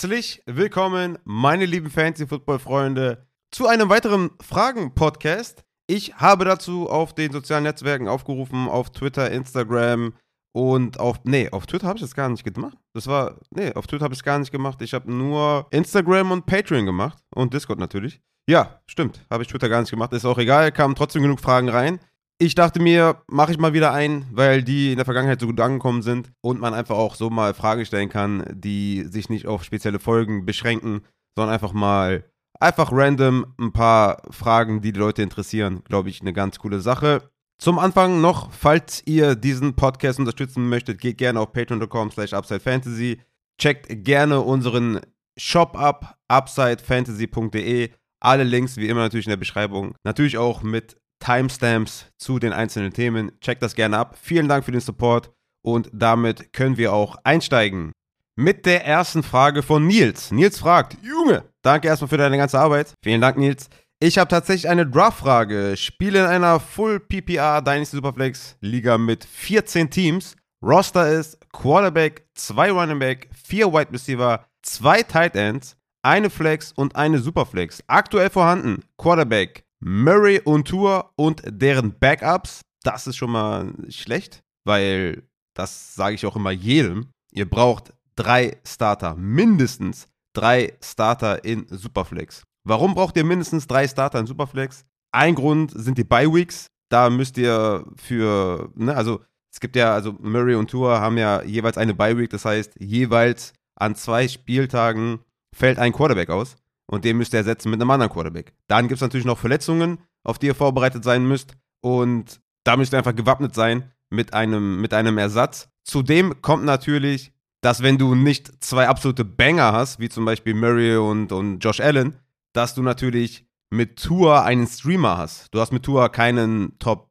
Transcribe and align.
Herzlich 0.00 0.44
willkommen, 0.46 1.18
meine 1.24 1.66
lieben 1.66 1.90
Fantasy-Football-Freunde, 1.90 3.26
zu 3.50 3.66
einem 3.66 3.88
weiteren 3.88 4.30
Fragen-Podcast. 4.40 5.64
Ich 5.88 6.14
habe 6.14 6.44
dazu 6.44 6.88
auf 6.88 7.16
den 7.16 7.32
sozialen 7.32 7.64
Netzwerken 7.64 8.06
aufgerufen, 8.06 8.68
auf 8.68 8.90
Twitter, 8.90 9.28
Instagram 9.32 10.14
und 10.52 11.00
auf. 11.00 11.18
Nee, 11.24 11.50
auf 11.50 11.66
Twitter 11.66 11.88
habe 11.88 11.96
ich 11.96 12.02
das 12.02 12.14
gar 12.14 12.28
nicht 12.28 12.44
gemacht. 12.44 12.78
Das 12.94 13.08
war. 13.08 13.40
Nee, 13.50 13.72
auf 13.72 13.88
Twitter 13.88 14.04
habe 14.04 14.14
ich 14.14 14.20
es 14.20 14.24
gar 14.24 14.38
nicht 14.38 14.52
gemacht. 14.52 14.80
Ich 14.82 14.94
habe 14.94 15.12
nur 15.12 15.66
Instagram 15.72 16.30
und 16.30 16.46
Patreon 16.46 16.86
gemacht 16.86 17.18
und 17.34 17.52
Discord 17.52 17.80
natürlich. 17.80 18.20
Ja, 18.48 18.80
stimmt. 18.86 19.26
Habe 19.28 19.42
ich 19.42 19.48
Twitter 19.48 19.68
gar 19.68 19.80
nicht 19.80 19.90
gemacht. 19.90 20.12
Ist 20.12 20.24
auch 20.24 20.38
egal, 20.38 20.70
kamen 20.70 20.94
trotzdem 20.94 21.22
genug 21.22 21.40
Fragen 21.40 21.68
rein 21.68 21.98
ich 22.38 22.54
dachte 22.54 22.80
mir, 22.80 23.22
mache 23.26 23.52
ich 23.52 23.58
mal 23.58 23.72
wieder 23.72 23.92
ein, 23.92 24.26
weil 24.30 24.62
die 24.62 24.92
in 24.92 24.96
der 24.96 25.04
Vergangenheit 25.04 25.40
so 25.40 25.46
gut 25.46 25.60
angekommen 25.60 26.02
sind 26.02 26.30
und 26.40 26.60
man 26.60 26.72
einfach 26.72 26.96
auch 26.96 27.16
so 27.16 27.30
mal 27.30 27.52
Fragen 27.52 27.84
stellen 27.84 28.08
kann, 28.08 28.44
die 28.54 29.04
sich 29.04 29.28
nicht 29.28 29.46
auf 29.46 29.64
spezielle 29.64 29.98
Folgen 29.98 30.46
beschränken, 30.46 31.02
sondern 31.36 31.52
einfach 31.52 31.72
mal 31.72 32.24
einfach 32.60 32.92
random 32.92 33.54
ein 33.58 33.72
paar 33.72 34.22
Fragen, 34.30 34.80
die 34.80 34.92
die 34.92 35.00
Leute 35.00 35.22
interessieren, 35.22 35.82
glaube 35.84 36.10
ich, 36.10 36.20
eine 36.20 36.32
ganz 36.32 36.58
coole 36.58 36.80
Sache. 36.80 37.28
Zum 37.60 37.80
Anfang 37.80 38.20
noch, 38.20 38.52
falls 38.52 39.02
ihr 39.04 39.34
diesen 39.34 39.74
Podcast 39.74 40.20
unterstützen 40.20 40.68
möchtet, 40.68 41.00
geht 41.00 41.18
gerne 41.18 41.40
auf 41.40 41.52
patreon.com 41.52 42.12
slash 42.12 42.32
upsidefantasy. 42.32 43.20
Checkt 43.60 44.04
gerne 44.04 44.40
unseren 44.40 45.00
Shop 45.36 45.76
ab, 45.76 46.18
upsidefantasy.de. 46.28 47.90
Alle 48.20 48.44
Links 48.44 48.76
wie 48.76 48.88
immer 48.88 49.00
natürlich 49.00 49.26
in 49.26 49.30
der 49.30 49.36
Beschreibung. 49.38 49.96
Natürlich 50.04 50.38
auch 50.38 50.62
mit 50.62 50.96
Timestamps 51.20 52.06
zu 52.16 52.38
den 52.38 52.52
einzelnen 52.52 52.92
Themen. 52.92 53.32
Checkt 53.40 53.62
das 53.62 53.74
gerne 53.74 53.98
ab. 53.98 54.16
Vielen 54.20 54.48
Dank 54.48 54.64
für 54.64 54.72
den 54.72 54.80
Support 54.80 55.30
und 55.62 55.90
damit 55.92 56.52
können 56.52 56.76
wir 56.76 56.92
auch 56.92 57.16
einsteigen. 57.24 57.92
Mit 58.36 58.66
der 58.66 58.86
ersten 58.86 59.22
Frage 59.22 59.62
von 59.62 59.86
Nils. 59.86 60.30
Nils 60.30 60.58
fragt, 60.58 60.96
Junge, 61.02 61.44
danke 61.62 61.88
erstmal 61.88 62.08
für 62.08 62.18
deine 62.18 62.36
ganze 62.36 62.58
Arbeit. 62.58 62.94
Vielen 63.02 63.20
Dank, 63.20 63.36
Nils. 63.36 63.68
Ich 64.00 64.16
habe 64.16 64.28
tatsächlich 64.28 64.68
eine 64.68 64.86
Draft-Frage. 64.86 65.76
Spiele 65.76 66.20
in 66.20 66.26
einer 66.26 66.60
Full 66.60 67.00
PPR 67.00 67.60
Dynasty 67.62 67.96
Superflex 67.96 68.56
Liga 68.60 68.96
mit 68.96 69.24
14 69.24 69.90
Teams. 69.90 70.36
Roster 70.62 71.08
ist 71.10 71.38
Quarterback, 71.52 72.26
2 72.34 72.70
Running 72.70 72.98
Back, 73.00 73.28
4 73.44 73.72
Wide 73.72 73.92
Receiver, 73.92 74.44
2 74.62 75.02
Tight 75.02 75.34
Ends, 75.34 75.76
eine 76.02 76.30
Flex 76.30 76.72
und 76.72 76.94
eine 76.94 77.18
Superflex. 77.18 77.82
Aktuell 77.88 78.30
vorhanden 78.30 78.84
Quarterback 78.96 79.64
Murray 79.80 80.40
und 80.40 80.68
Tour 80.68 81.12
und 81.16 81.42
deren 81.46 81.98
Backups, 81.98 82.62
das 82.82 83.06
ist 83.06 83.16
schon 83.16 83.30
mal 83.30 83.72
schlecht, 83.88 84.42
weil 84.64 85.22
das 85.54 85.94
sage 85.94 86.14
ich 86.14 86.26
auch 86.26 86.36
immer 86.36 86.50
jedem. 86.50 87.08
Ihr 87.32 87.48
braucht 87.48 87.92
drei 88.16 88.58
Starter, 88.66 89.14
mindestens 89.16 90.08
drei 90.32 90.76
Starter 90.82 91.44
in 91.44 91.66
Superflex. 91.68 92.42
Warum 92.64 92.94
braucht 92.94 93.16
ihr 93.16 93.24
mindestens 93.24 93.66
drei 93.66 93.86
Starter 93.86 94.20
in 94.20 94.26
Superflex? 94.26 94.84
Ein 95.12 95.34
Grund 95.34 95.72
sind 95.74 95.98
die 95.98 96.04
Bye 96.04 96.32
Weeks. 96.32 96.66
Da 96.90 97.10
müsst 97.10 97.36
ihr 97.38 97.84
für, 97.96 98.70
ne, 98.74 98.94
also 98.94 99.20
es 99.52 99.60
gibt 99.60 99.76
ja, 99.76 99.92
also 99.94 100.14
Murray 100.20 100.54
und 100.54 100.70
Tour 100.70 101.00
haben 101.00 101.18
ja 101.18 101.42
jeweils 101.42 101.78
eine 101.78 101.94
Bye 101.94 102.16
Week, 102.16 102.30
das 102.30 102.44
heißt, 102.44 102.74
jeweils 102.78 103.52
an 103.76 103.94
zwei 103.94 104.28
Spieltagen 104.28 105.20
fällt 105.54 105.78
ein 105.78 105.92
Quarterback 105.92 106.30
aus 106.30 106.56
und 106.90 107.04
den 107.04 107.16
müsst 107.16 107.34
ihr 107.34 107.38
ersetzen 107.38 107.70
mit 107.70 107.80
einem 107.80 107.90
anderen 107.90 108.12
Quarterback. 108.12 108.54
Dann 108.66 108.88
gibt 108.88 108.96
es 108.96 109.02
natürlich 109.02 109.26
noch 109.26 109.38
Verletzungen, 109.38 109.98
auf 110.24 110.38
die 110.38 110.46
ihr 110.46 110.54
vorbereitet 110.54 111.04
sein 111.04 111.26
müsst 111.26 111.56
und 111.80 112.40
da 112.64 112.76
müsst 112.76 112.92
ihr 112.92 112.98
einfach 112.98 113.14
gewappnet 113.14 113.54
sein 113.54 113.92
mit 114.10 114.34
einem, 114.34 114.80
mit 114.80 114.92
einem 114.92 115.18
Ersatz. 115.18 115.68
Zudem 115.84 116.42
kommt 116.42 116.64
natürlich, 116.64 117.32
dass 117.60 117.82
wenn 117.82 117.98
du 117.98 118.14
nicht 118.14 118.62
zwei 118.62 118.88
absolute 118.88 119.24
Banger 119.24 119.72
hast, 119.72 120.00
wie 120.00 120.08
zum 120.08 120.24
Beispiel 120.24 120.54
Murray 120.54 120.96
und, 120.96 121.32
und 121.32 121.60
Josh 121.60 121.80
Allen, 121.80 122.16
dass 122.52 122.74
du 122.74 122.82
natürlich 122.82 123.46
mit 123.70 124.02
Tour 124.02 124.44
einen 124.44 124.66
Streamer 124.66 125.18
hast. 125.18 125.52
Du 125.52 125.60
hast 125.60 125.72
mit 125.72 125.82
Tour 125.82 126.08
keinen 126.08 126.78
Top 126.78 127.10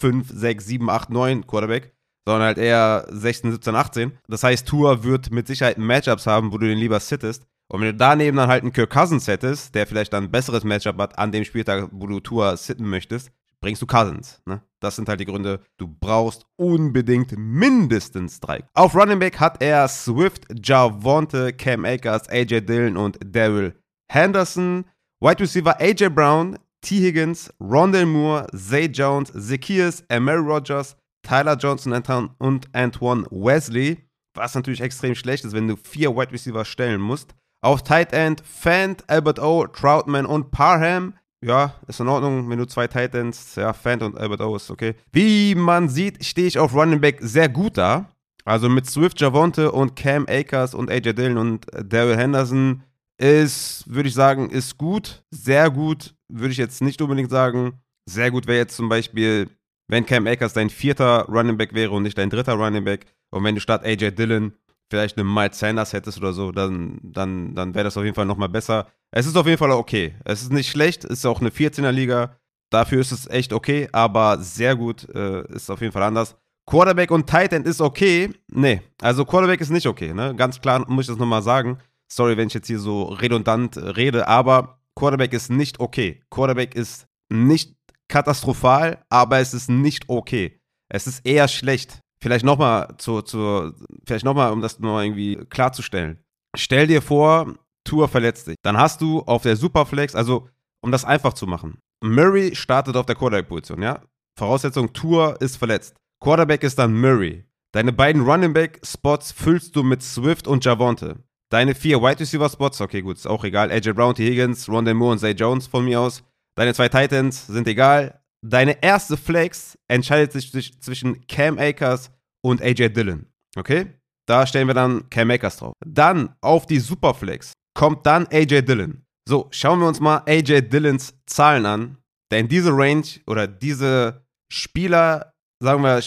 5, 0.00 0.28
6, 0.32 0.66
7, 0.66 0.90
8, 0.90 1.10
9 1.10 1.46
Quarterback, 1.46 1.94
sondern 2.24 2.46
halt 2.46 2.58
eher 2.58 3.06
16, 3.10 3.52
17, 3.52 3.74
18. 3.74 4.18
Das 4.28 4.42
heißt, 4.42 4.68
Tour 4.68 5.04
wird 5.04 5.30
mit 5.30 5.46
Sicherheit 5.46 5.78
Matchups 5.78 6.26
haben, 6.26 6.52
wo 6.52 6.58
du 6.58 6.66
den 6.66 6.78
lieber 6.78 7.00
sittest. 7.00 7.46
Und 7.68 7.80
wenn 7.80 7.88
du 7.88 7.94
daneben 7.94 8.36
dann 8.36 8.48
halt 8.48 8.62
einen 8.62 8.72
Kirk 8.72 8.90
Cousins 8.90 9.26
hättest, 9.26 9.74
der 9.74 9.86
vielleicht 9.86 10.12
dann 10.12 10.24
ein 10.24 10.30
besseres 10.30 10.64
Matchup 10.64 10.98
hat 10.98 11.18
an 11.18 11.32
dem 11.32 11.44
Spieltag, 11.44 11.88
wo 11.90 12.06
du 12.06 12.20
Tour 12.20 12.56
sitten 12.56 12.88
möchtest, 12.88 13.30
bringst 13.60 13.82
du 13.82 13.86
Cousins. 13.86 14.40
Ne? 14.46 14.62
Das 14.80 14.96
sind 14.96 15.08
halt 15.08 15.18
die 15.20 15.24
Gründe. 15.24 15.60
Du 15.76 15.88
brauchst 15.88 16.46
unbedingt 16.56 17.36
mindestens 17.36 18.38
drei. 18.38 18.64
Auf 18.74 18.94
Running 18.94 19.18
Back 19.18 19.40
hat 19.40 19.60
er 19.60 19.88
Swift, 19.88 20.46
Javonte, 20.64 21.52
Cam 21.52 21.84
Akers, 21.84 22.28
AJ 22.28 22.60
Dillon 22.62 22.96
und 22.96 23.18
Daryl 23.24 23.74
Henderson. 24.08 24.84
Wide 25.20 25.40
Receiver 25.40 25.80
AJ 25.80 26.10
Brown, 26.10 26.58
T. 26.82 27.00
Higgins, 27.00 27.52
Rondell 27.58 28.06
Moore, 28.06 28.46
Zay 28.54 28.84
Jones, 28.86 29.32
Zacchaeus, 29.32 30.04
Emery 30.08 30.38
Rogers, 30.38 30.96
Tyler 31.22 31.56
Johnson 31.56 31.92
und 32.38 32.68
Antoine 32.74 33.26
Wesley. 33.30 34.04
Was 34.34 34.54
natürlich 34.54 34.82
extrem 34.82 35.14
schlecht 35.14 35.44
ist, 35.44 35.54
wenn 35.54 35.66
du 35.66 35.76
vier 35.76 36.14
Wide 36.14 36.30
Receiver 36.30 36.64
stellen 36.64 37.00
musst. 37.00 37.34
Auf 37.60 37.82
Tight 37.82 38.12
End 38.12 38.42
Fant, 38.44 39.04
Albert 39.08 39.38
O, 39.38 39.66
Troutman 39.66 40.26
und 40.26 40.50
Parham. 40.50 41.14
Ja, 41.44 41.74
ist 41.86 42.00
in 42.00 42.08
Ordnung, 42.08 42.48
wenn 42.48 42.58
du 42.58 42.66
zwei 42.66 42.86
Tight 42.86 43.14
Ends, 43.14 43.54
ja, 43.56 43.72
Fant 43.72 44.02
und 44.02 44.16
Albert 44.16 44.40
O 44.40 44.56
ist 44.56 44.70
okay. 44.70 44.94
Wie 45.12 45.54
man 45.54 45.88
sieht, 45.88 46.24
stehe 46.24 46.46
ich 46.46 46.58
auf 46.58 46.74
Running 46.74 47.00
Back 47.00 47.18
sehr 47.20 47.48
gut 47.48 47.76
da. 47.76 48.10
Also 48.44 48.68
mit 48.68 48.86
Swift, 48.86 49.20
Javonte 49.20 49.72
und 49.72 49.96
Cam 49.96 50.26
Akers 50.28 50.72
und 50.72 50.90
AJ 50.90 51.14
Dillon 51.14 51.36
und 51.36 51.66
Daryl 51.72 52.16
Henderson 52.16 52.82
ist, 53.18 53.84
würde 53.86 54.08
ich 54.08 54.14
sagen, 54.14 54.50
ist 54.50 54.78
gut. 54.78 55.24
Sehr 55.30 55.70
gut, 55.70 56.14
würde 56.28 56.52
ich 56.52 56.58
jetzt 56.58 56.80
nicht 56.80 57.02
unbedingt 57.02 57.30
sagen. 57.30 57.80
Sehr 58.08 58.30
gut 58.30 58.46
wäre 58.46 58.58
jetzt 58.58 58.76
zum 58.76 58.88
Beispiel, 58.88 59.48
wenn 59.88 60.06
Cam 60.06 60.26
Akers 60.26 60.52
dein 60.52 60.70
vierter 60.70 61.24
Running 61.24 61.56
Back 61.56 61.74
wäre 61.74 61.90
und 61.90 62.04
nicht 62.04 62.18
dein 62.18 62.30
dritter 62.30 62.54
Running 62.54 62.84
Back. 62.84 63.06
Und 63.30 63.42
wenn 63.42 63.56
du 63.56 63.60
statt 63.60 63.84
AJ 63.84 64.12
Dillon 64.12 64.52
vielleicht 64.90 65.16
eine 65.16 65.24
Miles 65.24 65.58
Sanders 65.58 65.92
hättest 65.92 66.18
oder 66.18 66.32
so, 66.32 66.52
dann, 66.52 66.98
dann, 67.02 67.54
dann 67.54 67.74
wäre 67.74 67.84
das 67.84 67.96
auf 67.96 68.04
jeden 68.04 68.14
Fall 68.14 68.26
nochmal 68.26 68.48
besser. 68.48 68.86
Es 69.10 69.26
ist 69.26 69.36
auf 69.36 69.46
jeden 69.46 69.58
Fall 69.58 69.70
okay. 69.72 70.14
Es 70.24 70.42
ist 70.42 70.52
nicht 70.52 70.70
schlecht, 70.70 71.04
es 71.04 71.18
ist 71.18 71.26
auch 71.26 71.40
eine 71.40 71.50
14er 71.50 71.90
Liga. 71.90 72.36
Dafür 72.70 73.00
ist 73.00 73.12
es 73.12 73.28
echt 73.28 73.52
okay, 73.52 73.88
aber 73.92 74.38
sehr 74.38 74.76
gut 74.76 75.08
äh, 75.14 75.46
ist 75.54 75.70
auf 75.70 75.80
jeden 75.80 75.92
Fall 75.92 76.02
anders. 76.02 76.36
Quarterback 76.66 77.12
und 77.12 77.28
Tight 77.28 77.52
End 77.52 77.66
ist 77.66 77.80
okay. 77.80 78.30
Nee, 78.48 78.82
also 79.00 79.24
Quarterback 79.24 79.60
ist 79.60 79.70
nicht 79.70 79.86
okay, 79.86 80.12
ne? 80.12 80.34
Ganz 80.34 80.60
klar 80.60 80.84
muss 80.90 81.04
ich 81.04 81.08
das 81.08 81.18
nochmal 81.18 81.42
sagen. 81.42 81.78
Sorry, 82.08 82.36
wenn 82.36 82.48
ich 82.48 82.54
jetzt 82.54 82.66
hier 82.66 82.80
so 82.80 83.04
redundant 83.04 83.76
rede, 83.76 84.26
aber 84.26 84.80
Quarterback 84.96 85.32
ist 85.32 85.50
nicht 85.50 85.78
okay. 85.78 86.22
Quarterback 86.30 86.74
ist 86.74 87.06
nicht 87.28 87.76
katastrophal, 88.08 89.04
aber 89.08 89.38
es 89.38 89.54
ist 89.54 89.68
nicht 89.70 90.08
okay. 90.08 90.60
Es 90.88 91.06
ist 91.06 91.24
eher 91.24 91.48
schlecht 91.48 92.00
vielleicht 92.20 92.44
nochmal 92.44 92.94
zu, 92.98 93.22
zu, 93.22 93.72
vielleicht 94.06 94.24
nochmal, 94.24 94.52
um 94.52 94.60
das 94.60 94.78
noch 94.78 95.00
irgendwie 95.00 95.36
klarzustellen. 95.48 96.18
Stell 96.56 96.86
dir 96.86 97.02
vor, 97.02 97.54
Tour 97.84 98.08
verletzt 98.08 98.48
dich. 98.48 98.56
Dann 98.62 98.76
hast 98.76 99.00
du 99.00 99.20
auf 99.20 99.42
der 99.42 99.56
Superflex, 99.56 100.14
also 100.14 100.48
um 100.82 100.92
das 100.92 101.04
einfach 101.04 101.32
zu 101.32 101.46
machen, 101.46 101.78
Murray 102.02 102.54
startet 102.54 102.96
auf 102.96 103.06
der 103.06 103.16
Quarterback-Position, 103.16 103.82
ja? 103.82 104.02
Voraussetzung, 104.38 104.92
Tour 104.92 105.40
ist 105.40 105.56
verletzt. 105.56 105.96
Quarterback 106.22 106.62
ist 106.62 106.78
dann 106.78 106.98
Murray. 106.98 107.44
Deine 107.72 107.92
beiden 107.92 108.22
Running 108.22 108.52
Back-Spots 108.52 109.32
füllst 109.32 109.76
du 109.76 109.82
mit 109.82 110.02
Swift 110.02 110.46
und 110.46 110.64
Javonte. 110.64 111.24
Deine 111.50 111.74
vier 111.74 112.02
Wide 112.02 112.20
Receiver-Spots, 112.20 112.80
okay, 112.80 113.02
gut, 113.02 113.16
ist 113.16 113.26
auch 113.26 113.44
egal. 113.44 113.70
AJ 113.70 113.92
Brown, 113.92 114.14
T. 114.14 114.28
Higgins, 114.28 114.68
Rondell 114.68 114.94
Moore 114.94 115.12
und 115.12 115.18
Zay 115.18 115.32
Jones 115.32 115.66
von 115.66 115.84
mir 115.84 116.00
aus. 116.00 116.22
Deine 116.56 116.74
zwei 116.74 116.88
Titans 116.88 117.46
sind 117.46 117.68
egal. 117.68 118.20
Deine 118.44 118.82
erste 118.82 119.16
Flex 119.16 119.78
entscheidet 119.88 120.32
sich 120.32 120.80
zwischen 120.80 121.26
Cam 121.26 121.58
Akers 121.58 122.10
und 122.44 122.62
AJ 122.62 122.90
Dillon. 122.90 123.26
Okay? 123.56 123.86
Da 124.26 124.46
stellen 124.46 124.66
wir 124.66 124.74
dann 124.74 125.08
Cam 125.10 125.30
Akers 125.30 125.56
drauf. 125.58 125.72
Dann 125.84 126.34
auf 126.40 126.66
die 126.66 126.80
Superflex 126.80 127.52
kommt 127.74 128.06
dann 128.06 128.26
AJ 128.28 128.62
Dillon. 128.62 129.02
So, 129.28 129.48
schauen 129.50 129.80
wir 129.80 129.88
uns 129.88 130.00
mal 130.00 130.22
AJ 130.26 130.68
Dillons 130.68 131.14
Zahlen 131.26 131.66
an. 131.66 131.98
Denn 132.32 132.48
diese 132.48 132.70
Range 132.70 133.06
oder 133.26 133.46
diese 133.46 134.24
Spieler, 134.52 135.32
sagen 135.62 135.82
wir 135.82 136.00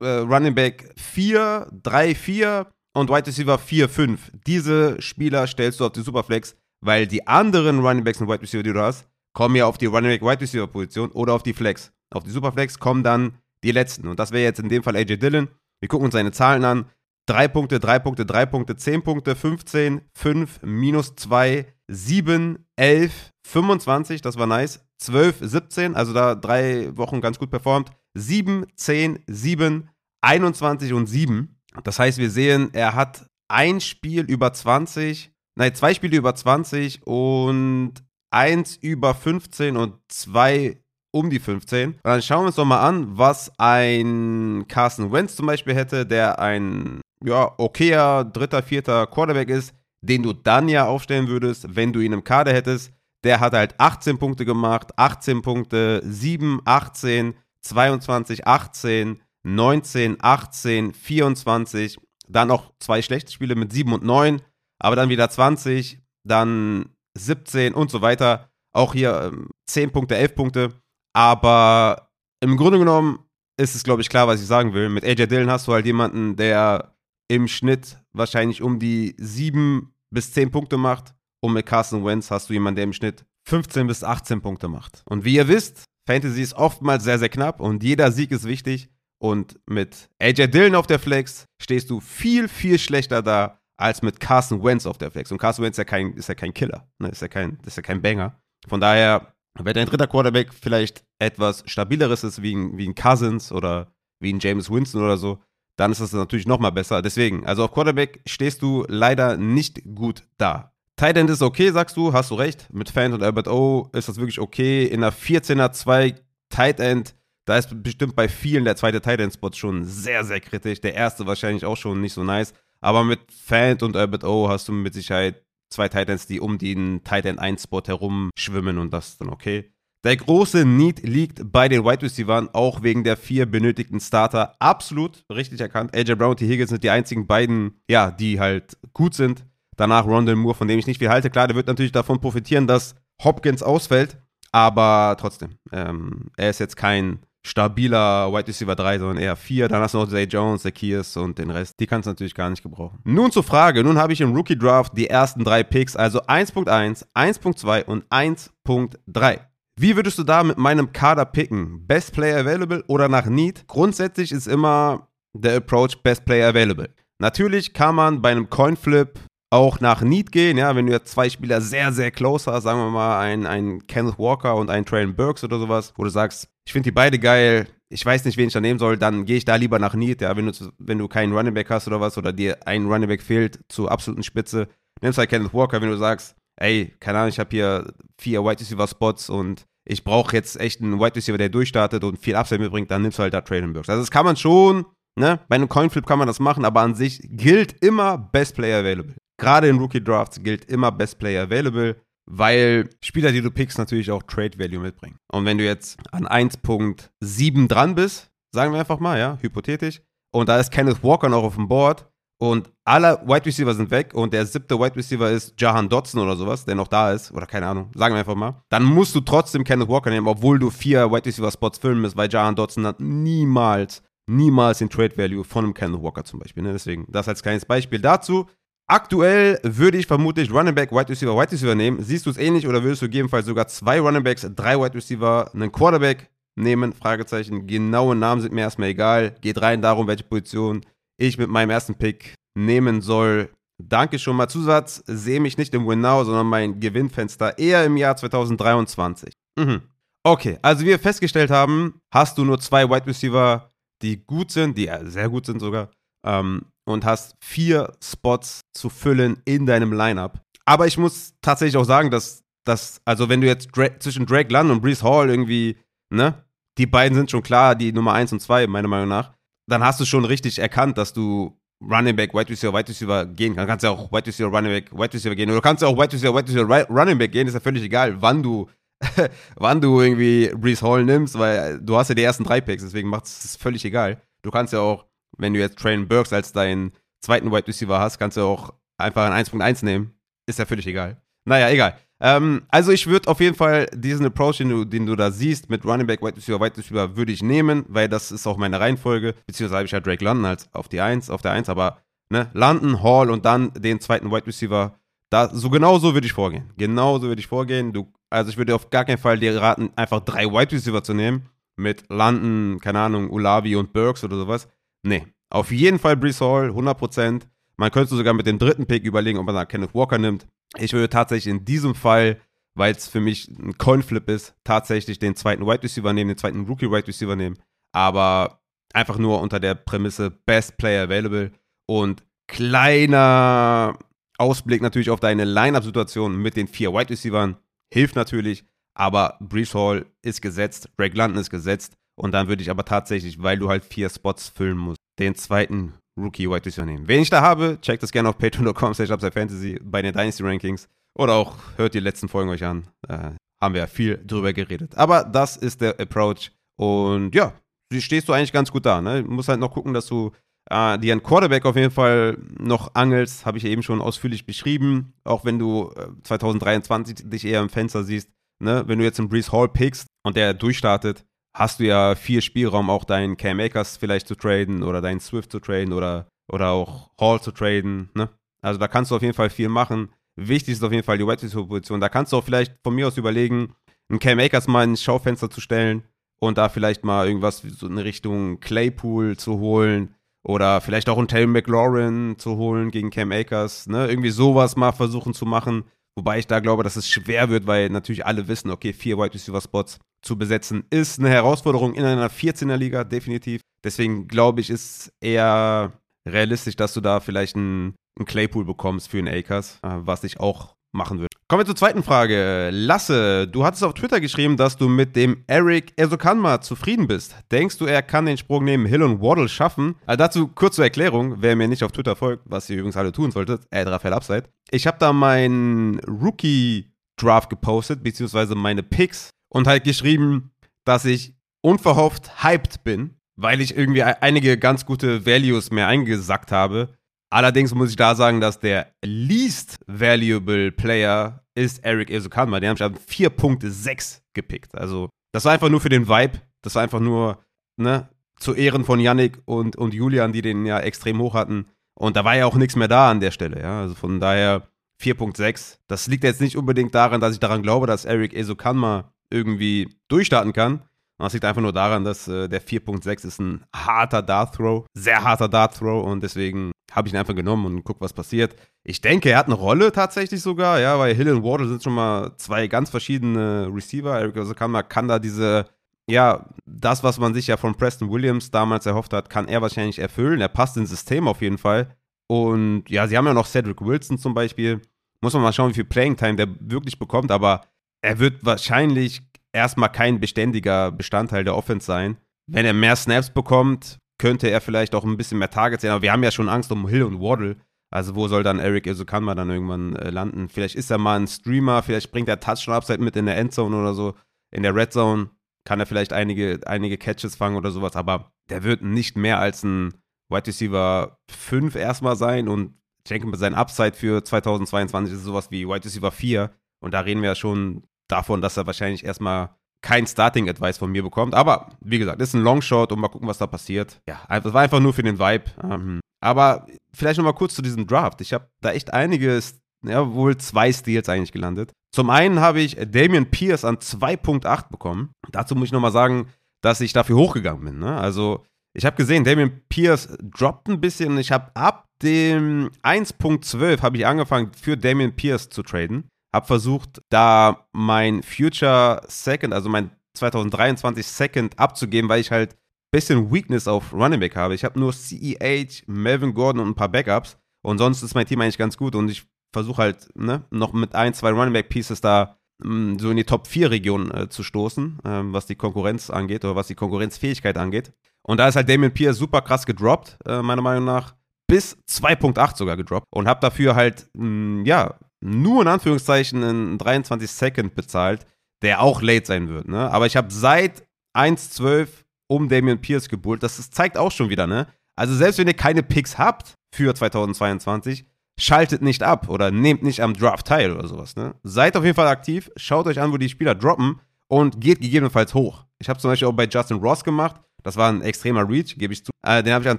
äh, 0.00 0.18
Running 0.18 0.54
Back 0.54 0.92
4, 0.96 1.68
3, 1.82 2.14
4 2.14 2.66
und 2.94 3.10
Wide 3.10 3.26
Receiver 3.26 3.58
4, 3.58 3.88
5. 3.88 4.32
Diese 4.46 5.00
Spieler 5.00 5.46
stellst 5.46 5.80
du 5.80 5.86
auf 5.86 5.92
die 5.92 6.02
Superflex, 6.02 6.56
weil 6.84 7.06
die 7.06 7.26
anderen 7.26 7.80
Running 7.80 8.04
Backs 8.04 8.20
und 8.20 8.28
Wide 8.28 8.42
Receiver, 8.42 8.62
die 8.62 8.72
du 8.72 8.80
hast, 8.80 9.06
kommen 9.32 9.56
ja 9.56 9.66
auf 9.66 9.78
die 9.78 9.86
Running 9.86 10.10
Back 10.10 10.22
Wide 10.22 10.40
Receiver 10.40 10.66
Position 10.66 11.10
oder 11.12 11.34
auf 11.34 11.42
die 11.42 11.52
Flex. 11.52 11.92
Auf 12.10 12.24
die 12.24 12.30
Superflex 12.30 12.78
kommen 12.78 13.02
dann 13.02 13.38
die 13.64 13.72
letzten. 13.72 14.08
Und 14.08 14.18
das 14.18 14.32
wäre 14.32 14.44
jetzt 14.44 14.60
in 14.60 14.68
dem 14.68 14.82
Fall 14.82 14.96
AJ 14.96 15.16
Dillon. 15.18 15.48
Wir 15.80 15.88
gucken 15.88 16.06
uns 16.06 16.14
seine 16.14 16.32
Zahlen 16.32 16.64
an. 16.64 16.86
3 17.26 17.48
Punkte, 17.48 17.78
3 17.78 17.98
Punkte, 18.00 18.26
3 18.26 18.46
Punkte, 18.46 18.76
10 18.76 19.02
Punkte, 19.02 19.36
15, 19.36 20.02
5, 20.14 20.62
minus 20.62 21.14
2, 21.14 21.66
7, 21.88 22.66
11, 22.76 23.30
25, 23.46 24.20
das 24.22 24.36
war 24.38 24.46
nice. 24.46 24.84
12, 24.98 25.38
17, 25.40 25.94
also 25.94 26.12
da 26.12 26.34
drei 26.34 26.96
Wochen 26.96 27.20
ganz 27.20 27.38
gut 27.38 27.50
performt. 27.50 27.90
7, 28.14 28.66
10, 28.74 29.20
7, 29.26 29.88
21 30.22 30.92
und 30.92 31.06
7. 31.06 31.56
Das 31.84 31.98
heißt, 31.98 32.18
wir 32.18 32.30
sehen, 32.30 32.70
er 32.72 32.94
hat 32.94 33.26
ein 33.48 33.80
Spiel 33.80 34.24
über 34.24 34.52
20, 34.52 35.32
nein, 35.56 35.74
zwei 35.74 35.94
Spiele 35.94 36.16
über 36.16 36.34
20 36.34 37.06
und 37.06 37.94
eins 38.32 38.76
über 38.76 39.14
15 39.14 39.76
und 39.76 39.94
zwei 40.08 40.82
um 41.12 41.30
die 41.30 41.38
15. 41.38 41.90
Und 41.90 42.00
dann 42.02 42.22
schauen 42.22 42.42
wir 42.42 42.46
uns 42.46 42.56
doch 42.56 42.64
mal 42.64 42.80
an, 42.80 43.16
was 43.16 43.52
ein 43.58 44.64
Carson 44.68 45.12
Wentz 45.12 45.36
zum 45.36 45.46
Beispiel 45.46 45.74
hätte, 45.74 46.06
der 46.06 46.38
ein 46.38 47.00
ja, 47.24 47.52
okayer 47.58 48.24
dritter, 48.24 48.62
vierter 48.62 49.06
Quarterback 49.06 49.48
ist, 49.50 49.74
den 50.00 50.22
du 50.22 50.32
dann 50.32 50.68
ja 50.68 50.86
aufstellen 50.86 51.28
würdest, 51.28 51.76
wenn 51.76 51.92
du 51.92 52.00
ihn 52.00 52.12
im 52.12 52.24
Kader 52.24 52.52
hättest. 52.52 52.92
Der 53.24 53.38
hat 53.38 53.52
halt 53.52 53.78
18 53.78 54.18
Punkte 54.18 54.44
gemacht, 54.44 54.98
18 54.98 55.42
Punkte, 55.42 56.02
7, 56.04 56.60
18, 56.64 57.34
22, 57.60 58.46
18, 58.46 59.20
19, 59.44 60.16
18, 60.20 60.94
24. 60.94 61.98
Dann 62.28 62.48
noch 62.48 62.72
zwei 62.80 63.02
schlechte 63.02 63.30
Spiele 63.30 63.54
mit 63.54 63.72
7 63.72 63.92
und 63.92 64.02
9, 64.02 64.40
aber 64.80 64.96
dann 64.96 65.08
wieder 65.08 65.28
20, 65.28 66.00
dann 66.24 66.86
17 67.18 67.74
und 67.74 67.90
so 67.90 68.00
weiter. 68.02 68.50
Auch 68.74 68.94
hier 68.94 69.30
ähm, 69.32 69.50
10 69.66 69.90
Punkte, 69.90 70.16
11 70.16 70.34
Punkte. 70.34 70.82
Aber 71.14 72.10
im 72.40 72.56
Grunde 72.56 72.78
genommen 72.78 73.20
ist 73.58 73.74
es, 73.74 73.84
glaube 73.84 74.02
ich, 74.02 74.08
klar, 74.08 74.26
was 74.26 74.40
ich 74.40 74.46
sagen 74.46 74.72
will. 74.72 74.88
Mit 74.88 75.04
AJ 75.04 75.26
Dillon 75.26 75.50
hast 75.50 75.68
du 75.68 75.72
halt 75.72 75.86
jemanden, 75.86 76.36
der 76.36 76.96
im 77.28 77.48
Schnitt 77.48 77.98
wahrscheinlich 78.12 78.62
um 78.62 78.78
die 78.78 79.14
7 79.18 79.94
bis 80.10 80.32
10 80.32 80.50
Punkte 80.50 80.76
macht. 80.76 81.14
Und 81.40 81.54
mit 81.54 81.66
Carson 81.66 82.04
Wentz 82.04 82.30
hast 82.30 82.48
du 82.48 82.52
jemanden, 82.52 82.76
der 82.76 82.84
im 82.84 82.92
Schnitt 82.92 83.24
15 83.48 83.86
bis 83.86 84.04
18 84.04 84.40
Punkte 84.40 84.68
macht. 84.68 85.02
Und 85.06 85.24
wie 85.24 85.34
ihr 85.34 85.48
wisst, 85.48 85.84
Fantasy 86.06 86.42
ist 86.42 86.54
oftmals 86.54 87.04
sehr, 87.04 87.18
sehr 87.18 87.28
knapp 87.28 87.60
und 87.60 87.82
jeder 87.82 88.12
Sieg 88.12 88.30
ist 88.30 88.44
wichtig. 88.44 88.88
Und 89.20 89.60
mit 89.68 90.08
AJ 90.20 90.48
Dillon 90.48 90.74
auf 90.74 90.86
der 90.86 90.98
Flex 90.98 91.46
stehst 91.60 91.90
du 91.90 92.00
viel, 92.00 92.48
viel 92.48 92.78
schlechter 92.78 93.22
da 93.22 93.61
als 93.76 94.02
mit 94.02 94.20
Carson 94.20 94.62
Wentz 94.62 94.86
auf 94.86 94.98
der 94.98 95.10
Flex. 95.10 95.32
Und 95.32 95.38
Carson 95.38 95.64
Wentz 95.64 95.74
ist 95.74 95.78
ja 95.78 95.84
kein, 95.84 96.12
ist 96.14 96.28
ja 96.28 96.34
kein 96.34 96.54
Killer, 96.54 96.88
ne? 96.98 97.08
ist, 97.08 97.22
ja 97.22 97.28
kein, 97.28 97.58
ist 97.64 97.76
ja 97.76 97.82
kein 97.82 98.02
Banger. 98.02 98.40
Von 98.68 98.80
daher, 98.80 99.34
wenn 99.58 99.74
dein 99.74 99.86
dritter 99.86 100.06
Quarterback 100.06 100.52
vielleicht 100.52 101.04
etwas 101.18 101.64
stabileres 101.66 102.24
ist, 102.24 102.42
wie 102.42 102.54
ein, 102.54 102.78
wie 102.78 102.88
ein 102.88 102.94
Cousins 102.94 103.52
oder 103.52 103.92
wie 104.20 104.32
ein 104.32 104.40
James 104.40 104.70
Winston 104.70 105.02
oder 105.02 105.16
so, 105.16 105.42
dann 105.76 105.92
ist 105.92 106.00
das 106.00 106.12
natürlich 106.12 106.46
nochmal 106.46 106.72
besser. 106.72 107.02
Deswegen, 107.02 107.46
also 107.46 107.64
auf 107.64 107.72
Quarterback 107.72 108.20
stehst 108.26 108.62
du 108.62 108.84
leider 108.88 109.36
nicht 109.36 109.82
gut 109.94 110.22
da. 110.38 110.72
Tight 110.96 111.16
End 111.16 111.30
ist 111.30 111.42
okay, 111.42 111.70
sagst 111.70 111.96
du, 111.96 112.12
hast 112.12 112.30
du 112.30 112.34
recht. 112.34 112.68
Mit 112.72 112.90
Fan 112.90 113.12
und 113.12 113.22
Albert 113.22 113.48
O 113.48 113.90
ist 113.92 114.08
das 114.08 114.18
wirklich 114.18 114.38
okay. 114.38 114.84
In 114.84 115.00
der 115.00 115.12
14er 115.12 115.72
2 115.72 116.14
Tight 116.50 116.80
End, 116.80 117.14
da 117.46 117.56
ist 117.56 117.82
bestimmt 117.82 118.14
bei 118.14 118.28
vielen 118.28 118.64
der 118.64 118.76
zweite 118.76 119.00
Tight 119.00 119.20
End 119.20 119.32
Spot 119.32 119.50
schon 119.52 119.84
sehr, 119.84 120.22
sehr 120.24 120.40
kritisch. 120.40 120.80
Der 120.80 120.94
erste 120.94 121.26
wahrscheinlich 121.26 121.64
auch 121.64 121.76
schon 121.76 122.00
nicht 122.00 122.12
so 122.12 122.22
nice. 122.22 122.52
Aber 122.82 123.04
mit 123.04 123.20
Fan 123.30 123.78
und 123.80 123.96
Albert 123.96 124.24
O 124.24 124.48
hast 124.48 124.68
du 124.68 124.72
mit 124.72 124.92
Sicherheit 124.92 125.42
zwei 125.70 125.88
Tight 125.88 126.10
Ends, 126.10 126.26
die 126.26 126.40
um 126.40 126.58
den 126.58 127.02
Tight 127.04 127.24
End 127.24 127.38
1 127.38 127.62
Spot 127.62 127.82
herum 127.86 128.30
schwimmen 128.36 128.78
und 128.78 128.92
das 128.92 129.10
ist 129.10 129.20
dann 129.20 129.30
okay. 129.30 129.72
Der 130.04 130.16
große 130.16 130.64
Need 130.64 131.04
liegt 131.04 131.52
bei 131.52 131.68
den 131.68 131.84
Wide 131.84 132.02
Receivers, 132.02 132.52
auch 132.54 132.82
wegen 132.82 133.04
der 133.04 133.16
vier 133.16 133.46
benötigten 133.46 134.00
Starter. 134.00 134.56
Absolut 134.58 135.24
richtig 135.30 135.60
erkannt. 135.60 135.96
AJ 135.96 136.16
Brown 136.16 136.30
und 136.30 136.38
T. 136.38 136.48
Higgins 136.48 136.70
sind 136.70 136.82
die 136.82 136.90
einzigen 136.90 137.28
beiden, 137.28 137.80
ja, 137.88 138.10
die 138.10 138.40
halt 138.40 138.76
gut 138.92 139.14
sind. 139.14 139.46
Danach 139.76 140.04
Rondell 140.04 140.34
Moore, 140.34 140.56
von 140.56 140.66
dem 140.66 140.78
ich 140.78 140.88
nicht 140.88 140.98
viel 140.98 141.08
halte. 141.08 141.30
Klar, 141.30 141.46
der 141.46 141.56
wird 141.56 141.68
natürlich 141.68 141.92
davon 141.92 142.20
profitieren, 142.20 142.66
dass 142.66 142.96
Hopkins 143.22 143.62
ausfällt. 143.62 144.18
Aber 144.50 145.16
trotzdem, 145.18 145.56
ähm, 145.70 146.30
er 146.36 146.50
ist 146.50 146.58
jetzt 146.58 146.76
kein 146.76 147.20
stabiler 147.44 148.32
Wide 148.32 148.48
Receiver 148.48 148.74
3, 148.74 148.98
sondern 148.98 149.18
eher 149.18 149.36
4. 149.36 149.68
Dann 149.68 149.82
hast 149.82 149.94
du 149.94 149.98
noch 149.98 150.08
Zay 150.08 150.24
Jones, 150.24 150.62
Kears 150.74 151.16
und 151.16 151.38
den 151.38 151.50
Rest. 151.50 151.78
Die 151.80 151.86
kannst 151.86 152.06
du 152.06 152.10
natürlich 152.10 152.34
gar 152.34 152.50
nicht 152.50 152.62
gebrauchen. 152.62 153.00
Nun 153.04 153.30
zur 153.32 153.42
Frage. 153.42 153.82
Nun 153.82 153.98
habe 153.98 154.12
ich 154.12 154.20
im 154.20 154.34
Rookie 154.34 154.58
Draft 154.58 154.96
die 154.96 155.08
ersten 155.08 155.44
drei 155.44 155.62
Picks, 155.62 155.96
also 155.96 156.22
1.1, 156.22 157.04
1.2 157.14 157.84
und 157.84 158.04
1.3. 158.08 159.40
Wie 159.76 159.96
würdest 159.96 160.18
du 160.18 160.22
da 160.22 160.42
mit 160.44 160.58
meinem 160.58 160.92
Kader 160.92 161.24
picken? 161.24 161.86
Best 161.86 162.12
Player 162.12 162.38
Available 162.40 162.84
oder 162.88 163.08
nach 163.08 163.26
Need? 163.26 163.66
Grundsätzlich 163.66 164.30
ist 164.30 164.46
immer 164.46 165.08
der 165.32 165.56
Approach 165.56 166.02
Best 166.02 166.24
Player 166.24 166.48
Available. 166.48 166.90
Natürlich 167.18 167.72
kann 167.72 167.94
man 167.94 168.20
bei 168.20 168.30
einem 168.30 168.50
Coinflip 168.50 169.18
auch 169.52 169.80
nach 169.80 170.00
Need 170.00 170.32
gehen, 170.32 170.56
ja, 170.56 170.74
wenn 170.74 170.86
du 170.86 170.92
jetzt 170.92 171.12
zwei 171.12 171.28
Spieler 171.28 171.60
sehr, 171.60 171.92
sehr 171.92 172.10
close 172.10 172.50
hast, 172.50 172.62
sagen 172.62 172.78
wir 172.78 172.90
mal 172.90 173.20
ein, 173.20 173.46
ein 173.46 173.86
Kenneth 173.86 174.18
Walker 174.18 174.56
und 174.56 174.70
ein 174.70 174.86
Traylon 174.86 175.14
Burks 175.14 175.44
oder 175.44 175.58
sowas, 175.58 175.92
wo 175.96 176.04
du 176.04 176.10
sagst, 176.10 176.48
ich 176.64 176.72
finde 176.72 176.84
die 176.84 176.94
beide 176.94 177.18
geil, 177.18 177.68
ich 177.90 178.04
weiß 178.04 178.24
nicht, 178.24 178.38
wen 178.38 178.46
ich 178.46 178.54
da 178.54 178.62
nehmen 178.62 178.78
soll, 178.78 178.96
dann 178.96 179.26
gehe 179.26 179.36
ich 179.36 179.44
da 179.44 179.56
lieber 179.56 179.78
nach 179.78 179.94
Need, 179.94 180.22
ja, 180.22 180.34
wenn 180.34 180.46
du, 180.46 180.52
wenn 180.78 180.96
du 180.96 181.06
keinen 181.06 181.34
Running 181.34 181.52
Back 181.52 181.68
hast 181.68 181.86
oder 181.86 182.00
was, 182.00 182.16
oder 182.16 182.32
dir 182.32 182.66
ein 182.66 182.86
Running 182.86 183.08
Back 183.08 183.22
fehlt 183.22 183.60
zur 183.68 183.92
absoluten 183.92 184.22
Spitze, 184.22 184.68
nimmst 185.02 185.18
halt 185.18 185.28
Kenneth 185.28 185.52
Walker, 185.52 185.82
wenn 185.82 185.90
du 185.90 185.98
sagst, 185.98 186.34
ey, 186.56 186.94
keine 186.98 187.18
Ahnung, 187.18 187.28
ich 187.28 187.38
habe 187.38 187.50
hier 187.50 187.92
vier 188.18 188.42
Wide 188.42 188.58
Receiver 188.60 188.88
Spots 188.88 189.28
und 189.28 189.66
ich 189.84 190.02
brauche 190.02 190.34
jetzt 190.34 190.58
echt 190.58 190.80
einen 190.80 190.98
Wide 190.98 191.16
Receiver, 191.16 191.36
der 191.36 191.50
durchstartet 191.50 192.04
und 192.04 192.18
viel 192.18 192.36
Upside 192.36 192.62
mitbringt, 192.62 192.90
dann 192.90 193.02
nimmst 193.02 193.18
du 193.18 193.22
halt 193.24 193.34
da 193.34 193.42
Traylon 193.42 193.74
Burks. 193.74 193.90
Also 193.90 194.00
das 194.00 194.10
kann 194.10 194.24
man 194.24 194.36
schon, 194.36 194.86
ne, 195.14 195.40
bei 195.48 195.56
einem 195.56 195.68
Coinflip 195.68 196.06
kann 196.06 196.18
man 196.18 196.28
das 196.28 196.40
machen, 196.40 196.64
aber 196.64 196.80
an 196.80 196.94
sich 196.94 197.20
gilt 197.22 197.84
immer 197.84 198.16
Best 198.16 198.54
Player 198.54 198.80
Available. 198.80 199.14
Gerade 199.42 199.68
in 199.68 199.78
Rookie 199.78 200.02
Drafts 200.02 200.42
gilt 200.42 200.64
immer 200.66 200.92
Best 200.92 201.18
Player 201.18 201.42
Available, 201.42 201.96
weil 202.30 202.88
Spieler, 203.02 203.32
die 203.32 203.42
du 203.42 203.50
pickst, 203.50 203.78
natürlich 203.78 204.10
auch 204.10 204.22
Trade 204.22 204.58
Value 204.58 204.80
mitbringen. 204.80 205.16
Und 205.32 205.44
wenn 205.44 205.58
du 205.58 205.64
jetzt 205.64 205.98
an 206.12 206.26
1.7 206.26 207.68
dran 207.68 207.94
bist, 207.94 208.30
sagen 208.54 208.72
wir 208.72 208.80
einfach 208.80 209.00
mal, 209.00 209.18
ja, 209.18 209.38
hypothetisch, 209.40 210.00
und 210.32 210.48
da 210.48 210.58
ist 210.58 210.70
Kenneth 210.70 211.02
Walker 211.02 211.28
noch 211.28 211.42
auf 211.42 211.56
dem 211.56 211.68
Board, 211.68 212.08
und 212.42 212.72
alle 212.84 213.20
Wide 213.24 213.46
Receiver 213.46 213.72
sind 213.72 213.92
weg 213.92 214.14
und 214.14 214.32
der 214.32 214.44
siebte 214.46 214.76
Wide 214.76 214.96
Receiver 214.96 215.30
ist 215.30 215.54
Jahan 215.60 215.88
Dotson 215.88 216.20
oder 216.20 216.34
sowas, 216.34 216.64
der 216.64 216.74
noch 216.74 216.88
da 216.88 217.12
ist, 217.12 217.30
oder 217.30 217.46
keine 217.46 217.68
Ahnung, 217.68 217.90
sagen 217.94 218.14
wir 218.14 218.18
einfach 218.18 218.34
mal. 218.34 218.62
Dann 218.68 218.82
musst 218.82 219.14
du 219.14 219.20
trotzdem 219.20 219.62
Kenneth 219.62 219.88
Walker 219.88 220.10
nehmen, 220.10 220.26
obwohl 220.26 220.58
du 220.58 220.70
vier 220.70 221.10
Wide 221.12 221.24
Receiver 221.24 221.52
Spots 221.52 221.78
füllen 221.78 222.00
musst, 222.00 222.16
weil 222.16 222.28
Jahan 222.28 222.56
Dotson 222.56 222.84
hat 222.84 222.98
niemals, 222.98 224.02
niemals 224.28 224.78
den 224.78 224.90
Trade 224.90 225.16
Value 225.16 225.44
von 225.44 225.64
einem 225.64 225.74
Kenneth 225.74 226.02
Walker 226.02 226.24
zum 226.24 226.40
Beispiel. 226.40 226.64
Ne? 226.64 226.72
Deswegen, 226.72 227.06
das 227.08 227.28
als 227.28 227.44
kleines 227.44 227.64
Beispiel 227.64 228.00
dazu. 228.00 228.46
Aktuell 228.88 229.58
würde 229.62 229.98
ich 229.98 230.06
vermutlich 230.06 230.50
Running 230.52 230.74
Back, 230.74 230.92
Wide 230.92 231.08
Receiver, 231.08 231.34
Wide 231.34 231.52
Receiver 231.52 231.74
nehmen. 231.74 232.02
Siehst 232.02 232.26
du 232.26 232.30
es 232.30 232.36
ähnlich 232.36 232.66
oder 232.66 232.82
würdest 232.82 233.02
du 233.02 233.06
gegebenenfalls 233.06 233.46
sogar 233.46 233.66
zwei 233.68 234.00
Running 234.00 234.22
Backs, 234.22 234.46
drei 234.54 234.78
Wide 234.78 234.94
Receiver, 234.94 235.50
einen 235.54 235.72
Quarterback 235.72 236.30
nehmen? 236.56 236.92
Fragezeichen. 236.92 237.66
Genaue 237.66 238.14
Namen 238.16 238.42
sind 238.42 238.52
mir 238.52 238.62
erstmal 238.62 238.88
egal. 238.88 239.34
Geht 239.40 239.62
rein 239.62 239.80
darum, 239.80 240.06
welche 240.08 240.24
Position 240.24 240.84
ich 241.16 241.38
mit 241.38 241.48
meinem 241.48 241.70
ersten 241.70 241.94
Pick 241.94 242.34
nehmen 242.54 243.00
soll. 243.00 243.50
Danke 243.82 244.18
schon 244.18 244.36
mal. 244.36 244.48
Zusatz, 244.48 245.02
sehe 245.06 245.40
mich 245.40 245.58
nicht 245.58 245.74
im 245.74 245.86
Win 245.86 246.00
Now, 246.00 246.24
sondern 246.24 246.46
mein 246.46 246.78
Gewinnfenster 246.80 247.58
eher 247.58 247.84
im 247.84 247.96
Jahr 247.96 248.16
2023. 248.16 249.32
Mhm. 249.58 249.82
Okay, 250.24 250.58
also 250.62 250.82
wie 250.82 250.88
wir 250.88 250.98
festgestellt 250.98 251.50
haben, 251.50 252.00
hast 252.12 252.38
du 252.38 252.44
nur 252.44 252.60
zwei 252.60 252.88
Wide 252.88 253.06
Receiver, 253.06 253.72
die 254.02 254.24
gut 254.24 254.52
sind, 254.52 254.78
die 254.78 254.90
sehr 255.04 255.28
gut 255.28 255.46
sind 255.46 255.58
sogar, 255.60 255.90
ähm, 256.24 256.66
und 256.84 257.04
hast 257.04 257.36
vier 257.42 257.92
Spots 258.02 258.62
zu 258.74 258.88
füllen 258.88 259.40
in 259.44 259.66
deinem 259.66 259.92
Lineup. 259.92 260.40
Aber 260.64 260.86
ich 260.86 260.98
muss 260.98 261.34
tatsächlich 261.42 261.76
auch 261.76 261.84
sagen, 261.84 262.10
dass, 262.10 262.42
dass 262.64 263.00
also 263.04 263.28
wenn 263.28 263.40
du 263.40 263.46
jetzt 263.46 263.68
Dra 263.76 263.98
zwischen 263.98 264.26
Drake 264.26 264.52
London 264.52 264.76
und 264.76 264.82
Brees 264.82 265.02
Hall 265.02 265.28
irgendwie, 265.28 265.76
ne, 266.10 266.44
die 266.78 266.86
beiden 266.86 267.16
sind 267.16 267.30
schon 267.30 267.42
klar, 267.42 267.74
die 267.74 267.92
Nummer 267.92 268.12
1 268.14 268.32
und 268.32 268.40
2, 268.40 268.66
meiner 268.66 268.88
Meinung 268.88 269.08
nach, 269.08 269.32
dann 269.68 269.82
hast 269.84 270.00
du 270.00 270.04
schon 270.04 270.24
richtig 270.24 270.58
erkannt, 270.58 270.98
dass 270.98 271.12
du 271.12 271.56
Running 271.82 272.16
Back, 272.16 272.32
Wide 272.32 272.48
Receiver, 272.48 272.72
Wide 272.72 272.88
Receiver 272.88 273.26
gehen 273.26 273.54
kannst. 273.54 273.66
Du 273.66 273.70
kannst 273.70 273.84
ja 273.84 273.90
auch 273.90 274.12
Wide 274.12 274.26
Receiver, 274.26 274.48
Running 274.48 274.72
Back, 274.72 274.92
Wide 274.92 275.12
Receiver 275.12 275.34
gehen. 275.34 275.48
Oder 275.48 275.58
du 275.58 275.62
kannst 275.62 275.82
ja 275.82 275.88
auch 275.88 275.96
Wide 275.96 276.12
Receiver, 276.12 276.34
Wide 276.34 276.48
Receiver, 276.48 276.86
Running 276.88 277.18
Back 277.18 277.32
gehen. 277.32 277.46
Ist 277.48 277.54
ja 277.54 277.60
völlig 277.60 277.82
egal, 277.82 278.20
wann 278.22 278.42
du, 278.42 278.68
wann 279.56 279.80
du 279.80 280.00
irgendwie 280.00 280.52
Brees 280.54 280.82
Hall 280.82 281.04
nimmst, 281.04 281.38
weil 281.38 281.80
du 281.80 281.96
hast 281.96 282.08
ja 282.08 282.14
die 282.14 282.22
ersten 282.22 282.44
drei 282.44 282.60
Picks, 282.60 282.84
deswegen 282.84 283.08
macht 283.08 283.24
es 283.24 283.56
völlig 283.56 283.84
egal. 283.84 284.22
Du 284.42 284.50
kannst 284.50 284.72
ja 284.72 284.80
auch, 284.80 285.06
wenn 285.38 285.54
du 285.54 285.60
jetzt 285.60 285.78
Train 285.78 286.08
Burks 286.08 286.32
als 286.32 286.52
deinen 286.52 286.92
zweiten 287.20 287.50
Wide 287.50 287.66
Receiver 287.66 287.98
hast, 287.98 288.18
kannst 288.18 288.36
du 288.36 288.42
auch 288.42 288.74
einfach 288.98 289.30
ein 289.30 289.44
1.1 289.44 289.84
nehmen. 289.84 290.12
Ist 290.46 290.58
ja 290.58 290.66
völlig 290.66 290.86
egal. 290.86 291.20
Naja, 291.44 291.70
egal. 291.70 291.96
Ähm, 292.20 292.62
also 292.68 292.92
ich 292.92 293.08
würde 293.08 293.28
auf 293.28 293.40
jeden 293.40 293.56
Fall 293.56 293.88
diesen 293.92 294.24
Approach, 294.26 294.58
den 294.58 294.68
du, 294.68 294.84
den 294.84 295.06
du 295.06 295.16
da 295.16 295.32
siehst, 295.32 295.68
mit 295.68 295.84
Running 295.84 296.06
Back, 296.06 296.22
Wide 296.22 296.36
Receiver, 296.36 296.60
Wide 296.60 296.76
Receiver, 296.76 297.16
würde 297.16 297.32
ich 297.32 297.42
nehmen, 297.42 297.84
weil 297.88 298.08
das 298.08 298.30
ist 298.30 298.46
auch 298.46 298.56
meine 298.56 298.78
Reihenfolge. 298.78 299.34
Beziehungsweise 299.46 299.76
habe 299.78 299.86
ich 299.86 299.90
ja 299.90 300.00
Drake 300.00 300.24
London 300.24 300.46
als 300.46 300.72
auf 300.72 300.88
die 300.88 301.00
1, 301.00 301.30
auf 301.30 301.42
der 301.42 301.50
1, 301.50 301.68
aber 301.68 301.98
ne, 302.30 302.48
London, 302.52 303.02
Hall 303.02 303.28
und 303.28 303.44
dann 303.44 303.72
den 303.74 304.00
zweiten 304.00 304.30
Wide 304.30 304.46
Receiver. 304.46 304.94
Da, 305.30 305.48
so 305.48 305.68
genau 305.68 305.98
so 305.98 306.14
würde 306.14 306.26
ich 306.26 306.32
vorgehen. 306.32 306.70
Genau 306.76 307.18
so 307.18 307.26
würde 307.26 307.40
ich 307.40 307.48
vorgehen. 307.48 307.92
Du, 307.92 308.12
also 308.30 308.50
ich 308.50 308.56
würde 308.56 308.74
auf 308.74 308.90
gar 308.90 309.04
keinen 309.04 309.18
Fall 309.18 309.38
dir 309.38 309.60
raten, 309.60 309.90
einfach 309.96 310.20
drei 310.20 310.46
Wide 310.46 310.70
Receiver 310.70 311.02
zu 311.02 311.14
nehmen. 311.14 311.48
Mit 311.74 312.04
London, 312.08 312.78
keine 312.80 313.00
Ahnung, 313.00 313.30
Ulavi 313.30 313.74
und 313.74 313.92
Burks 313.92 314.22
oder 314.22 314.36
sowas. 314.36 314.68
Nee. 315.02 315.26
Auf 315.50 315.70
jeden 315.70 315.98
Fall 315.98 316.16
Brees 316.16 316.40
Hall, 316.40 316.70
100%. 316.70 317.42
Man 317.76 317.90
könnte 317.90 318.14
sogar 318.14 318.34
mit 318.34 318.46
dem 318.46 318.58
dritten 318.58 318.86
Pick 318.86 319.04
überlegen, 319.04 319.38
ob 319.38 319.46
man 319.46 319.54
da 319.54 319.64
Kenneth 319.64 319.94
Walker 319.94 320.18
nimmt. 320.18 320.46
Ich 320.78 320.92
würde 320.92 321.10
tatsächlich 321.10 321.52
in 321.52 321.64
diesem 321.64 321.94
Fall, 321.94 322.40
weil 322.74 322.94
es 322.94 323.08
für 323.08 323.20
mich 323.20 323.48
ein 323.48 323.76
Coinflip 323.76 324.28
ist, 324.28 324.54
tatsächlich 324.64 325.18
den 325.18 325.36
zweiten 325.36 325.66
Wide 325.66 325.82
Receiver 325.82 326.12
nehmen, 326.12 326.28
den 326.28 326.38
zweiten 326.38 326.64
Rookie 326.66 326.90
Wide 326.90 327.06
Receiver 327.06 327.36
nehmen. 327.36 327.58
Aber 327.92 328.62
einfach 328.94 329.18
nur 329.18 329.40
unter 329.40 329.60
der 329.60 329.74
Prämisse 329.74 330.30
Best 330.30 330.78
Player 330.78 331.04
Available. 331.04 331.52
Und 331.86 332.24
Kleiner 332.48 333.98
Ausblick 334.36 334.82
natürlich 334.82 335.08
auf 335.08 335.20
deine 335.20 335.44
Line-Up-Situation 335.44 336.36
mit 336.36 336.56
den 336.56 336.68
vier 336.68 336.92
Wide 336.92 337.10
Receivers 337.10 337.54
hilft 337.92 338.16
natürlich, 338.16 338.64
aber 338.94 339.38
Brees 339.40 339.74
Hall 339.74 340.06
ist 340.20 340.42
gesetzt, 340.42 340.90
Greg 340.98 341.14
London 341.14 341.40
ist 341.40 341.50
gesetzt 341.50 341.96
und 342.22 342.30
dann 342.32 342.46
würde 342.46 342.62
ich 342.62 342.70
aber 342.70 342.84
tatsächlich, 342.84 343.42
weil 343.42 343.58
du 343.58 343.68
halt 343.68 343.84
vier 343.84 344.08
Spots 344.08 344.48
füllen 344.48 344.78
musst, 344.78 345.00
den 345.18 345.34
zweiten 345.34 345.94
Rookie 346.16 346.48
Wide 346.48 346.64
Receiver 346.64 346.86
nehmen. 346.86 347.08
Wen 347.08 347.20
ich 347.20 347.30
da 347.30 347.42
habe, 347.42 347.78
checkt 347.80 348.02
das 348.02 348.12
gerne 348.12 348.28
auf 348.28 348.38
patreon.com 348.38 348.94
Fantasy 348.94 349.80
bei 349.82 350.02
den 350.02 350.12
Dynasty 350.12 350.44
Rankings 350.44 350.88
oder 351.18 351.34
auch 351.34 351.56
hört 351.76 351.94
die 351.94 352.00
letzten 352.00 352.28
Folgen 352.28 352.50
euch 352.50 352.64
an. 352.64 352.86
Äh, 353.08 353.32
haben 353.60 353.74
wir 353.74 353.80
ja 353.80 353.86
viel 353.88 354.22
drüber 354.24 354.52
geredet. 354.52 354.96
Aber 354.96 355.24
das 355.24 355.56
ist 355.56 355.80
der 355.80 355.98
Approach 355.98 356.52
und 356.76 357.34
ja, 357.34 357.54
stehst 357.98 358.28
du 358.28 358.32
eigentlich 358.32 358.52
ganz 358.52 358.70
gut 358.70 358.86
da. 358.86 359.00
Ne? 359.00 359.24
Du 359.24 359.30
musst 359.30 359.48
halt 359.48 359.58
noch 359.58 359.72
gucken, 359.72 359.92
dass 359.92 360.06
du 360.06 360.30
äh, 360.70 360.98
dir 361.00 361.12
einen 361.12 361.24
Quarterback 361.24 361.64
auf 361.64 361.74
jeden 361.74 361.90
Fall 361.90 362.38
noch 362.56 362.94
angelst, 362.94 363.46
habe 363.46 363.58
ich 363.58 363.64
eben 363.64 363.82
schon 363.82 364.00
ausführlich 364.00 364.46
beschrieben. 364.46 365.12
Auch 365.24 365.44
wenn 365.44 365.58
du 365.58 365.90
äh, 365.96 366.06
2023 366.22 367.28
dich 367.30 367.44
eher 367.44 367.60
im 367.60 367.68
Fenster 367.68 368.04
siehst. 368.04 368.30
Ne? 368.62 368.84
Wenn 368.86 369.00
du 369.00 369.04
jetzt 369.04 369.18
einen 369.18 369.28
Brees 369.28 369.50
Hall 369.50 369.68
pickst 369.68 370.06
und 370.24 370.36
der 370.36 370.54
durchstartet, 370.54 371.24
hast 371.54 371.80
du 371.80 371.84
ja 371.84 372.14
viel 372.14 372.42
Spielraum, 372.42 372.90
auch 372.90 373.04
deinen 373.04 373.36
Cam 373.36 373.60
Akers 373.60 373.96
vielleicht 373.96 374.26
zu 374.26 374.34
traden 374.34 374.82
oder 374.82 375.00
deinen 375.00 375.20
Swift 375.20 375.52
zu 375.52 375.60
traden 375.60 375.92
oder, 375.92 376.28
oder 376.50 376.70
auch 376.70 377.10
Hall 377.20 377.40
zu 377.40 377.52
traden. 377.52 378.10
Ne? 378.14 378.30
Also 378.62 378.78
da 378.78 378.88
kannst 378.88 379.10
du 379.10 379.16
auf 379.16 379.22
jeden 379.22 379.34
Fall 379.34 379.50
viel 379.50 379.68
machen. 379.68 380.12
Wichtig 380.36 380.74
ist 380.74 380.84
auf 380.84 380.92
jeden 380.92 381.04
Fall 381.04 381.18
die 381.18 381.26
Wide 381.26 381.46
Position. 381.66 382.00
Da 382.00 382.08
kannst 382.08 382.32
du 382.32 382.38
auch 382.38 382.44
vielleicht 382.44 382.74
von 382.82 382.94
mir 382.94 383.06
aus 383.06 383.18
überlegen, 383.18 383.74
einen 384.08 384.18
Cam 384.18 384.38
Akers 384.38 384.66
mal 384.66 384.84
ins 384.84 385.02
Schaufenster 385.02 385.50
zu 385.50 385.60
stellen 385.60 386.04
und 386.40 386.58
da 386.58 386.68
vielleicht 386.68 387.04
mal 387.04 387.26
irgendwas 387.26 387.58
so 387.58 387.86
in 387.86 387.98
Richtung 387.98 388.60
Claypool 388.60 389.36
zu 389.36 389.58
holen 389.58 390.14
oder 390.44 390.80
vielleicht 390.80 391.08
auch 391.08 391.18
einen 391.18 391.28
Terry 391.28 391.46
McLaurin 391.46 392.36
zu 392.38 392.56
holen 392.56 392.90
gegen 392.90 393.10
Cam 393.10 393.30
Akers, 393.30 393.86
ne? 393.86 394.08
Irgendwie 394.08 394.30
sowas 394.30 394.74
mal 394.74 394.92
versuchen 394.92 395.34
zu 395.34 395.46
machen. 395.46 395.84
Wobei 396.16 396.38
ich 396.38 396.46
da 396.46 396.60
glaube, 396.60 396.82
dass 396.82 396.96
es 396.96 397.08
schwer 397.08 397.48
wird, 397.48 397.66
weil 397.66 397.90
natürlich 397.90 398.26
alle 398.26 398.48
wissen, 398.48 398.70
okay, 398.70 398.92
vier 398.92 399.18
Wide 399.18 399.34
Receiver 399.34 399.60
Spots 399.60 400.00
zu 400.22 400.38
besetzen 400.38 400.84
ist 400.90 401.18
eine 401.18 401.28
Herausforderung 401.28 401.94
in 401.94 402.04
einer 402.04 402.30
14er 402.30 402.76
Liga, 402.76 403.04
definitiv. 403.04 403.60
Deswegen 403.84 404.28
glaube 404.28 404.60
ich, 404.60 404.70
ist 404.70 405.12
eher 405.20 405.92
realistisch, 406.26 406.76
dass 406.76 406.94
du 406.94 407.00
da 407.00 407.20
vielleicht 407.20 407.56
einen, 407.56 407.94
einen 408.18 408.26
Claypool 408.26 408.64
bekommst 408.64 409.08
für 409.10 409.18
einen 409.18 409.28
Akers, 409.28 409.78
äh, 409.82 409.88
was 409.90 410.24
ich 410.24 410.38
auch 410.40 410.76
machen 410.92 411.18
würde. 411.18 411.28
Kommen 411.48 411.60
wir 411.60 411.66
zur 411.66 411.76
zweiten 411.76 412.02
Frage. 412.02 412.70
Lasse, 412.72 413.46
du 413.46 413.64
hattest 413.64 413.84
auf 413.84 413.94
Twitter 413.94 414.20
geschrieben, 414.20 414.56
dass 414.56 414.76
du 414.76 414.88
mit 414.88 415.16
dem 415.16 415.44
Eric 415.46 415.92
Esokanma 415.96 416.60
zufrieden 416.60 417.06
bist. 417.06 417.34
Denkst 417.50 417.76
du, 417.78 417.84
er 417.84 418.02
kann 418.02 418.24
den 418.24 418.38
Sprung 418.38 418.64
neben 418.64 418.86
Hill 418.86 419.02
und 419.02 419.20
Waddle 419.20 419.48
schaffen? 419.48 419.96
Also 420.06 420.16
dazu 420.16 420.48
kurz 420.48 420.76
zur 420.76 420.84
Erklärung, 420.84 421.36
wer 421.40 421.56
mir 421.56 421.68
nicht 421.68 421.82
auf 421.84 421.92
Twitter 421.92 422.16
folgt, 422.16 422.44
was 422.46 422.70
ihr 422.70 422.76
übrigens 422.76 422.96
alle 422.96 423.12
tun 423.12 423.32
solltet, 423.32 423.66
äh, 423.70 423.82
Raphael 423.82 424.14
Upside. 424.14 424.44
Ich 424.70 424.86
habe 424.86 424.96
da 424.98 425.12
meinen 425.12 425.98
Rookie-Draft 426.00 427.50
gepostet, 427.50 428.02
beziehungsweise 428.02 428.54
meine 428.54 428.82
Picks 428.82 429.30
und 429.52 429.66
halt 429.66 429.84
geschrieben, 429.84 430.52
dass 430.84 431.04
ich 431.04 431.34
unverhofft 431.60 432.42
hyped 432.42 432.84
bin, 432.84 433.14
weil 433.36 433.60
ich 433.60 433.76
irgendwie 433.76 434.02
einige 434.02 434.58
ganz 434.58 434.86
gute 434.86 435.26
Values 435.26 435.70
mehr 435.70 435.88
eingesackt 435.88 436.52
habe 436.52 436.94
Allerdings 437.32 437.74
muss 437.74 437.88
ich 437.88 437.96
da 437.96 438.14
sagen, 438.14 438.42
dass 438.42 438.60
der 438.60 438.92
least 439.02 439.78
valuable 439.86 440.70
Player 440.70 441.42
ist 441.54 441.82
Eric 441.82 442.10
Ezukanma. 442.10 442.60
Den 442.60 442.68
habe 442.68 442.76
ich 442.76 442.82
an 442.84 442.94
4.6 442.94 444.20
gepickt. 444.34 444.76
Also, 444.76 445.08
das 445.32 445.46
war 445.46 445.52
einfach 445.52 445.70
nur 445.70 445.80
für 445.80 445.88
den 445.88 446.08
Vibe. 446.08 446.42
Das 446.60 446.74
war 446.74 446.82
einfach 446.82 447.00
nur, 447.00 447.42
ne, 447.78 448.06
zu 448.38 448.52
Ehren 448.54 448.84
von 448.84 449.00
Yannick 449.00 449.40
und, 449.46 449.76
und 449.76 449.94
Julian, 449.94 450.34
die 450.34 450.42
den 450.42 450.66
ja 450.66 450.78
extrem 450.80 451.20
hoch 451.20 451.32
hatten. 451.32 451.64
Und 451.94 452.16
da 452.16 452.24
war 452.26 452.36
ja 452.36 452.44
auch 452.44 452.56
nichts 452.56 452.76
mehr 452.76 452.88
da 452.88 453.10
an 453.10 453.20
der 453.20 453.30
Stelle, 453.30 453.62
ja. 453.62 453.80
Also 453.80 453.94
von 453.94 454.20
daher 454.20 454.68
4.6. 455.02 455.78
Das 455.88 456.08
liegt 456.08 456.24
jetzt 456.24 456.42
nicht 456.42 456.58
unbedingt 456.58 456.94
daran, 456.94 457.22
dass 457.22 457.32
ich 457.32 457.40
daran 457.40 457.62
glaube, 457.62 457.86
dass 457.86 458.04
Eric 458.04 458.34
Ezukanma 458.34 459.11
irgendwie 459.32 459.96
durchstarten 460.08 460.52
kann. 460.52 460.82
Das 461.18 461.32
liegt 461.32 461.44
einfach 461.44 461.62
nur 461.62 461.72
daran, 461.72 462.04
dass 462.04 462.26
äh, 462.26 462.48
der 462.48 462.60
4.6 462.60 463.26
ist 463.26 463.40
ein 463.40 463.64
harter 463.74 464.22
Dart 464.22 464.56
Throw, 464.56 464.84
sehr 464.92 465.22
harter 465.22 465.48
Dart 465.48 465.76
Throw 465.76 466.04
und 466.04 466.22
deswegen 466.22 466.72
habe 466.90 467.08
ich 467.08 467.14
ihn 467.14 467.18
einfach 467.18 467.34
genommen 467.34 467.66
und 467.66 467.84
guck, 467.84 468.00
was 468.00 468.12
passiert. 468.12 468.56
Ich 468.82 469.00
denke, 469.00 469.30
er 469.30 469.38
hat 469.38 469.46
eine 469.46 469.54
Rolle 469.54 469.92
tatsächlich 469.92 470.42
sogar, 470.42 470.80
ja, 470.80 470.98
weil 470.98 471.14
Hill 471.14 471.32
und 471.32 471.44
Waddle 471.44 471.68
sind 471.68 471.82
schon 471.82 471.94
mal 471.94 472.32
zwei 472.36 472.66
ganz 472.66 472.90
verschiedene 472.90 473.70
Receiver. 473.72 474.18
Eric 474.18 474.36
Osakama 474.36 474.82
kann 474.82 475.08
da 475.08 475.18
diese, 475.18 475.66
ja, 476.08 476.44
das, 476.66 477.04
was 477.04 477.18
man 477.18 477.34
sich 477.34 477.46
ja 477.46 477.56
von 477.56 477.74
Preston 477.74 478.10
Williams 478.10 478.50
damals 478.50 478.86
erhofft 478.86 479.12
hat, 479.12 479.30
kann 479.30 479.48
er 479.48 479.62
wahrscheinlich 479.62 480.00
erfüllen. 480.00 480.40
Er 480.40 480.48
passt 480.48 480.76
ins 480.76 480.90
System 480.90 481.28
auf 481.28 481.40
jeden 481.40 481.58
Fall. 481.58 481.96
Und 482.26 482.84
ja, 482.88 483.06
sie 483.06 483.16
haben 483.16 483.26
ja 483.26 483.34
noch 483.34 483.46
Cedric 483.46 483.80
Wilson 483.80 484.18
zum 484.18 484.34
Beispiel. 484.34 484.82
Muss 485.20 485.34
man 485.34 485.42
mal 485.42 485.52
schauen, 485.52 485.70
wie 485.70 485.74
viel 485.74 485.84
Playing 485.84 486.16
Time 486.16 486.34
der 486.34 486.48
wirklich 486.60 486.98
bekommt, 486.98 487.30
aber 487.30 487.62
er 488.02 488.18
wird 488.18 488.44
wahrscheinlich 488.44 489.22
erstmal 489.52 489.90
kein 489.90 490.20
beständiger 490.20 490.90
Bestandteil 490.90 491.44
der 491.44 491.56
Offense 491.56 491.86
sein. 491.86 492.16
Wenn 492.46 492.66
er 492.66 492.72
mehr 492.72 492.96
Snaps 492.96 493.30
bekommt, 493.30 493.98
könnte 494.18 494.48
er 494.50 494.60
vielleicht 494.60 494.94
auch 494.94 495.04
ein 495.04 495.16
bisschen 495.16 495.38
mehr 495.38 495.50
Targets 495.50 495.82
sehen, 495.82 495.90
aber 495.90 496.02
wir 496.02 496.12
haben 496.12 496.22
ja 496.22 496.30
schon 496.30 496.48
Angst 496.48 496.70
um 496.72 496.88
Hill 496.88 497.04
und 497.04 497.20
Waddle. 497.20 497.56
Also 497.90 498.14
wo 498.14 498.26
soll 498.26 498.42
dann 498.42 498.58
Eric 498.58 498.86
Isokanma 498.86 499.34
dann 499.34 499.50
irgendwann 499.50 499.96
äh, 499.96 500.10
landen? 500.10 500.48
Vielleicht 500.48 500.74
ist 500.76 500.90
er 500.90 500.98
mal 500.98 501.18
ein 501.18 501.26
Streamer, 501.26 501.82
vielleicht 501.82 502.10
bringt 502.10 502.28
er 502.28 502.40
Touchdown-Upside 502.40 503.02
mit 503.02 503.16
in 503.16 503.26
der 503.26 503.36
Endzone 503.36 503.76
oder 503.76 503.94
so. 503.94 504.14
In 504.50 504.62
der 504.62 504.74
Red 504.74 504.92
Zone 504.92 505.30
kann 505.64 505.78
er 505.78 505.86
vielleicht 505.86 506.12
einige, 506.12 506.60
einige 506.66 506.98
Catches 506.98 507.36
fangen 507.36 507.56
oder 507.56 507.70
sowas, 507.70 507.94
aber 507.94 508.32
der 508.48 508.64
wird 508.64 508.82
nicht 508.82 509.16
mehr 509.16 509.38
als 509.38 509.62
ein 509.62 509.94
Wide 510.30 510.46
Receiver 510.46 511.18
5 511.30 511.76
erstmal 511.76 512.16
sein 512.16 512.48
und 512.48 512.74
ich 513.04 513.08
denke, 513.08 513.36
sein 513.36 513.54
Upside 513.54 513.92
für 513.92 514.24
2022 514.24 515.14
ist 515.14 515.24
sowas 515.24 515.50
wie 515.50 515.66
Wide 515.66 515.84
Receiver 515.84 516.10
4 516.10 516.50
und 516.80 516.94
da 516.94 517.00
reden 517.00 517.20
wir 517.20 517.30
ja 517.30 517.34
schon 517.34 517.84
davon, 518.12 518.40
dass 518.40 518.56
er 518.56 518.66
wahrscheinlich 518.66 519.04
erstmal 519.04 519.50
kein 519.82 520.06
Starting-Advice 520.06 520.78
von 520.78 520.90
mir 520.90 521.02
bekommt. 521.02 521.34
Aber 521.34 521.70
wie 521.80 521.98
gesagt, 521.98 522.22
ist 522.22 522.34
ein 522.34 522.42
Longshot 522.42 522.92
und 522.92 523.00
mal 523.00 523.08
gucken, 523.08 523.28
was 523.28 523.38
da 523.38 523.46
passiert. 523.46 524.00
Ja, 524.08 524.20
das 524.40 524.52
war 524.52 524.62
einfach 524.62 524.80
nur 524.80 524.94
für 524.94 525.02
den 525.02 525.18
Vibe. 525.18 525.44
Ähm, 525.62 526.00
aber 526.20 526.66
vielleicht 526.94 527.18
nochmal 527.18 527.34
kurz 527.34 527.54
zu 527.54 527.62
diesem 527.62 527.86
Draft. 527.86 528.20
Ich 528.20 528.32
habe 528.32 528.48
da 528.60 528.72
echt 528.72 528.94
einige, 528.94 529.38
ja, 529.84 530.14
wohl 530.14 530.36
zwei 530.36 530.72
Steals 530.72 531.08
eigentlich 531.08 531.32
gelandet. 531.32 531.72
Zum 531.94 532.08
einen 532.08 532.40
habe 532.40 532.60
ich 532.60 532.76
Damian 532.76 533.26
Pierce 533.26 533.64
an 533.64 533.76
2.8 533.76 534.70
bekommen. 534.70 535.10
Dazu 535.30 535.56
muss 535.56 535.66
ich 535.66 535.72
nochmal 535.72 535.92
sagen, 535.92 536.28
dass 536.62 536.80
ich 536.80 536.92
dafür 536.92 537.16
hochgegangen 537.16 537.64
bin. 537.64 537.78
Ne? 537.80 537.94
Also, 537.94 538.44
ich 538.72 538.86
habe 538.86 538.96
gesehen, 538.96 539.24
Damian 539.24 539.60
Pierce 539.68 540.16
droppt 540.22 540.68
ein 540.68 540.80
bisschen. 540.80 541.18
Ich 541.18 541.32
habe 541.32 541.50
ab 541.54 541.88
dem 542.02 542.70
1.12 542.82 543.82
habe 543.82 543.96
ich 543.96 544.06
angefangen, 544.06 544.52
für 544.54 544.76
Damian 544.76 545.14
Pierce 545.14 545.50
zu 545.50 545.62
traden 545.62 546.08
habe 546.32 546.46
versucht, 546.46 547.02
da 547.10 547.66
mein 547.72 548.22
Future 548.22 549.02
Second, 549.06 549.52
also 549.52 549.68
mein 549.68 549.90
2023 550.14 551.06
Second 551.06 551.58
abzugeben, 551.58 552.08
weil 552.08 552.20
ich 552.20 552.30
halt 552.30 552.52
ein 552.52 552.56
bisschen 552.92 553.32
Weakness 553.32 553.68
auf 553.68 553.92
Running 553.92 554.20
Back 554.20 554.36
habe. 554.36 554.54
Ich 554.54 554.64
habe 554.64 554.78
nur 554.78 554.92
CEH, 554.92 555.84
Melvin 555.86 556.34
Gordon 556.34 556.62
und 556.62 556.68
ein 556.68 556.74
paar 556.74 556.88
Backups 556.88 557.38
und 557.62 557.78
sonst 557.78 558.02
ist 558.02 558.14
mein 558.14 558.26
Team 558.26 558.40
eigentlich 558.40 558.58
ganz 558.58 558.76
gut 558.76 558.94
und 558.94 559.10
ich 559.10 559.24
versuche 559.52 559.82
halt 559.82 560.08
ne, 560.14 560.44
noch 560.50 560.72
mit 560.72 560.94
ein, 560.94 561.14
zwei 561.14 561.30
Running 561.30 561.52
Back 561.52 561.68
Pieces 561.68 562.00
da 562.00 562.38
mh, 562.62 562.94
mm, 562.94 562.98
so 562.98 563.10
in 563.10 563.16
die 563.16 563.24
Top 563.24 563.46
4 563.46 563.70
Region 563.70 564.10
äh, 564.10 564.28
zu 564.28 564.42
stoßen, 564.42 564.98
äh, 565.04 565.20
was 565.24 565.46
die 565.46 565.56
Konkurrenz 565.56 566.10
angeht 566.10 566.44
oder 566.44 566.56
was 566.56 566.68
die 566.68 566.74
Konkurrenzfähigkeit 566.74 567.58
angeht. 567.58 567.92
Und 568.22 568.38
da 568.38 568.48
ist 568.48 568.56
halt 568.56 568.68
Damien 568.68 568.92
Pierce 568.92 569.18
super 569.18 569.42
krass 569.42 569.66
gedroppt, 569.66 570.16
äh, 570.26 570.42
meiner 570.42 570.62
Meinung 570.62 570.84
nach. 570.84 571.14
Bis 571.48 571.76
2.8 571.88 572.56
sogar 572.56 572.76
gedroppt 572.76 573.06
und 573.10 573.28
habe 573.28 573.40
dafür 573.40 573.74
halt, 573.74 574.08
mh, 574.14 574.24
mm, 574.24 574.64
ja, 574.64 574.98
nur 575.22 575.62
in 575.62 575.68
Anführungszeichen 575.68 576.42
einen 576.42 576.78
23 576.78 577.30
Second 577.30 577.74
bezahlt, 577.74 578.26
der 578.62 578.82
auch 578.82 579.02
late 579.02 579.26
sein 579.26 579.48
wird. 579.48 579.68
Ne? 579.68 579.90
Aber 579.90 580.06
ich 580.06 580.16
habe 580.16 580.30
seit 580.30 580.82
1.12 581.16 581.88
um 582.28 582.48
Damian 582.48 582.80
Pierce 582.80 583.08
gebullt. 583.08 583.42
Das, 583.42 583.56
das 583.56 583.70
zeigt 583.70 583.96
auch 583.96 584.10
schon 584.10 584.30
wieder, 584.30 584.46
ne? 584.46 584.66
Also 584.96 585.14
selbst 585.14 585.38
wenn 585.38 585.48
ihr 585.48 585.54
keine 585.54 585.82
Picks 585.82 586.18
habt 586.18 586.54
für 586.74 586.94
2022, 586.94 588.04
schaltet 588.38 588.82
nicht 588.82 589.02
ab 589.02 589.28
oder 589.28 589.50
nehmt 589.50 589.82
nicht 589.82 590.02
am 590.02 590.14
Draft 590.14 590.46
teil 590.46 590.72
oder 590.72 590.88
sowas. 590.88 591.16
Ne? 591.16 591.34
Seid 591.42 591.76
auf 591.76 591.84
jeden 591.84 591.96
Fall 591.96 592.08
aktiv, 592.08 592.50
schaut 592.56 592.86
euch 592.86 593.00
an, 593.00 593.12
wo 593.12 593.16
die 593.16 593.28
Spieler 593.28 593.54
droppen 593.54 594.00
und 594.28 594.60
geht 594.60 594.80
gegebenenfalls 594.80 595.34
hoch. 595.34 595.64
Ich 595.78 595.88
habe 595.88 595.98
zum 595.98 596.10
Beispiel 596.10 596.28
auch 596.28 596.32
bei 596.32 596.46
Justin 596.46 596.78
Ross 596.78 597.04
gemacht. 597.04 597.36
Das 597.62 597.76
war 597.76 597.90
ein 597.90 598.02
extremer 598.02 598.48
Reach, 598.48 598.76
gebe 598.76 598.92
ich 598.92 599.04
zu. 599.04 599.12
Äh, 599.24 599.42
den 599.42 599.52
habe 599.52 599.64
ich 599.64 599.70
an 599.70 599.78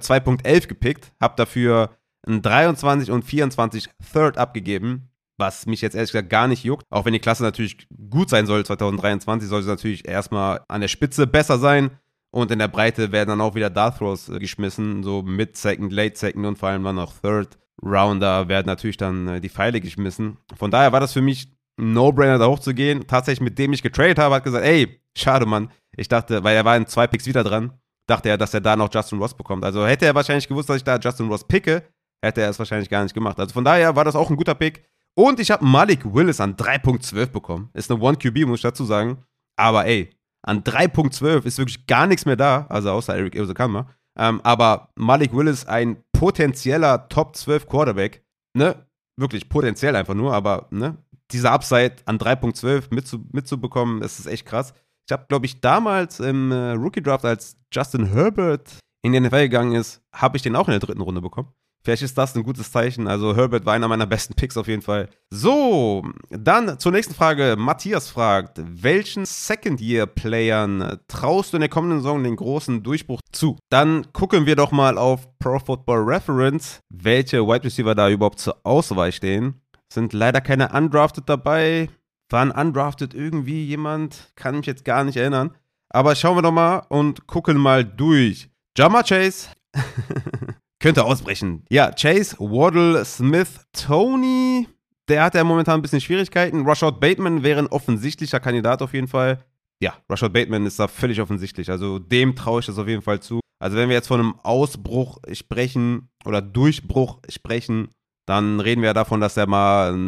2.11 0.00 0.66
gepickt, 0.68 1.12
habe 1.20 1.34
dafür 1.36 1.90
ein 2.26 2.42
23 2.42 3.10
und 3.10 3.24
24 3.24 3.88
Third 4.12 4.38
abgegeben 4.38 5.10
was 5.36 5.66
mich 5.66 5.80
jetzt 5.80 5.94
ehrlich 5.94 6.12
gesagt 6.12 6.30
gar 6.30 6.48
nicht 6.48 6.64
juckt. 6.64 6.84
Auch 6.90 7.04
wenn 7.04 7.12
die 7.12 7.18
Klasse 7.18 7.42
natürlich 7.42 7.88
gut 8.10 8.30
sein 8.30 8.46
soll 8.46 8.64
2023, 8.64 9.48
soll 9.48 9.62
sie 9.62 9.68
natürlich 9.68 10.06
erstmal 10.06 10.60
an 10.68 10.80
der 10.80 10.88
Spitze 10.88 11.26
besser 11.26 11.58
sein. 11.58 11.90
Und 12.30 12.50
in 12.50 12.58
der 12.58 12.68
Breite 12.68 13.12
werden 13.12 13.28
dann 13.28 13.40
auch 13.40 13.54
wieder 13.54 13.70
Darth 13.70 13.98
Throws 13.98 14.28
äh, 14.28 14.40
geschmissen, 14.40 15.04
so 15.04 15.22
Mid 15.22 15.56
Second, 15.56 15.92
Late 15.92 16.16
Second 16.16 16.44
und 16.46 16.58
vor 16.58 16.68
allem 16.68 16.82
dann 16.82 16.98
auch 16.98 17.12
Third 17.22 17.58
Rounder 17.80 18.48
werden 18.48 18.66
natürlich 18.66 18.96
dann 18.96 19.28
äh, 19.28 19.40
die 19.40 19.48
Pfeile 19.48 19.80
geschmissen. 19.80 20.38
Von 20.56 20.70
daher 20.72 20.92
war 20.92 21.00
das 21.00 21.12
für 21.12 21.20
mich 21.20 21.48
ein 21.78 21.92
No-Brainer 21.92 22.38
da 22.38 22.46
hochzugehen. 22.46 23.06
Tatsächlich 23.06 23.40
mit 23.40 23.58
dem 23.58 23.72
ich 23.72 23.82
getradet 23.82 24.18
habe, 24.18 24.34
hat 24.34 24.44
gesagt, 24.44 24.64
ey, 24.64 25.00
schade 25.16 25.46
Mann. 25.46 25.70
Ich 25.96 26.08
dachte, 26.08 26.42
weil 26.42 26.56
er 26.56 26.64
war 26.64 26.76
in 26.76 26.86
zwei 26.86 27.06
Picks 27.06 27.26
wieder 27.26 27.44
dran, 27.44 27.72
dachte 28.08 28.28
er, 28.28 28.38
dass 28.38 28.54
er 28.54 28.60
da 28.60 28.74
noch 28.76 28.92
Justin 28.92 29.18
Ross 29.18 29.34
bekommt. 29.34 29.64
Also 29.64 29.86
hätte 29.86 30.06
er 30.06 30.14
wahrscheinlich 30.14 30.48
gewusst, 30.48 30.68
dass 30.68 30.78
ich 30.78 30.84
da 30.84 30.98
Justin 30.98 31.28
Ross 31.28 31.46
picke, 31.46 31.84
hätte 32.22 32.40
er 32.40 32.50
es 32.50 32.58
wahrscheinlich 32.58 32.90
gar 32.90 33.02
nicht 33.02 33.14
gemacht. 33.14 33.38
Also 33.38 33.52
von 33.52 33.64
daher 33.64 33.94
war 33.94 34.04
das 34.04 34.16
auch 34.16 34.30
ein 34.30 34.36
guter 34.36 34.54
Pick. 34.54 34.84
Und 35.16 35.38
ich 35.38 35.50
habe 35.50 35.64
Malik 35.64 36.00
Willis 36.04 36.40
an 36.40 36.56
3.12 36.56 37.26
bekommen. 37.26 37.70
Ist 37.72 37.90
eine 37.90 38.00
1QB, 38.00 38.46
muss 38.46 38.58
ich 38.58 38.62
dazu 38.62 38.84
sagen. 38.84 39.24
Aber 39.56 39.86
ey, 39.86 40.10
an 40.42 40.62
3.12 40.62 41.44
ist 41.44 41.58
wirklich 41.58 41.86
gar 41.86 42.06
nichts 42.06 42.26
mehr 42.26 42.36
da, 42.36 42.66
also 42.68 42.90
außer 42.90 43.16
Eric 43.16 43.38
Osekama. 43.40 43.88
Ähm, 44.18 44.40
aber 44.42 44.90
Malik 44.96 45.34
Willis, 45.34 45.66
ein 45.66 46.02
potenzieller 46.12 47.08
Top 47.08 47.36
12 47.36 47.66
Quarterback, 47.66 48.24
ne? 48.56 48.86
Wirklich 49.16 49.48
potenziell 49.48 49.96
einfach 49.96 50.14
nur, 50.14 50.34
aber 50.34 50.66
ne? 50.70 50.98
Dieser 51.32 51.52
Upside 51.52 51.96
an 52.04 52.18
3.12 52.18 52.86
mitzu 52.90 53.24
mitzubekommen, 53.32 54.00
das 54.00 54.18
ist 54.18 54.26
echt 54.26 54.46
krass. 54.46 54.74
Ich 55.06 55.12
habe, 55.12 55.26
glaube 55.28 55.46
ich, 55.46 55.60
damals 55.60 56.20
im 56.20 56.52
äh, 56.52 56.72
Rookie 56.72 57.02
Draft, 57.02 57.24
als 57.24 57.56
Justin 57.72 58.06
Herbert 58.06 58.78
in 59.02 59.12
die 59.12 59.20
NFL 59.20 59.42
gegangen 59.42 59.74
ist, 59.74 60.02
habe 60.12 60.36
ich 60.36 60.42
den 60.42 60.56
auch 60.56 60.68
in 60.68 60.72
der 60.72 60.80
dritten 60.80 61.00
Runde 61.00 61.20
bekommen. 61.20 61.48
Vielleicht 61.84 62.02
ist 62.02 62.16
das 62.16 62.34
ein 62.34 62.42
gutes 62.42 62.72
Zeichen. 62.72 63.06
Also 63.06 63.36
Herbert 63.36 63.66
war 63.66 63.74
einer 63.74 63.88
meiner 63.88 64.06
besten 64.06 64.32
Picks 64.32 64.56
auf 64.56 64.68
jeden 64.68 64.80
Fall. 64.80 65.10
So, 65.28 66.02
dann 66.30 66.78
zur 66.78 66.92
nächsten 66.92 67.14
Frage. 67.14 67.56
Matthias 67.58 68.08
fragt, 68.08 68.58
welchen 68.64 69.26
Second-Year-Playern 69.26 71.00
traust 71.08 71.52
du 71.52 71.58
in 71.58 71.60
der 71.60 71.68
kommenden 71.68 71.98
Saison 71.98 72.24
den 72.24 72.36
großen 72.36 72.82
Durchbruch 72.82 73.20
zu? 73.32 73.58
Dann 73.68 74.10
gucken 74.14 74.46
wir 74.46 74.56
doch 74.56 74.72
mal 74.72 74.96
auf 74.96 75.28
Pro 75.38 75.58
Football 75.58 76.04
Reference, 76.04 76.80
welche 76.88 77.46
Wide 77.46 77.64
Receiver 77.64 77.94
da 77.94 78.08
überhaupt 78.08 78.38
zur 78.38 78.56
Auswahl 78.64 79.12
stehen. 79.12 79.60
Sind 79.92 80.14
leider 80.14 80.40
keine 80.40 80.70
undrafted 80.72 81.28
dabei. 81.28 81.90
War 82.30 82.40
ein 82.40 82.50
undrafted 82.50 83.12
irgendwie 83.12 83.62
jemand? 83.66 84.32
Kann 84.36 84.56
mich 84.56 84.66
jetzt 84.66 84.86
gar 84.86 85.04
nicht 85.04 85.18
erinnern. 85.18 85.54
Aber 85.90 86.16
schauen 86.16 86.38
wir 86.38 86.42
doch 86.42 86.50
mal 86.50 86.78
und 86.88 87.26
gucken 87.26 87.58
mal 87.58 87.84
durch. 87.84 88.48
Jama 88.74 89.02
Chase. 89.02 89.48
könnte 90.84 91.04
ausbrechen. 91.06 91.64
Ja, 91.70 91.92
Chase, 91.92 92.36
Waddle, 92.38 93.02
Smith, 93.06 93.66
Tony. 93.72 94.68
Der 95.08 95.24
hat 95.24 95.34
ja 95.34 95.42
momentan 95.42 95.78
ein 95.78 95.82
bisschen 95.82 96.02
Schwierigkeiten. 96.02 96.66
Rashad 96.66 97.00
Bateman 97.00 97.42
wäre 97.42 97.58
ein 97.58 97.68
offensichtlicher 97.68 98.38
Kandidat 98.38 98.82
auf 98.82 98.92
jeden 98.92 99.08
Fall. 99.08 99.42
Ja, 99.80 99.94
Rashad 100.10 100.34
Bateman 100.34 100.66
ist 100.66 100.78
da 100.78 100.86
völlig 100.86 101.22
offensichtlich. 101.22 101.70
Also 101.70 101.98
dem 101.98 102.36
traue 102.36 102.60
ich 102.60 102.66
das 102.66 102.76
auf 102.76 102.86
jeden 102.86 103.00
Fall 103.00 103.20
zu. 103.20 103.40
Also 103.58 103.78
wenn 103.78 103.88
wir 103.88 103.96
jetzt 103.96 104.08
von 104.08 104.20
einem 104.20 104.34
Ausbruch 104.42 105.20
sprechen 105.32 106.10
oder 106.26 106.42
Durchbruch 106.42 107.20
sprechen, 107.30 107.88
dann 108.26 108.60
reden 108.60 108.82
wir 108.82 108.88
ja 108.88 108.94
davon, 108.94 109.22
dass 109.22 109.38
er 109.38 109.46
mal 109.46 109.98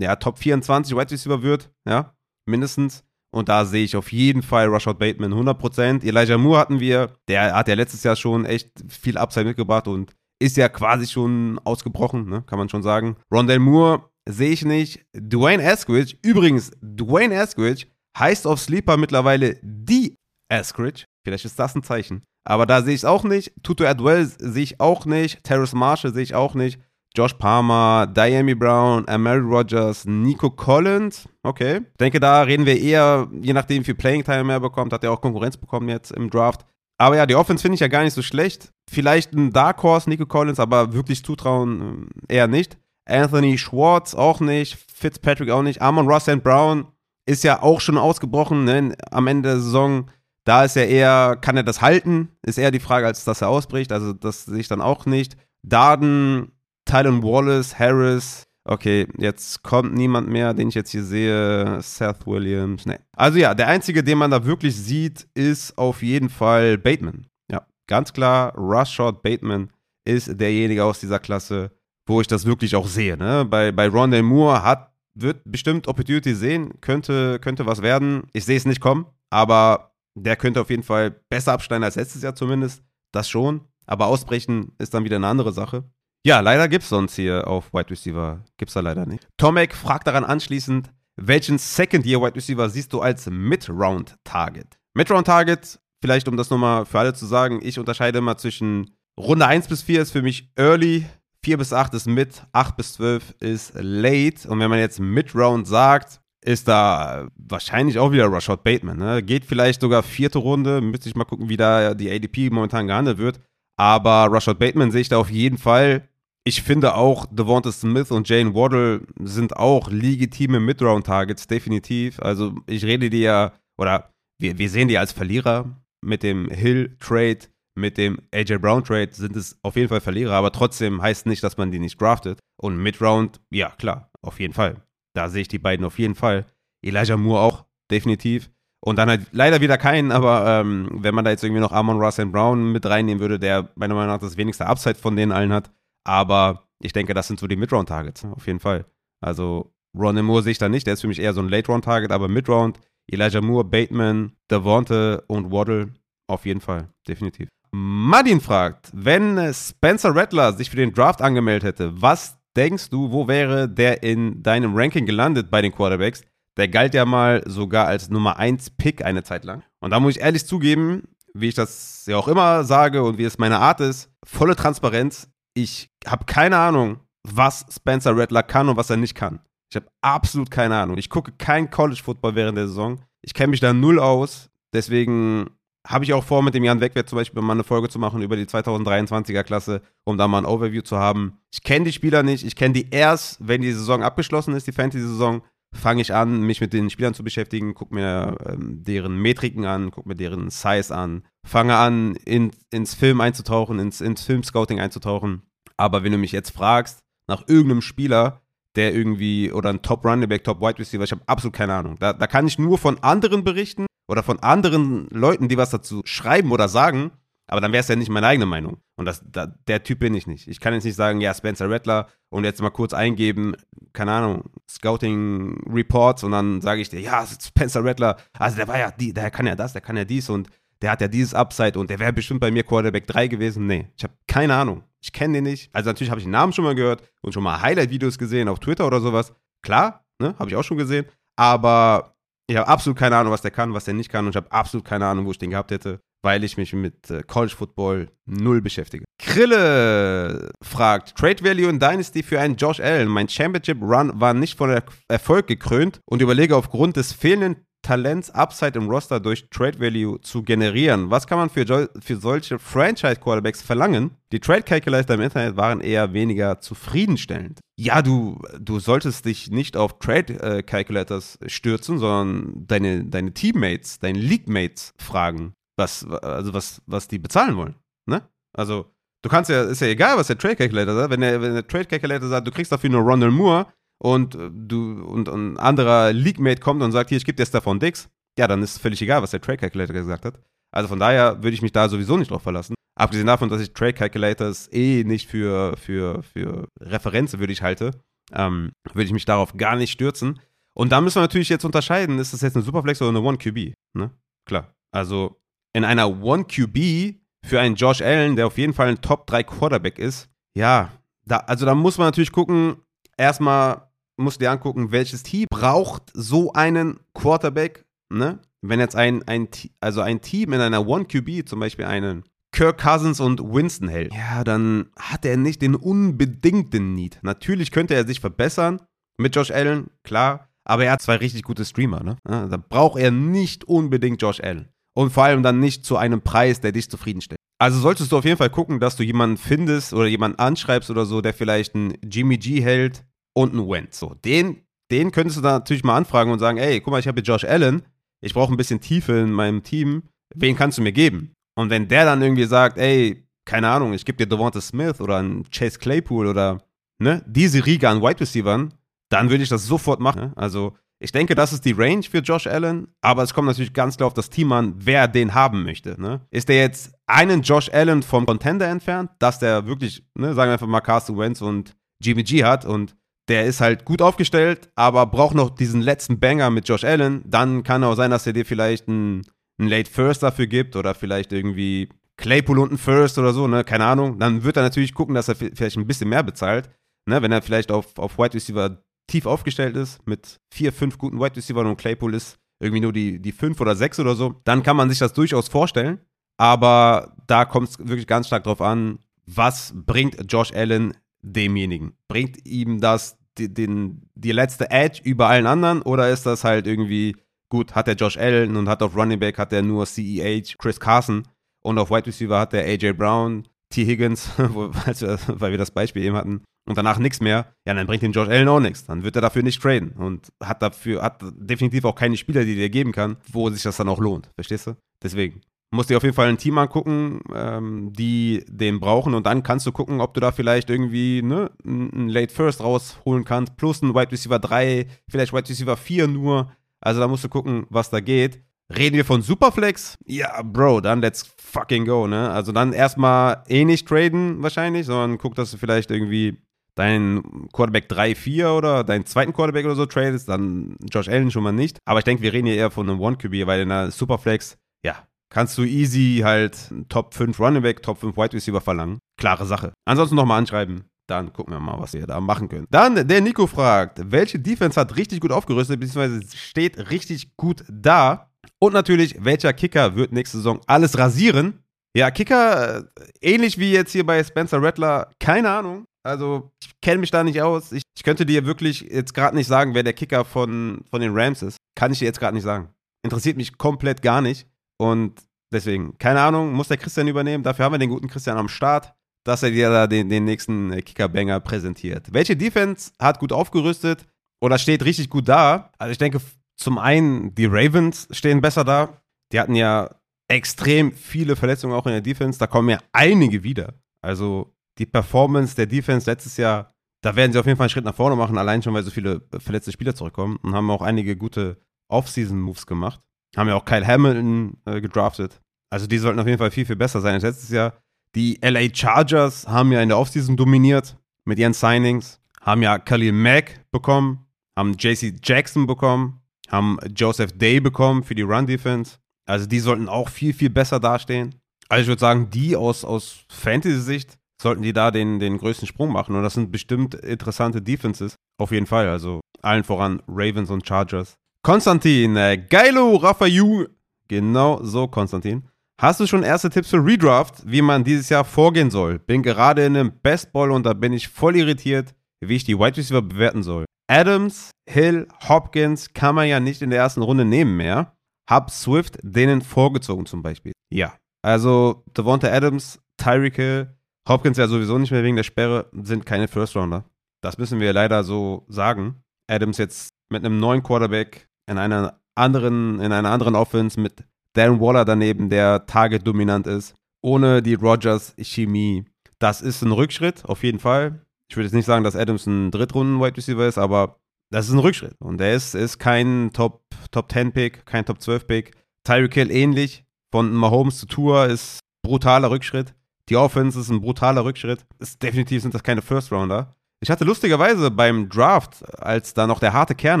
ja, 0.00 0.16
Top 0.16 0.38
24 0.38 0.96
Wide 0.96 1.10
Receiver 1.10 1.42
wird, 1.42 1.70
ja, 1.86 2.14
mindestens. 2.46 3.04
Und 3.34 3.48
da 3.48 3.64
sehe 3.64 3.84
ich 3.84 3.96
auf 3.96 4.12
jeden 4.12 4.42
Fall 4.42 4.68
Rashad 4.68 4.98
Bateman 4.98 5.32
100%. 5.32 6.04
Elijah 6.04 6.38
Moore 6.38 6.58
hatten 6.58 6.80
wir. 6.80 7.10
Der 7.28 7.54
hat 7.54 7.68
ja 7.68 7.74
letztes 7.74 8.02
Jahr 8.02 8.16
schon 8.16 8.44
echt 8.44 8.70
viel 8.88 9.18
Upside 9.18 9.44
mitgebracht 9.44 9.88
und 9.88 10.14
ist 10.38 10.56
ja 10.56 10.68
quasi 10.68 11.06
schon 11.06 11.60
ausgebrochen, 11.64 12.28
ne? 12.28 12.42
kann 12.46 12.58
man 12.58 12.68
schon 12.68 12.82
sagen. 12.82 13.16
Rondell 13.32 13.58
Moore 13.58 14.10
sehe 14.28 14.50
ich 14.50 14.64
nicht. 14.64 15.04
Dwayne 15.14 15.62
Eskridge, 15.62 16.16
übrigens, 16.22 16.72
Dwayne 16.82 17.34
Eskridge 17.34 17.86
heißt 18.18 18.46
auf 18.46 18.60
Sleeper 18.60 18.96
mittlerweile 18.96 19.58
die 19.62 20.16
Eskridge. 20.48 21.04
Vielleicht 21.24 21.44
ist 21.44 21.58
das 21.58 21.74
ein 21.74 21.82
Zeichen. 21.82 22.22
Aber 22.44 22.64
da 22.64 22.82
sehe 22.82 22.94
ich 22.94 23.00
es 23.00 23.04
auch 23.04 23.24
nicht. 23.24 23.52
Tutu 23.62 23.84
Adwell 23.84 24.24
sehe 24.26 24.62
ich 24.62 24.80
auch 24.80 25.04
nicht. 25.04 25.42
Terrace 25.42 25.74
Marshall 25.74 26.14
sehe 26.14 26.22
ich 26.22 26.34
auch 26.34 26.54
nicht. 26.54 26.80
Josh 27.16 27.34
Palmer, 27.34 28.06
Diami 28.06 28.54
Brown, 28.54 29.04
Mary 29.18 29.40
Rogers, 29.40 30.04
Nico 30.04 30.50
Collins. 30.50 31.28
Okay. 31.42 31.80
Ich 31.92 31.98
denke, 31.98 32.20
da 32.20 32.42
reden 32.42 32.66
wir 32.66 32.78
eher, 32.78 33.28
je 33.40 33.52
nachdem, 33.52 33.80
wie 33.80 33.86
viel 33.86 33.94
Playing 33.94 34.24
Time 34.24 34.52
er 34.52 34.60
bekommt, 34.60 34.92
hat 34.92 35.02
er 35.02 35.12
auch 35.12 35.20
Konkurrenz 35.20 35.56
bekommen 35.56 35.88
jetzt 35.88 36.12
im 36.12 36.28
Draft. 36.28 36.66
Aber 36.98 37.16
ja, 37.16 37.26
die 37.26 37.34
Offense 37.34 37.62
finde 37.62 37.74
ich 37.74 37.80
ja 37.80 37.88
gar 37.88 38.02
nicht 38.02 38.14
so 38.14 38.22
schlecht. 38.22 38.72
Vielleicht 38.88 39.32
ein 39.32 39.52
Dark 39.52 39.82
Horse, 39.82 40.08
Nico 40.08 40.26
Collins, 40.26 40.60
aber 40.60 40.92
wirklich 40.92 41.24
zutrauen 41.24 42.08
äh, 42.28 42.36
eher 42.36 42.48
nicht. 42.48 42.78
Anthony 43.06 43.58
Schwartz 43.58 44.14
auch 44.14 44.40
nicht. 44.40 44.76
Fitzpatrick 44.92 45.50
auch 45.50 45.62
nicht. 45.62 45.82
Amon 45.82 46.08
Ross 46.08 46.28
and 46.28 46.42
Brown 46.42 46.86
ist 47.26 47.44
ja 47.44 47.62
auch 47.62 47.80
schon 47.80 47.98
ausgebrochen 47.98 48.64
ne, 48.64 48.96
am 49.10 49.26
Ende 49.26 49.50
der 49.50 49.60
Saison. 49.60 50.10
Da 50.44 50.64
ist 50.64 50.76
er 50.76 50.88
eher, 50.88 51.36
kann 51.40 51.56
er 51.56 51.64
das 51.64 51.82
halten? 51.82 52.28
Ist 52.42 52.58
eher 52.58 52.70
die 52.70 52.80
Frage, 52.80 53.06
als 53.06 53.24
dass 53.24 53.42
er 53.42 53.48
ausbricht. 53.48 53.92
Also 53.92 54.12
das 54.12 54.44
sehe 54.44 54.60
ich 54.60 54.68
dann 54.68 54.80
auch 54.80 55.06
nicht. 55.06 55.36
Darden 55.62 56.52
Tylen 56.86 57.22
Wallace, 57.22 57.78
Harris. 57.78 58.46
Okay, 58.64 59.06
jetzt 59.18 59.62
kommt 59.62 59.94
niemand 59.94 60.28
mehr, 60.28 60.54
den 60.54 60.68
ich 60.68 60.74
jetzt 60.74 60.90
hier 60.90 61.04
sehe. 61.04 61.80
Seth 61.82 62.26
Williams. 62.26 62.86
Nee. 62.86 62.98
Also 63.16 63.38
ja, 63.38 63.54
der 63.54 63.68
einzige, 63.68 64.02
den 64.02 64.18
man 64.18 64.30
da 64.30 64.44
wirklich 64.44 64.74
sieht, 64.74 65.28
ist 65.34 65.76
auf 65.78 66.02
jeden 66.02 66.30
Fall 66.30 66.78
Bateman. 66.78 67.26
Ja, 67.50 67.66
ganz 67.86 68.12
klar, 68.12 68.56
Rushshot 68.56 69.22
Bateman 69.22 69.70
ist 70.04 70.40
derjenige 70.40 70.84
aus 70.84 70.98
dieser 70.98 71.18
Klasse, 71.18 71.70
wo 72.06 72.20
ich 72.20 72.26
das 72.26 72.44
wirklich 72.44 72.74
auch 72.74 72.88
sehe. 72.88 73.16
Ne? 73.16 73.44
Bei, 73.44 73.70
bei 73.70 73.88
Rondell 73.88 74.22
Moore 74.22 74.62
hat, 74.62 74.92
wird 75.14 75.42
bestimmt 75.44 75.86
Opportunity 75.88 76.34
sehen, 76.34 76.80
könnte, 76.80 77.38
könnte 77.38 77.66
was 77.66 77.82
werden. 77.82 78.24
Ich 78.32 78.44
sehe 78.44 78.56
es 78.56 78.66
nicht 78.66 78.80
kommen, 78.80 79.06
aber 79.30 79.92
der 80.16 80.36
könnte 80.36 80.60
auf 80.60 80.70
jeden 80.70 80.82
Fall 80.82 81.10
besser 81.28 81.52
abschneiden 81.52 81.84
als 81.84 81.96
letztes 81.96 82.22
Jahr 82.22 82.34
zumindest. 82.34 82.82
Das 83.12 83.28
schon. 83.28 83.62
Aber 83.86 84.06
ausbrechen 84.06 84.72
ist 84.78 84.92
dann 84.94 85.04
wieder 85.04 85.16
eine 85.16 85.28
andere 85.28 85.52
Sache. 85.52 85.84
Ja, 86.26 86.40
leider 86.40 86.66
gibt 86.66 86.82
es 86.82 86.88
sonst 86.88 87.14
hier 87.14 87.46
auf 87.46 87.72
Wide 87.72 87.88
Receiver, 87.88 88.42
gibt 88.56 88.70
es 88.70 88.74
da 88.74 88.80
leider 88.80 89.06
nicht. 89.06 89.28
Tomek 89.36 89.72
fragt 89.72 90.08
daran 90.08 90.24
anschließend, 90.24 90.90
welchen 91.14 91.56
Second-Year-Wide 91.56 92.34
Receiver 92.34 92.68
siehst 92.68 92.92
du 92.92 93.00
als 93.00 93.30
Mid-Round-Target? 93.30 94.76
Mid-Round-Target, 94.94 95.78
vielleicht 96.00 96.26
um 96.26 96.36
das 96.36 96.50
nochmal 96.50 96.84
für 96.84 96.98
alle 96.98 97.14
zu 97.14 97.26
sagen, 97.26 97.60
ich 97.62 97.78
unterscheide 97.78 98.18
immer 98.18 98.36
zwischen 98.36 98.90
Runde 99.16 99.46
1 99.46 99.68
bis 99.68 99.82
4 99.82 100.02
ist 100.02 100.10
für 100.10 100.22
mich 100.22 100.50
Early, 100.56 101.06
4 101.44 101.58
bis 101.58 101.72
8 101.72 101.94
ist 101.94 102.08
Mid, 102.08 102.42
8 102.50 102.76
bis 102.76 102.94
12 102.94 103.36
ist 103.38 103.74
Late. 103.76 104.48
Und 104.48 104.58
wenn 104.58 104.68
man 104.68 104.80
jetzt 104.80 104.98
Mid-Round 104.98 105.68
sagt, 105.68 106.20
ist 106.44 106.66
da 106.66 107.28
wahrscheinlich 107.36 108.00
auch 108.00 108.10
wieder 108.10 108.32
Rashad 108.32 108.64
Bateman. 108.64 108.98
Ne? 108.98 109.22
Geht 109.22 109.44
vielleicht 109.44 109.80
sogar 109.80 110.02
vierte 110.02 110.38
Runde, 110.38 110.80
müsste 110.80 111.08
ich 111.08 111.14
mal 111.14 111.24
gucken, 111.24 111.48
wie 111.48 111.56
da 111.56 111.94
die 111.94 112.10
ADP 112.10 112.50
momentan 112.50 112.88
gehandelt 112.88 113.18
wird. 113.18 113.38
Aber 113.76 114.26
Rashad 114.32 114.58
Bateman 114.58 114.90
sehe 114.90 115.02
ich 115.02 115.08
da 115.08 115.18
auf 115.18 115.30
jeden 115.30 115.58
Fall 115.58 116.08
ich 116.46 116.62
finde 116.62 116.94
auch, 116.94 117.26
Devonta 117.26 117.72
Smith 117.72 118.12
und 118.12 118.28
Jane 118.28 118.54
Waddle 118.54 119.00
sind 119.18 119.56
auch 119.56 119.90
legitime 119.90 120.60
Mid-Round-Targets, 120.60 121.48
definitiv. 121.48 122.20
Also 122.20 122.54
ich 122.68 122.84
rede 122.84 123.10
dir 123.10 123.20
ja, 123.20 123.52
oder 123.76 124.10
wir, 124.38 124.56
wir 124.56 124.70
sehen 124.70 124.86
die 124.86 124.96
als 124.96 125.10
Verlierer. 125.10 125.68
Mit 126.04 126.22
dem 126.22 126.48
Hill-Trade, 126.48 127.38
mit 127.74 127.98
dem 127.98 128.20
AJ 128.32 128.58
Brown-Trade 128.58 129.08
sind 129.10 129.34
es 129.34 129.58
auf 129.62 129.74
jeden 129.74 129.88
Fall 129.88 130.00
Verlierer, 130.00 130.34
aber 130.34 130.52
trotzdem 130.52 131.02
heißt 131.02 131.26
nicht, 131.26 131.42
dass 131.42 131.56
man 131.56 131.72
die 131.72 131.80
nicht 131.80 132.00
draftet. 132.00 132.38
Und 132.62 132.76
Mid-Round, 132.80 133.40
ja 133.50 133.70
klar, 133.70 134.12
auf 134.22 134.38
jeden 134.38 134.54
Fall. 134.54 134.76
Da 135.16 135.28
sehe 135.28 135.42
ich 135.42 135.48
die 135.48 135.58
beiden 135.58 135.84
auf 135.84 135.98
jeden 135.98 136.14
Fall. 136.14 136.46
Elijah 136.80 137.16
Moore 137.16 137.40
auch, 137.40 137.64
definitiv. 137.90 138.50
Und 138.84 139.00
dann 139.00 139.08
halt 139.08 139.26
leider 139.32 139.60
wieder 139.60 139.78
keinen, 139.78 140.12
aber 140.12 140.60
ähm, 140.60 140.90
wenn 140.92 141.14
man 141.14 141.24
da 141.24 141.32
jetzt 141.32 141.42
irgendwie 141.42 141.62
noch 141.62 141.72
Amon 141.72 142.00
Ross 142.00 142.18
Brown 142.18 142.70
mit 142.70 142.86
reinnehmen 142.86 143.20
würde, 143.20 143.40
der 143.40 143.68
meiner 143.74 143.96
Meinung 143.96 144.14
nach 144.14 144.20
das 144.20 144.36
wenigste 144.36 144.66
Upside 144.66 144.94
von 144.94 145.16
denen 145.16 145.32
allen 145.32 145.52
hat, 145.52 145.72
aber 146.06 146.68
ich 146.80 146.92
denke, 146.92 147.14
das 147.14 147.26
sind 147.26 147.40
so 147.40 147.46
die 147.46 147.56
Mid-Round-Targets, 147.56 148.24
ne? 148.24 148.32
auf 148.32 148.46
jeden 148.46 148.60
Fall. 148.60 148.86
Also 149.20 149.72
Ronnie 149.96 150.22
Moore 150.22 150.42
sehe 150.42 150.52
ich 150.52 150.58
da 150.58 150.68
nicht, 150.68 150.86
der 150.86 150.94
ist 150.94 151.00
für 151.00 151.08
mich 151.08 151.18
eher 151.18 151.32
so 151.32 151.40
ein 151.40 151.48
Late-Round-Target, 151.48 152.12
aber 152.12 152.28
Mid-Round, 152.28 152.78
Elijah 153.10 153.40
Moore, 153.40 153.64
Bateman, 153.64 154.32
Devonte 154.50 155.24
und 155.26 155.50
Waddle 155.50 155.94
auf 156.28 156.44
jeden 156.44 156.60
Fall, 156.60 156.88
definitiv. 157.08 157.48
Madin 157.72 158.40
fragt, 158.40 158.90
wenn 158.92 159.52
Spencer 159.52 160.14
Rattler 160.14 160.52
sich 160.52 160.70
für 160.70 160.76
den 160.76 160.92
Draft 160.92 161.22
angemeldet 161.22 161.64
hätte, 161.64 162.00
was 162.00 162.38
denkst 162.56 162.90
du, 162.90 163.10
wo 163.10 163.28
wäre 163.28 163.68
der 163.68 164.02
in 164.02 164.42
deinem 164.42 164.74
Ranking 164.74 165.06
gelandet 165.06 165.50
bei 165.50 165.62
den 165.62 165.72
Quarterbacks? 165.72 166.22
Der 166.56 166.68
galt 166.68 166.94
ja 166.94 167.04
mal 167.04 167.42
sogar 167.46 167.86
als 167.86 168.08
Nummer 168.08 168.38
1 168.38 168.70
Pick 168.70 169.04
eine 169.04 169.22
Zeit 169.24 169.44
lang. 169.44 169.62
Und 169.80 169.90
da 169.90 170.00
muss 170.00 170.16
ich 170.16 170.22
ehrlich 170.22 170.46
zugeben, 170.46 171.02
wie 171.34 171.48
ich 171.48 171.54
das 171.54 172.06
ja 172.06 172.16
auch 172.16 172.28
immer 172.28 172.64
sage 172.64 173.02
und 173.02 173.18
wie 173.18 173.24
es 173.24 173.38
meine 173.38 173.58
Art 173.58 173.80
ist, 173.80 174.10
volle 174.24 174.56
Transparenz 174.56 175.28
ich 175.56 175.90
habe 176.06 176.26
keine 176.26 176.58
Ahnung, 176.58 177.00
was 177.22 177.64
Spencer 177.74 178.16
Rattler 178.16 178.42
kann 178.42 178.68
und 178.68 178.76
was 178.76 178.90
er 178.90 178.98
nicht 178.98 179.14
kann. 179.14 179.40
Ich 179.70 179.76
habe 179.76 179.86
absolut 180.02 180.50
keine 180.50 180.76
Ahnung. 180.76 180.98
Ich 180.98 181.10
gucke 181.10 181.32
kein 181.32 181.70
College 181.70 182.00
Football 182.04 182.34
während 182.34 182.58
der 182.58 182.68
Saison. 182.68 183.00
Ich 183.22 183.34
kenne 183.34 183.48
mich 183.48 183.60
da 183.60 183.72
null 183.72 183.98
aus. 183.98 184.50
Deswegen 184.72 185.50
habe 185.86 186.04
ich 186.04 186.12
auch 186.12 186.24
vor, 186.24 186.42
mit 186.42 186.54
dem 186.54 186.64
Jan 186.64 186.80
Wegwert 186.80 187.08
zum 187.08 187.16
Beispiel 187.16 187.42
mal 187.42 187.54
eine 187.54 187.64
Folge 187.64 187.88
zu 187.88 187.98
machen 187.98 188.22
über 188.22 188.36
die 188.36 188.44
2023er 188.44 189.42
Klasse, 189.44 189.82
um 190.04 190.18
da 190.18 190.28
mal 190.28 190.38
ein 190.38 190.46
Overview 190.46 190.82
zu 190.82 190.98
haben. 190.98 191.38
Ich 191.52 191.62
kenne 191.62 191.86
die 191.86 191.92
Spieler 191.92 192.22
nicht. 192.22 192.44
Ich 192.44 192.54
kenne 192.54 192.74
die 192.74 192.90
erst, 192.90 193.38
wenn 193.40 193.62
die 193.62 193.72
Saison 193.72 194.02
abgeschlossen 194.02 194.54
ist, 194.54 194.66
die 194.66 194.72
Fantasy-Saison. 194.72 195.42
Fange 195.74 196.00
ich 196.00 196.14
an, 196.14 196.42
mich 196.42 196.60
mit 196.60 196.72
den 196.72 196.90
Spielern 196.90 197.14
zu 197.14 197.24
beschäftigen, 197.24 197.74
gucke 197.74 197.94
mir 197.94 198.36
ähm, 198.46 198.82
deren 198.84 199.20
Metriken 199.20 199.66
an, 199.66 199.90
gucke 199.90 200.08
mir 200.08 200.14
deren 200.14 200.48
Size 200.48 200.94
an, 200.94 201.24
fange 201.44 201.76
an, 201.76 202.14
in, 202.24 202.52
ins 202.70 202.94
Film 202.94 203.20
einzutauchen, 203.20 203.78
ins, 203.78 204.00
ins 204.00 204.22
Filmscouting 204.22 204.80
einzutauchen. 204.80 205.42
Aber 205.76 206.02
wenn 206.04 206.12
du 206.12 206.18
mich 206.18 206.32
jetzt 206.32 206.50
fragst, 206.50 207.00
nach 207.26 207.44
irgendeinem 207.48 207.82
Spieler, 207.82 208.42
der 208.76 208.94
irgendwie, 208.94 209.52
oder 209.52 209.70
ein 209.70 209.82
Top 209.82 210.04
Running 210.04 210.28
Back, 210.28 210.44
Top 210.44 210.60
Wide 210.60 210.78
Receiver, 210.78 211.04
ich 211.04 211.12
habe 211.12 211.22
absolut 211.26 211.54
keine 211.54 211.74
Ahnung. 211.74 211.96
Da, 211.98 212.12
da 212.12 212.26
kann 212.26 212.46
ich 212.46 212.58
nur 212.58 212.78
von 212.78 213.02
anderen 213.02 213.42
berichten 213.42 213.86
oder 214.06 214.22
von 214.22 214.38
anderen 214.40 215.08
Leuten, 215.10 215.48
die 215.48 215.56
was 215.56 215.70
dazu 215.70 216.02
schreiben 216.04 216.52
oder 216.52 216.68
sagen. 216.68 217.10
Aber 217.48 217.60
dann 217.60 217.72
wäre 217.72 217.80
es 217.80 217.88
ja 217.88 217.96
nicht 217.96 218.10
meine 218.10 218.26
eigene 218.26 218.46
Meinung. 218.46 218.78
Und 218.96 219.04
das, 219.04 219.22
da, 219.24 219.46
der 219.46 219.82
Typ 219.84 220.00
bin 220.00 220.14
ich 220.14 220.26
nicht. 220.26 220.48
Ich 220.48 220.58
kann 220.58 220.74
jetzt 220.74 220.84
nicht 220.84 220.96
sagen, 220.96 221.20
ja, 221.20 221.32
Spencer 221.32 221.70
Rattler 221.70 222.08
und 222.28 222.44
jetzt 222.44 222.60
mal 222.60 222.70
kurz 222.70 222.92
eingeben, 222.92 223.54
keine 223.92 224.12
Ahnung, 224.12 224.50
Scouting 224.68 225.62
Reports 225.72 226.24
und 226.24 226.32
dann 226.32 226.60
sage 226.60 226.80
ich 226.80 226.88
dir, 226.88 227.00
ja, 227.00 227.24
Spencer 227.24 227.84
Rattler, 227.84 228.16
also 228.38 228.56
der 228.56 228.66
war 228.66 228.78
ja, 228.78 228.90
die, 228.90 229.12
der 229.12 229.30
kann 229.30 229.46
ja 229.46 229.54
das, 229.54 229.74
der 229.74 229.80
kann 229.80 229.96
ja 229.96 230.04
dies 230.04 230.28
und 230.28 230.48
der 230.82 230.90
hat 230.90 231.00
ja 231.00 231.08
dieses 231.08 231.34
Upside 231.34 231.78
und 231.78 231.88
der 231.88 231.98
wäre 231.98 232.12
bestimmt 232.12 232.40
bei 232.40 232.50
mir 232.50 232.64
Quarterback 232.64 233.06
3 233.06 233.28
gewesen. 233.28 233.66
Nee, 233.66 233.88
ich 233.96 234.02
habe 234.02 234.14
keine 234.26 234.54
Ahnung. 234.54 234.82
Ich 235.06 235.12
kenne 235.12 235.34
den 235.34 235.44
nicht. 235.44 235.70
Also 235.72 235.88
natürlich 235.88 236.10
habe 236.10 236.18
ich 236.18 236.24
den 236.24 236.32
Namen 236.32 236.52
schon 236.52 236.64
mal 236.64 236.74
gehört 236.74 237.00
und 237.22 237.32
schon 237.32 237.44
mal 237.44 237.62
Highlight-Videos 237.62 238.18
gesehen 238.18 238.48
auf 238.48 238.58
Twitter 238.58 238.88
oder 238.88 239.00
sowas. 239.00 239.32
Klar, 239.62 240.04
ne, 240.20 240.34
habe 240.36 240.50
ich 240.50 240.56
auch 240.56 240.64
schon 240.64 240.78
gesehen. 240.78 241.06
Aber 241.36 242.16
ich 242.48 242.56
habe 242.56 242.66
absolut 242.66 242.98
keine 242.98 243.16
Ahnung, 243.16 243.32
was 243.32 243.40
der 243.42 243.52
kann, 243.52 243.72
was 243.72 243.84
der 243.84 243.94
nicht 243.94 244.10
kann 244.10 244.24
und 244.24 244.30
ich 244.30 244.36
habe 244.36 244.50
absolut 244.50 244.84
keine 244.84 245.06
Ahnung, 245.06 245.24
wo 245.24 245.30
ich 245.30 245.38
den 245.38 245.50
gehabt 245.50 245.70
hätte, 245.70 246.00
weil 246.24 246.42
ich 246.42 246.56
mich 246.56 246.72
mit 246.72 247.08
äh, 247.08 247.22
College 247.22 247.54
Football 247.56 248.08
null 248.24 248.60
beschäftige. 248.60 249.04
Krille 249.22 250.50
fragt, 250.60 251.14
Trade 251.16 251.44
Value 251.44 251.68
in 251.70 251.78
Dynasty 251.78 252.24
für 252.24 252.40
einen 252.40 252.56
Josh 252.56 252.80
Allen. 252.80 253.08
Mein 253.08 253.28
Championship 253.28 253.80
Run 253.80 254.10
war 254.20 254.34
nicht 254.34 254.58
von 254.58 254.76
Erfolg 255.06 255.46
gekrönt 255.46 256.00
und 256.04 256.20
überlege 256.20 256.56
aufgrund 256.56 256.96
des 256.96 257.12
fehlenden 257.12 257.64
Talents 257.86 258.30
Upside 258.30 258.76
im 258.76 258.90
Roster 258.90 259.20
durch 259.20 259.48
Trade 259.48 259.78
Value 259.78 260.20
zu 260.20 260.42
generieren. 260.42 261.08
Was 261.08 261.28
kann 261.28 261.38
man 261.38 261.48
für, 261.48 261.88
für 262.00 262.16
solche 262.16 262.58
Franchise 262.58 263.20
Quarterbacks 263.20 263.62
verlangen? 263.62 264.10
Die 264.32 264.40
Trade 264.40 264.62
Calculator 264.62 265.14
im 265.14 265.20
Internet 265.20 265.56
waren 265.56 265.80
eher 265.80 266.12
weniger 266.12 266.60
zufriedenstellend. 266.60 267.60
Ja, 267.78 268.02
du, 268.02 268.42
du 268.58 268.80
solltest 268.80 269.24
dich 269.24 269.52
nicht 269.52 269.76
auf 269.76 270.00
Trade 270.00 270.32
äh, 270.42 270.62
Calculators 270.64 271.38
stürzen, 271.46 271.98
sondern 271.98 272.66
deine, 272.66 273.04
deine 273.04 273.32
Teammates, 273.32 274.00
deine 274.00 274.18
League-Mates 274.18 274.92
fragen, 274.98 275.52
was, 275.78 276.04
also 276.04 276.54
was, 276.54 276.82
was 276.86 277.06
die 277.06 277.20
bezahlen 277.20 277.56
wollen. 277.56 277.76
Ne? 278.06 278.22
Also, 278.52 278.90
du 279.22 279.28
kannst 279.30 279.48
ja, 279.48 279.62
ist 279.62 279.80
ja 279.80 279.86
egal, 279.86 280.16
was 280.16 280.26
der 280.26 280.38
Trade 280.38 280.56
Calculator 280.56 280.96
sagt. 280.96 281.12
Wenn 281.12 281.20
der, 281.20 281.40
wenn 281.40 281.54
der 281.54 281.66
Trade 281.68 281.84
Calculator 281.84 282.28
sagt, 282.28 282.48
du 282.48 282.50
kriegst 282.50 282.72
dafür 282.72 282.90
nur 282.90 283.02
Ronald 283.02 283.32
Moore, 283.32 283.66
und 283.98 284.34
äh, 284.34 284.50
du 284.52 285.04
und, 285.04 285.28
ein 285.28 285.58
anderer 285.58 286.12
League-Mate 286.12 286.60
kommt 286.60 286.82
und 286.82 286.92
sagt, 286.92 287.10
hier, 287.10 287.18
ich 287.18 287.24
gebe 287.24 287.36
dir 287.36 287.46
Stefan 287.46 287.80
Dix, 287.80 288.08
ja, 288.38 288.46
dann 288.46 288.62
ist 288.62 288.78
völlig 288.78 289.00
egal, 289.02 289.22
was 289.22 289.30
der 289.30 289.40
Trade 289.40 289.58
Calculator 289.58 289.94
gesagt 289.94 290.24
hat. 290.24 290.40
Also 290.72 290.88
von 290.88 290.98
daher 290.98 291.42
würde 291.42 291.54
ich 291.54 291.62
mich 291.62 291.72
da 291.72 291.88
sowieso 291.88 292.16
nicht 292.16 292.30
drauf 292.30 292.42
verlassen. 292.42 292.74
Abgesehen 292.98 293.26
davon, 293.26 293.48
dass 293.48 293.60
ich 293.60 293.72
Trade 293.72 293.92
Calculators 293.92 294.70
eh 294.72 295.04
nicht 295.04 295.28
für, 295.28 295.76
für, 295.76 296.22
für 296.22 296.68
Referenzen 296.80 297.40
würde 297.40 297.52
ich 297.52 297.62
halte, 297.62 297.92
ähm, 298.32 298.72
würde 298.92 299.04
ich 299.04 299.12
mich 299.12 299.24
darauf 299.24 299.56
gar 299.56 299.76
nicht 299.76 299.92
stürzen. 299.92 300.40
Und 300.74 300.92
da 300.92 301.00
müssen 301.00 301.16
wir 301.16 301.22
natürlich 301.22 301.48
jetzt 301.48 301.64
unterscheiden, 301.64 302.18
ist 302.18 302.32
das 302.32 302.42
jetzt 302.42 302.56
eine 302.56 302.64
Superflex 302.64 303.00
oder 303.00 303.10
eine 303.10 303.20
One 303.20 303.38
QB? 303.38 303.74
Ne? 303.94 304.10
Klar. 304.46 304.74
Also 304.92 305.40
in 305.72 305.84
einer 305.84 306.22
One 306.22 306.44
QB 306.44 307.16
für 307.44 307.60
einen 307.60 307.76
Josh 307.76 308.02
Allen, 308.02 308.36
der 308.36 308.46
auf 308.46 308.58
jeden 308.58 308.72
Fall 308.72 308.88
ein 308.88 309.00
Top 309.00 309.26
3 309.26 309.44
Quarterback 309.44 309.98
ist, 309.98 310.28
ja, 310.54 310.90
da, 311.26 311.38
also 311.38 311.66
da 311.66 311.74
muss 311.74 311.98
man 311.98 312.06
natürlich 312.06 312.32
gucken, 312.32 312.76
erstmal 313.16 313.85
musst 314.16 314.40
du 314.40 314.44
dir 314.44 314.50
angucken, 314.50 314.92
welches 314.92 315.22
Team 315.22 315.46
braucht 315.50 316.10
so 316.14 316.52
einen 316.52 317.00
Quarterback, 317.14 317.84
ne? 318.10 318.40
Wenn 318.62 318.80
jetzt 318.80 318.96
ein, 318.96 319.22
ein, 319.28 319.48
also 319.80 320.00
ein 320.00 320.20
Team 320.20 320.52
in 320.52 320.60
einer 320.60 320.86
One-QB 320.86 321.48
zum 321.48 321.60
Beispiel 321.60 321.84
einen 321.84 322.24
Kirk 322.52 322.80
Cousins 322.80 323.20
und 323.20 323.40
Winston 323.40 323.88
hält, 323.88 324.14
ja, 324.14 324.42
dann 324.42 324.86
hat 324.98 325.24
er 325.24 325.36
nicht 325.36 325.62
den 325.62 325.74
unbedingten 325.74 326.94
Need. 326.94 327.18
Natürlich 327.22 327.70
könnte 327.70 327.94
er 327.94 328.06
sich 328.06 328.20
verbessern 328.20 328.80
mit 329.18 329.36
Josh 329.36 329.50
Allen, 329.50 329.90
klar, 330.04 330.48
aber 330.64 330.84
er 330.84 330.92
hat 330.92 331.02
zwei 331.02 331.16
richtig 331.16 331.42
gute 331.44 331.64
Streamer, 331.64 332.02
ne? 332.02 332.16
Da 332.24 332.56
braucht 332.56 332.98
er 332.98 333.10
nicht 333.10 333.64
unbedingt 333.64 334.20
Josh 334.20 334.40
Allen. 334.40 334.68
Und 334.94 335.12
vor 335.12 335.24
allem 335.24 335.42
dann 335.42 335.60
nicht 335.60 335.84
zu 335.84 335.98
einem 335.98 336.22
Preis, 336.22 336.60
der 336.60 336.72
dich 336.72 336.90
zufriedenstellt. 336.90 337.38
Also 337.58 337.78
solltest 337.78 338.12
du 338.12 338.18
auf 338.18 338.24
jeden 338.24 338.36
Fall 338.36 338.50
gucken, 338.50 338.80
dass 338.80 338.96
du 338.96 339.02
jemanden 339.02 339.36
findest 339.38 339.94
oder 339.94 340.06
jemanden 340.06 340.38
anschreibst 340.38 340.90
oder 340.90 341.06
so, 341.06 341.20
der 341.20 341.32
vielleicht 341.32 341.74
einen 341.74 341.94
Jimmy 342.04 342.36
G 342.36 342.60
hält, 342.60 343.04
und 343.36 343.54
ein 343.54 343.68
Wentz. 343.68 343.98
So, 343.98 344.14
den, 344.24 344.62
den 344.90 345.12
könntest 345.12 345.36
du 345.36 345.42
da 345.42 345.52
natürlich 345.52 345.84
mal 345.84 345.96
anfragen 345.96 346.32
und 346.32 346.38
sagen, 346.38 346.58
ey, 346.58 346.80
guck 346.80 346.90
mal, 346.90 346.98
ich 346.98 347.06
habe 347.06 347.20
hier 347.20 347.34
Josh 347.34 347.44
Allen, 347.44 347.82
ich 348.22 348.32
brauche 348.32 348.52
ein 348.52 348.56
bisschen 348.56 348.80
Tiefe 348.80 349.12
in 349.12 349.30
meinem 349.30 349.62
Team, 349.62 350.04
wen 350.34 350.56
kannst 350.56 350.78
du 350.78 350.82
mir 350.82 350.92
geben? 350.92 351.34
Und 351.54 351.70
wenn 351.70 351.86
der 351.86 352.06
dann 352.06 352.22
irgendwie 352.22 352.44
sagt, 352.44 352.78
ey, 352.78 353.28
keine 353.44 353.68
Ahnung, 353.68 353.92
ich 353.92 354.04
gebe 354.04 354.16
dir 354.16 354.26
Devonta 354.26 354.60
Smith 354.60 355.00
oder 355.00 355.18
einen 355.18 355.48
Chase 355.50 355.78
Claypool 355.78 356.26
oder 356.26 356.62
ne, 356.98 357.22
diese 357.26 357.64
Riege 357.64 357.88
an 357.88 358.00
Wide 358.00 358.20
Receivern, 358.20 358.72
dann 359.10 359.30
würde 359.30 359.42
ich 359.42 359.50
das 359.50 359.66
sofort 359.66 360.00
machen. 360.00 360.32
Also 360.34 360.74
ich 360.98 361.12
denke, 361.12 361.34
das 361.34 361.52
ist 361.52 361.64
die 361.66 361.72
Range 361.72 362.02
für 362.02 362.18
Josh 362.18 362.46
Allen, 362.46 362.88
aber 363.02 363.22
es 363.22 363.34
kommt 363.34 363.48
natürlich 363.48 363.74
ganz 363.74 363.98
klar 363.98 364.06
auf 364.06 364.14
das 364.14 364.30
Team 364.30 364.50
an, 364.52 364.74
wer 364.78 365.08
den 365.08 365.34
haben 365.34 365.62
möchte. 365.62 366.00
Ne? 366.00 366.22
Ist 366.30 366.48
der 366.48 366.56
jetzt 366.56 366.94
einen 367.06 367.42
Josh 367.42 367.70
Allen 367.70 368.02
vom 368.02 368.24
Contender 368.24 368.66
entfernt, 368.66 369.10
dass 369.18 369.38
der 369.38 369.66
wirklich, 369.66 370.02
ne, 370.14 370.32
sagen 370.32 370.48
wir 370.48 370.54
einfach 370.54 370.66
mal 370.66 370.80
Carson 370.80 371.18
Wentz 371.18 371.42
und 371.42 371.76
Jimmy 372.02 372.22
G 372.22 372.44
hat 372.44 372.64
und 372.64 372.96
der 373.28 373.44
ist 373.44 373.60
halt 373.60 373.84
gut 373.84 374.02
aufgestellt, 374.02 374.70
aber 374.74 375.06
braucht 375.06 375.34
noch 375.34 375.50
diesen 375.50 375.80
letzten 375.80 376.20
Banger 376.20 376.50
mit 376.50 376.68
Josh 376.68 376.84
Allen. 376.84 377.22
Dann 377.26 377.62
kann 377.62 377.84
auch 377.84 377.96
sein, 377.96 378.10
dass 378.10 378.26
er 378.26 378.32
dir 378.32 378.46
vielleicht 378.46 378.88
einen, 378.88 379.22
einen 379.58 379.68
Late 379.68 379.90
First 379.90 380.22
dafür 380.22 380.46
gibt 380.46 380.76
oder 380.76 380.94
vielleicht 380.94 381.32
irgendwie 381.32 381.88
Claypool 382.16 382.58
und 382.58 382.70
einen 382.70 382.78
First 382.78 383.18
oder 383.18 383.32
so, 383.32 383.46
ne? 383.46 383.64
Keine 383.64 383.84
Ahnung. 383.84 384.18
Dann 384.18 384.44
wird 384.44 384.56
er 384.56 384.62
natürlich 384.62 384.94
gucken, 384.94 385.14
dass 385.14 385.28
er 385.28 385.34
vielleicht 385.34 385.76
ein 385.76 385.86
bisschen 385.86 386.08
mehr 386.08 386.22
bezahlt. 386.22 386.70
Ne? 387.06 387.20
Wenn 387.20 387.32
er 387.32 387.42
vielleicht 387.42 387.70
auf, 387.70 387.98
auf 387.98 388.18
Wide 388.18 388.34
Receiver 388.34 388.82
tief 389.06 389.26
aufgestellt 389.26 389.76
ist, 389.76 390.06
mit 390.06 390.40
vier, 390.52 390.72
fünf 390.72 390.98
guten 390.98 391.20
Wide 391.20 391.36
Receivers 391.36 391.66
und 391.66 391.76
Claypool 391.76 392.14
ist 392.14 392.38
irgendwie 392.60 392.80
nur 392.80 392.92
die, 392.92 393.20
die 393.20 393.32
fünf 393.32 393.60
oder 393.60 393.76
sechs 393.76 394.00
oder 394.00 394.14
so, 394.14 394.40
dann 394.44 394.62
kann 394.62 394.76
man 394.76 394.88
sich 394.88 394.98
das 394.98 395.12
durchaus 395.12 395.48
vorstellen. 395.48 396.00
Aber 396.38 397.16
da 397.26 397.44
kommt 397.44 397.68
es 397.68 397.78
wirklich 397.78 398.06
ganz 398.06 398.26
stark 398.26 398.44
drauf 398.44 398.60
an, 398.60 398.98
was 399.26 399.72
bringt 399.74 400.32
Josh 400.32 400.52
Allen 400.52 400.96
demjenigen? 401.26 401.92
Bringt 402.08 402.46
ihm 402.46 402.80
das 402.80 403.18
die, 403.38 403.52
den, 403.52 404.08
die 404.14 404.32
letzte 404.32 404.70
Edge 404.70 405.00
über 405.04 405.28
allen 405.28 405.46
anderen 405.46 405.82
oder 405.82 406.10
ist 406.10 406.24
das 406.24 406.44
halt 406.44 406.66
irgendwie, 406.66 407.16
gut, 407.50 407.74
hat 407.74 407.86
der 407.86 407.94
Josh 407.94 408.16
Allen 408.16 408.56
und 408.56 408.68
hat 408.68 408.82
auf 408.82 408.96
Running 408.96 409.18
Back 409.18 409.38
hat 409.38 409.52
er 409.52 409.62
nur 409.62 409.86
CEH, 409.86 410.56
Chris 410.58 410.80
Carson 410.80 411.24
und 411.62 411.78
auf 411.78 411.90
Wide 411.90 412.06
Receiver 412.06 412.38
hat 412.38 412.52
der 412.52 412.64
AJ 412.64 412.92
Brown, 412.94 413.46
T. 413.70 413.84
Higgins, 413.84 414.30
weil 414.38 415.50
wir 415.50 415.58
das 415.58 415.70
Beispiel 415.70 416.04
eben 416.04 416.16
hatten, 416.16 416.42
und 416.68 416.76
danach 416.76 416.98
nichts 416.98 417.20
mehr, 417.20 417.52
ja, 417.66 417.74
dann 417.74 417.86
bringt 417.86 418.02
den 418.02 418.12
Josh 418.12 418.28
Allen 418.28 418.48
auch 418.48 418.60
nichts. 418.60 418.84
Dann 418.84 419.04
wird 419.04 419.14
er 419.14 419.22
dafür 419.22 419.42
nicht 419.42 419.62
traden 419.62 419.92
und 419.92 420.32
hat 420.42 420.62
dafür, 420.62 421.02
hat 421.02 421.22
definitiv 421.36 421.84
auch 421.84 421.94
keine 421.94 422.16
Spieler, 422.16 422.44
die 422.44 422.56
dir 422.56 422.70
geben 422.70 422.90
kann, 422.90 423.16
wo 423.30 423.48
sich 423.50 423.62
das 423.62 423.76
dann 423.76 423.88
auch 423.88 424.00
lohnt. 424.00 424.30
Verstehst 424.34 424.66
du? 424.66 424.76
Deswegen 425.02 425.42
musst 425.70 425.90
dir 425.90 425.96
auf 425.96 426.02
jeden 426.02 426.14
Fall 426.14 426.28
ein 426.28 426.38
Team 426.38 426.58
angucken, 426.58 427.20
ähm, 427.34 427.92
die 427.92 428.44
den 428.48 428.80
brauchen 428.80 429.14
und 429.14 429.26
dann 429.26 429.42
kannst 429.42 429.66
du 429.66 429.72
gucken, 429.72 430.00
ob 430.00 430.14
du 430.14 430.20
da 430.20 430.32
vielleicht 430.32 430.70
irgendwie 430.70 431.22
ne, 431.22 431.50
einen 431.64 432.08
Late 432.08 432.32
First 432.32 432.60
rausholen 432.62 433.24
kannst, 433.24 433.56
plus 433.56 433.82
ein 433.82 433.94
Wide 433.94 434.12
Receiver 434.12 434.38
3, 434.38 434.86
vielleicht 435.08 435.32
Wide 435.32 435.48
Receiver 435.48 435.76
4 435.76 436.08
nur. 436.08 436.52
Also 436.80 437.00
da 437.00 437.08
musst 437.08 437.24
du 437.24 437.28
gucken, 437.28 437.66
was 437.68 437.90
da 437.90 438.00
geht. 438.00 438.42
Reden 438.74 438.96
wir 438.96 439.04
von 439.04 439.22
Superflex? 439.22 439.96
Ja, 440.06 440.42
Bro, 440.42 440.80
dann 440.80 441.00
let's 441.00 441.34
fucking 441.38 441.84
go, 441.84 442.06
ne? 442.06 442.30
Also 442.30 442.50
dann 442.50 442.72
erstmal 442.72 443.44
eh 443.48 443.64
nicht 443.64 443.86
traden 443.86 444.42
wahrscheinlich, 444.42 444.86
sondern 444.86 445.18
guck, 445.18 445.36
dass 445.36 445.52
du 445.52 445.56
vielleicht 445.56 445.90
irgendwie 445.90 446.36
deinen 446.74 447.48
Quarterback 447.52 447.88
3, 447.88 448.14
4 448.14 448.50
oder 448.50 448.84
deinen 448.84 449.06
zweiten 449.06 449.32
Quarterback 449.32 449.64
oder 449.64 449.76
so 449.76 449.86
tradest, 449.86 450.28
dann 450.28 450.76
Josh 450.90 451.08
Allen 451.08 451.30
schon 451.30 451.42
mal 451.42 451.52
nicht. 451.52 451.78
Aber 451.84 452.00
ich 452.00 452.04
denke, 452.04 452.22
wir 452.22 452.32
reden 452.32 452.46
hier 452.46 452.56
eher 452.56 452.70
von 452.70 452.88
einem 452.88 453.00
One-QB, 453.00 453.46
weil 453.46 453.62
in 453.62 453.70
einer 453.70 453.90
Superflex, 453.90 454.58
ja, 454.84 455.06
kannst 455.30 455.56
du 455.58 455.64
easy 455.64 456.20
halt 456.24 456.72
Top 456.88 457.14
5 457.14 457.38
Running 457.38 457.62
Back, 457.62 457.82
Top 457.82 457.98
5 457.98 458.16
Wide 458.16 458.32
Receiver 458.32 458.60
verlangen. 458.60 458.98
Klare 459.18 459.46
Sache. 459.46 459.72
Ansonsten 459.84 460.16
nochmal 460.16 460.38
anschreiben. 460.38 460.84
Dann 461.08 461.32
gucken 461.32 461.54
wir 461.54 461.60
mal, 461.60 461.78
was 461.78 461.94
ihr 461.94 462.06
da 462.06 462.20
machen 462.20 462.48
könnt. 462.48 462.66
Dann 462.70 463.06
der 463.06 463.20
Nico 463.20 463.46
fragt, 463.46 464.00
welche 464.10 464.40
Defense 464.40 464.80
hat 464.80 464.96
richtig 464.96 465.20
gut 465.20 465.30
aufgerüstet, 465.30 465.78
beziehungsweise 465.78 466.20
steht 466.36 466.90
richtig 466.90 467.36
gut 467.36 467.64
da? 467.70 468.30
Und 468.58 468.72
natürlich, 468.72 469.16
welcher 469.24 469.52
Kicker 469.52 469.94
wird 469.94 470.12
nächste 470.12 470.38
Saison 470.38 470.60
alles 470.66 470.98
rasieren? 470.98 471.62
Ja, 471.96 472.10
Kicker, 472.10 472.78
äh, 472.78 472.84
ähnlich 473.20 473.58
wie 473.58 473.72
jetzt 473.72 473.92
hier 473.92 474.04
bei 474.04 474.22
Spencer 474.22 474.62
Rattler, 474.62 475.10
keine 475.18 475.50
Ahnung. 475.50 475.86
Also, 476.02 476.52
ich 476.62 476.70
kenne 476.80 476.98
mich 476.98 477.10
da 477.10 477.24
nicht 477.24 477.40
aus. 477.42 477.72
Ich, 477.72 477.82
ich 477.96 478.02
könnte 478.02 478.26
dir 478.26 478.46
wirklich 478.46 478.82
jetzt 478.82 479.14
gerade 479.14 479.34
nicht 479.34 479.46
sagen, 479.46 479.74
wer 479.74 479.82
der 479.82 479.92
Kicker 479.92 480.24
von, 480.24 480.84
von 480.90 481.00
den 481.00 481.16
Rams 481.16 481.42
ist. 481.42 481.56
Kann 481.74 481.92
ich 481.92 481.98
dir 481.98 482.04
jetzt 482.04 482.20
gerade 482.20 482.34
nicht 482.34 482.44
sagen. 482.44 482.68
Interessiert 483.02 483.36
mich 483.36 483.58
komplett 483.58 484.02
gar 484.02 484.20
nicht. 484.20 484.46
Und 484.78 485.22
deswegen, 485.52 485.96
keine 485.98 486.20
Ahnung, 486.20 486.52
muss 486.52 486.68
der 486.68 486.76
Christian 486.76 487.08
übernehmen. 487.08 487.44
Dafür 487.44 487.64
haben 487.64 487.72
wir 487.72 487.78
den 487.78 487.90
guten 487.90 488.08
Christian 488.08 488.36
am 488.36 488.48
Start, 488.48 488.94
dass 489.24 489.42
er 489.42 489.50
dir 489.50 489.70
da 489.70 489.86
den, 489.86 490.08
den 490.08 490.24
nächsten 490.24 490.70
Kicker-Banger 490.70 491.40
präsentiert. 491.40 492.12
Welche 492.12 492.36
Defense 492.36 492.92
hat 492.98 493.18
gut 493.18 493.32
aufgerüstet 493.32 494.06
oder 494.40 494.58
steht 494.58 494.84
richtig 494.84 495.10
gut 495.10 495.28
da? 495.28 495.72
Also 495.78 495.92
ich 495.92 495.98
denke, 495.98 496.20
zum 496.56 496.78
einen, 496.78 497.34
die 497.34 497.46
Ravens 497.46 498.08
stehen 498.10 498.40
besser 498.40 498.64
da. 498.64 499.00
Die 499.32 499.40
hatten 499.40 499.54
ja 499.54 499.90
extrem 500.28 500.92
viele 500.92 501.36
Verletzungen 501.36 501.74
auch 501.74 501.86
in 501.86 501.92
der 501.92 502.00
Defense. 502.00 502.38
Da 502.38 502.46
kommen 502.46 502.68
ja 502.68 502.78
einige 502.92 503.42
wieder. 503.42 503.74
Also 504.00 504.54
die 504.78 504.86
Performance 504.86 505.54
der 505.56 505.66
Defense 505.66 506.08
letztes 506.10 506.36
Jahr, 506.36 506.72
da 507.02 507.14
werden 507.16 507.32
sie 507.32 507.38
auf 507.38 507.46
jeden 507.46 507.56
Fall 507.56 507.64
einen 507.64 507.70
Schritt 507.70 507.84
nach 507.84 507.94
vorne 507.94 508.16
machen, 508.16 508.38
allein 508.38 508.62
schon, 508.62 508.74
weil 508.74 508.82
so 508.82 508.90
viele 508.90 509.22
verletzte 509.38 509.72
Spieler 509.72 509.94
zurückkommen 509.94 510.38
und 510.42 510.54
haben 510.54 510.70
auch 510.70 510.82
einige 510.82 511.16
gute 511.16 511.58
Off-Season-Moves 511.88 512.66
gemacht. 512.66 513.00
Haben 513.36 513.48
ja 513.48 513.54
auch 513.54 513.64
Kyle 513.64 513.86
Hamilton 513.86 514.56
äh, 514.64 514.80
gedraftet. 514.80 515.40
Also 515.70 515.86
die 515.86 515.98
sollten 515.98 516.18
auf 516.18 516.26
jeden 516.26 516.38
Fall 516.38 516.50
viel, 516.50 516.64
viel 516.64 516.76
besser 516.76 517.00
sein 517.00 517.14
als 517.14 517.22
letztes 517.22 517.50
Jahr. 517.50 517.74
Die 518.14 518.38
LA 518.42 518.74
Chargers 518.74 519.46
haben 519.46 519.72
ja 519.72 519.82
in 519.82 519.90
der 519.90 519.98
Offseason 519.98 520.36
dominiert 520.36 520.96
mit 521.24 521.38
ihren 521.38 521.52
Signings, 521.52 522.20
haben 522.40 522.62
ja 522.62 522.78
Khalil 522.78 523.12
Mack 523.12 523.66
bekommen, 523.70 524.26
haben 524.56 524.74
JC 524.78 525.14
Jackson 525.22 525.66
bekommen, 525.66 526.20
haben 526.48 526.78
Joseph 526.94 527.32
Day 527.32 527.60
bekommen 527.60 528.04
für 528.04 528.14
die 528.14 528.22
Run-Defense. 528.22 528.98
Also 529.26 529.46
die 529.46 529.58
sollten 529.58 529.88
auch 529.88 530.08
viel, 530.08 530.32
viel 530.32 530.50
besser 530.50 530.80
dastehen. 530.80 531.34
Also 531.68 531.82
ich 531.82 531.88
würde 531.88 532.00
sagen, 532.00 532.30
die 532.30 532.56
aus, 532.56 532.84
aus 532.84 533.24
Fantasy-Sicht 533.28 534.16
sollten 534.40 534.62
die 534.62 534.72
da 534.72 534.90
den, 534.90 535.18
den 535.18 535.38
größten 535.38 535.66
Sprung 535.66 535.90
machen. 535.92 536.14
Und 536.14 536.22
das 536.22 536.34
sind 536.34 536.52
bestimmt 536.52 536.94
interessante 536.94 537.60
Defenses. 537.60 538.14
Auf 538.38 538.52
jeden 538.52 538.66
Fall. 538.66 538.88
Also 538.88 539.20
allen 539.42 539.64
voran 539.64 540.02
Ravens 540.06 540.50
und 540.50 540.66
Chargers. 540.66 541.14
Konstantin, 541.46 542.16
äh, 542.16 542.38
Geilo 542.38 542.96
Raffaelu. 542.96 543.66
Genau 544.08 544.60
so, 544.64 544.88
Konstantin. 544.88 545.44
Hast 545.80 546.00
du 546.00 546.06
schon 546.08 546.24
erste 546.24 546.50
Tipps 546.50 546.70
für 546.70 546.84
Redraft, 546.84 547.40
wie 547.46 547.62
man 547.62 547.84
dieses 547.84 548.08
Jahr 548.08 548.24
vorgehen 548.24 548.68
soll? 548.68 548.98
Bin 548.98 549.22
gerade 549.22 549.64
in 549.64 549.76
einem 549.76 549.92
Best 550.02 550.32
Ball 550.32 550.50
und 550.50 550.66
da 550.66 550.72
bin 550.72 550.92
ich 550.92 551.06
voll 551.06 551.36
irritiert, 551.36 551.94
wie 552.20 552.34
ich 552.34 552.42
die 552.42 552.58
Wide 552.58 552.76
Receiver 552.76 553.00
bewerten 553.00 553.44
soll. 553.44 553.64
Adams, 553.88 554.50
Hill, 554.68 555.06
Hopkins 555.28 555.94
kann 555.94 556.16
man 556.16 556.26
ja 556.26 556.40
nicht 556.40 556.62
in 556.62 556.70
der 556.70 556.80
ersten 556.80 557.02
Runde 557.02 557.24
nehmen 557.24 557.56
mehr. 557.56 557.96
Hab 558.28 558.50
Swift 558.50 558.98
denen 559.04 559.40
vorgezogen 559.40 560.06
zum 560.06 560.24
Beispiel. 560.24 560.50
Ja. 560.74 560.94
Also 561.22 561.84
Devonta 561.96 562.26
Adams, 562.26 562.80
Tyreek 562.96 563.36
Hill, 563.36 563.72
Hopkins 564.08 564.36
ja 564.36 564.48
sowieso 564.48 564.78
nicht 564.78 564.90
mehr 564.90 565.04
wegen 565.04 565.14
der 565.14 565.22
Sperre, 565.22 565.70
sind 565.80 566.06
keine 566.06 566.26
First 566.26 566.56
Rounder. 566.56 566.86
Das 567.22 567.38
müssen 567.38 567.60
wir 567.60 567.72
leider 567.72 568.02
so 568.02 568.44
sagen. 568.48 568.96
Adams 569.30 569.58
jetzt 569.58 569.90
mit 570.10 570.24
einem 570.24 570.40
neuen 570.40 570.64
Quarterback 570.64 571.25
in 571.46 571.58
einer 571.58 572.00
anderen, 572.14 572.80
in 572.80 572.92
einer 572.92 573.10
anderen 573.10 573.34
Offense 573.34 573.80
mit 573.80 574.04
Darren 574.32 574.60
Waller 574.60 574.84
daneben, 574.84 575.30
der 575.30 575.66
Target 575.66 576.06
dominant 576.06 576.46
ist, 576.46 576.74
ohne 577.00 577.42
die 577.42 577.54
Rogers 577.54 578.14
Chemie. 578.18 578.84
Das 579.18 579.40
ist 579.40 579.62
ein 579.62 579.72
Rückschritt, 579.72 580.24
auf 580.26 580.42
jeden 580.42 580.58
Fall. 580.58 581.06
Ich 581.28 581.36
würde 581.36 581.46
jetzt 581.46 581.54
nicht 581.54 581.64
sagen, 581.64 581.84
dass 581.84 581.96
Adams 581.96 582.26
ein 582.26 582.50
Drittrunden-Wide 582.50 583.16
Receiver 583.16 583.46
ist, 583.46 583.58
aber 583.58 583.98
das 584.30 584.48
ist 584.48 584.54
ein 584.54 584.58
Rückschritt. 584.58 584.94
Und 584.98 585.20
er 585.20 585.34
ist, 585.34 585.54
ist 585.54 585.78
kein 585.78 586.30
Top, 586.32 586.62
Top 586.90 587.10
10 587.10 587.32
Pick, 587.32 587.64
kein 587.66 587.84
Top 587.84 588.00
12 588.00 588.26
Pick. 588.26 588.52
Tyreek 588.84 589.14
Hill 589.14 589.30
ähnlich. 589.30 589.84
Von 590.12 590.32
Mahomes 590.32 590.78
zu 590.78 590.86
Tour 590.86 591.26
ist 591.26 591.60
brutaler 591.82 592.30
Rückschritt. 592.30 592.74
Die 593.08 593.16
Offense 593.16 593.60
ist 593.60 593.70
ein 593.70 593.80
brutaler 593.80 594.24
Rückschritt. 594.24 594.66
Ist, 594.78 595.02
definitiv 595.02 595.42
sind 595.42 595.54
das 595.54 595.62
keine 595.62 595.82
First 595.82 596.12
Rounder. 596.12 596.55
Ich 596.80 596.90
hatte 596.90 597.04
lustigerweise 597.04 597.70
beim 597.70 598.08
Draft, 598.08 598.62
als 598.80 599.14
da 599.14 599.26
noch 599.26 599.40
der 599.40 599.52
harte 599.52 599.74
Kern 599.74 600.00